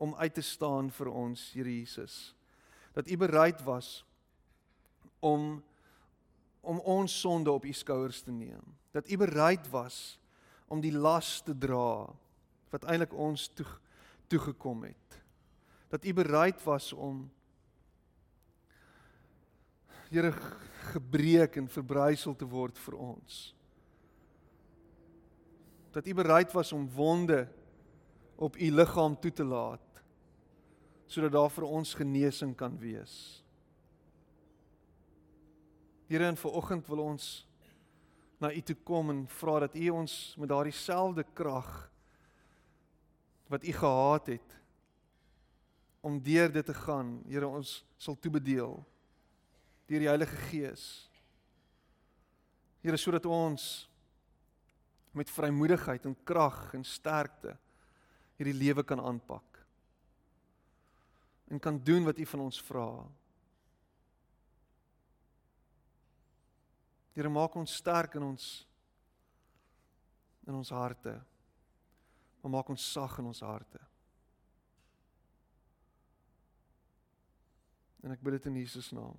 om 0.00 0.14
uit 0.16 0.34
te 0.34 0.42
staan 0.42 0.90
vir 0.90 1.10
ons, 1.12 1.50
Here 1.52 1.70
Jesus. 1.70 2.34
Dat 2.96 3.10
U 3.10 3.16
bereid 3.20 3.62
was 3.66 4.00
om 5.20 5.62
om 6.64 6.78
ons 6.80 7.12
sonde 7.20 7.52
op 7.52 7.64
U 7.68 7.72
skouers 7.76 8.22
te 8.24 8.32
neem. 8.32 8.64
Dat 8.96 9.10
U 9.10 9.16
bereid 9.20 9.66
was 9.68 10.16
om 10.68 10.80
die 10.80 10.92
las 10.92 11.40
te 11.44 11.54
dra 11.56 12.08
wat 12.72 12.86
eintlik 12.90 13.14
ons 13.14 13.48
toe 13.54 13.66
toegekom 14.32 14.86
het. 14.88 15.18
Dat 15.92 16.04
U 16.04 16.12
bereid 16.12 16.62
was 16.64 16.92
om 16.92 17.30
Here 20.14 20.30
gebreek 20.92 21.56
en 21.56 21.66
verbrysel 21.68 22.36
te 22.38 22.46
word 22.46 22.78
vir 22.78 22.94
ons. 23.02 23.38
Dat 25.94 26.06
U 26.06 26.14
bereid 26.14 26.52
was 26.54 26.72
om 26.72 26.84
wonde 26.94 27.48
op 28.36 28.56
U 28.56 28.70
liggaam 28.70 29.16
toe 29.20 29.32
te 29.32 29.44
laat 29.44 29.80
sodat 31.06 31.34
daar 31.34 31.50
vir 31.52 31.66
ons 31.68 31.94
genesing 31.94 32.54
kan 32.58 32.74
wees. 32.80 33.44
Here 36.08 36.26
in 36.26 36.38
vanoggend 36.40 36.88
wil 36.90 37.04
ons 37.04 37.44
na 38.40 38.50
U 38.52 38.60
toe 38.60 38.76
kom 38.84 39.10
en 39.10 39.24
vra 39.40 39.58
dat 39.64 39.76
U 39.76 39.88
ons 39.94 40.34
met 40.40 40.50
daardie 40.50 40.74
selfde 40.74 41.24
krag 41.34 41.70
wat 43.52 43.64
U 43.64 43.72
gehad 43.72 44.26
het 44.34 44.60
om 46.04 46.20
deur 46.20 46.52
dit 46.52 46.66
te 46.66 46.74
gaan, 46.74 47.22
Here 47.28 47.48
ons 47.48 47.84
sal 47.96 48.18
toebedeel 48.20 48.76
deur 49.88 50.00
die 50.00 50.08
Heilige 50.08 50.36
Gees. 50.48 50.84
Here 52.84 52.96
sodat 53.00 53.26
ons 53.28 53.86
met 55.14 55.30
vrymoedigheid 55.30 56.04
en 56.08 56.16
krag 56.26 56.72
en 56.74 56.84
sterkte 56.84 57.54
hierdie 58.38 58.56
lewe 58.56 58.82
kan 58.84 59.00
aanpak. 59.00 59.60
En 61.52 61.60
kan 61.60 61.78
doen 61.84 62.04
wat 62.08 62.18
U 62.18 62.26
van 62.26 62.40
ons 62.48 62.60
vra. 62.66 62.88
Here 67.14 67.30
maak 67.30 67.54
ons 67.56 67.76
sterk 67.78 68.16
in 68.18 68.26
ons 68.26 68.46
in 70.44 70.54
ons 70.54 70.70
harte. 70.74 71.14
Maar 72.42 72.52
maak 72.52 72.68
ons 72.74 72.90
sag 72.92 73.18
in 73.18 73.30
ons 73.30 73.40
harte. 73.40 73.80
En 78.04 78.12
ek 78.12 78.20
bid 78.20 78.36
dit 78.36 78.50
in 78.50 78.58
Jesus 78.60 78.90
naam. 78.92 79.16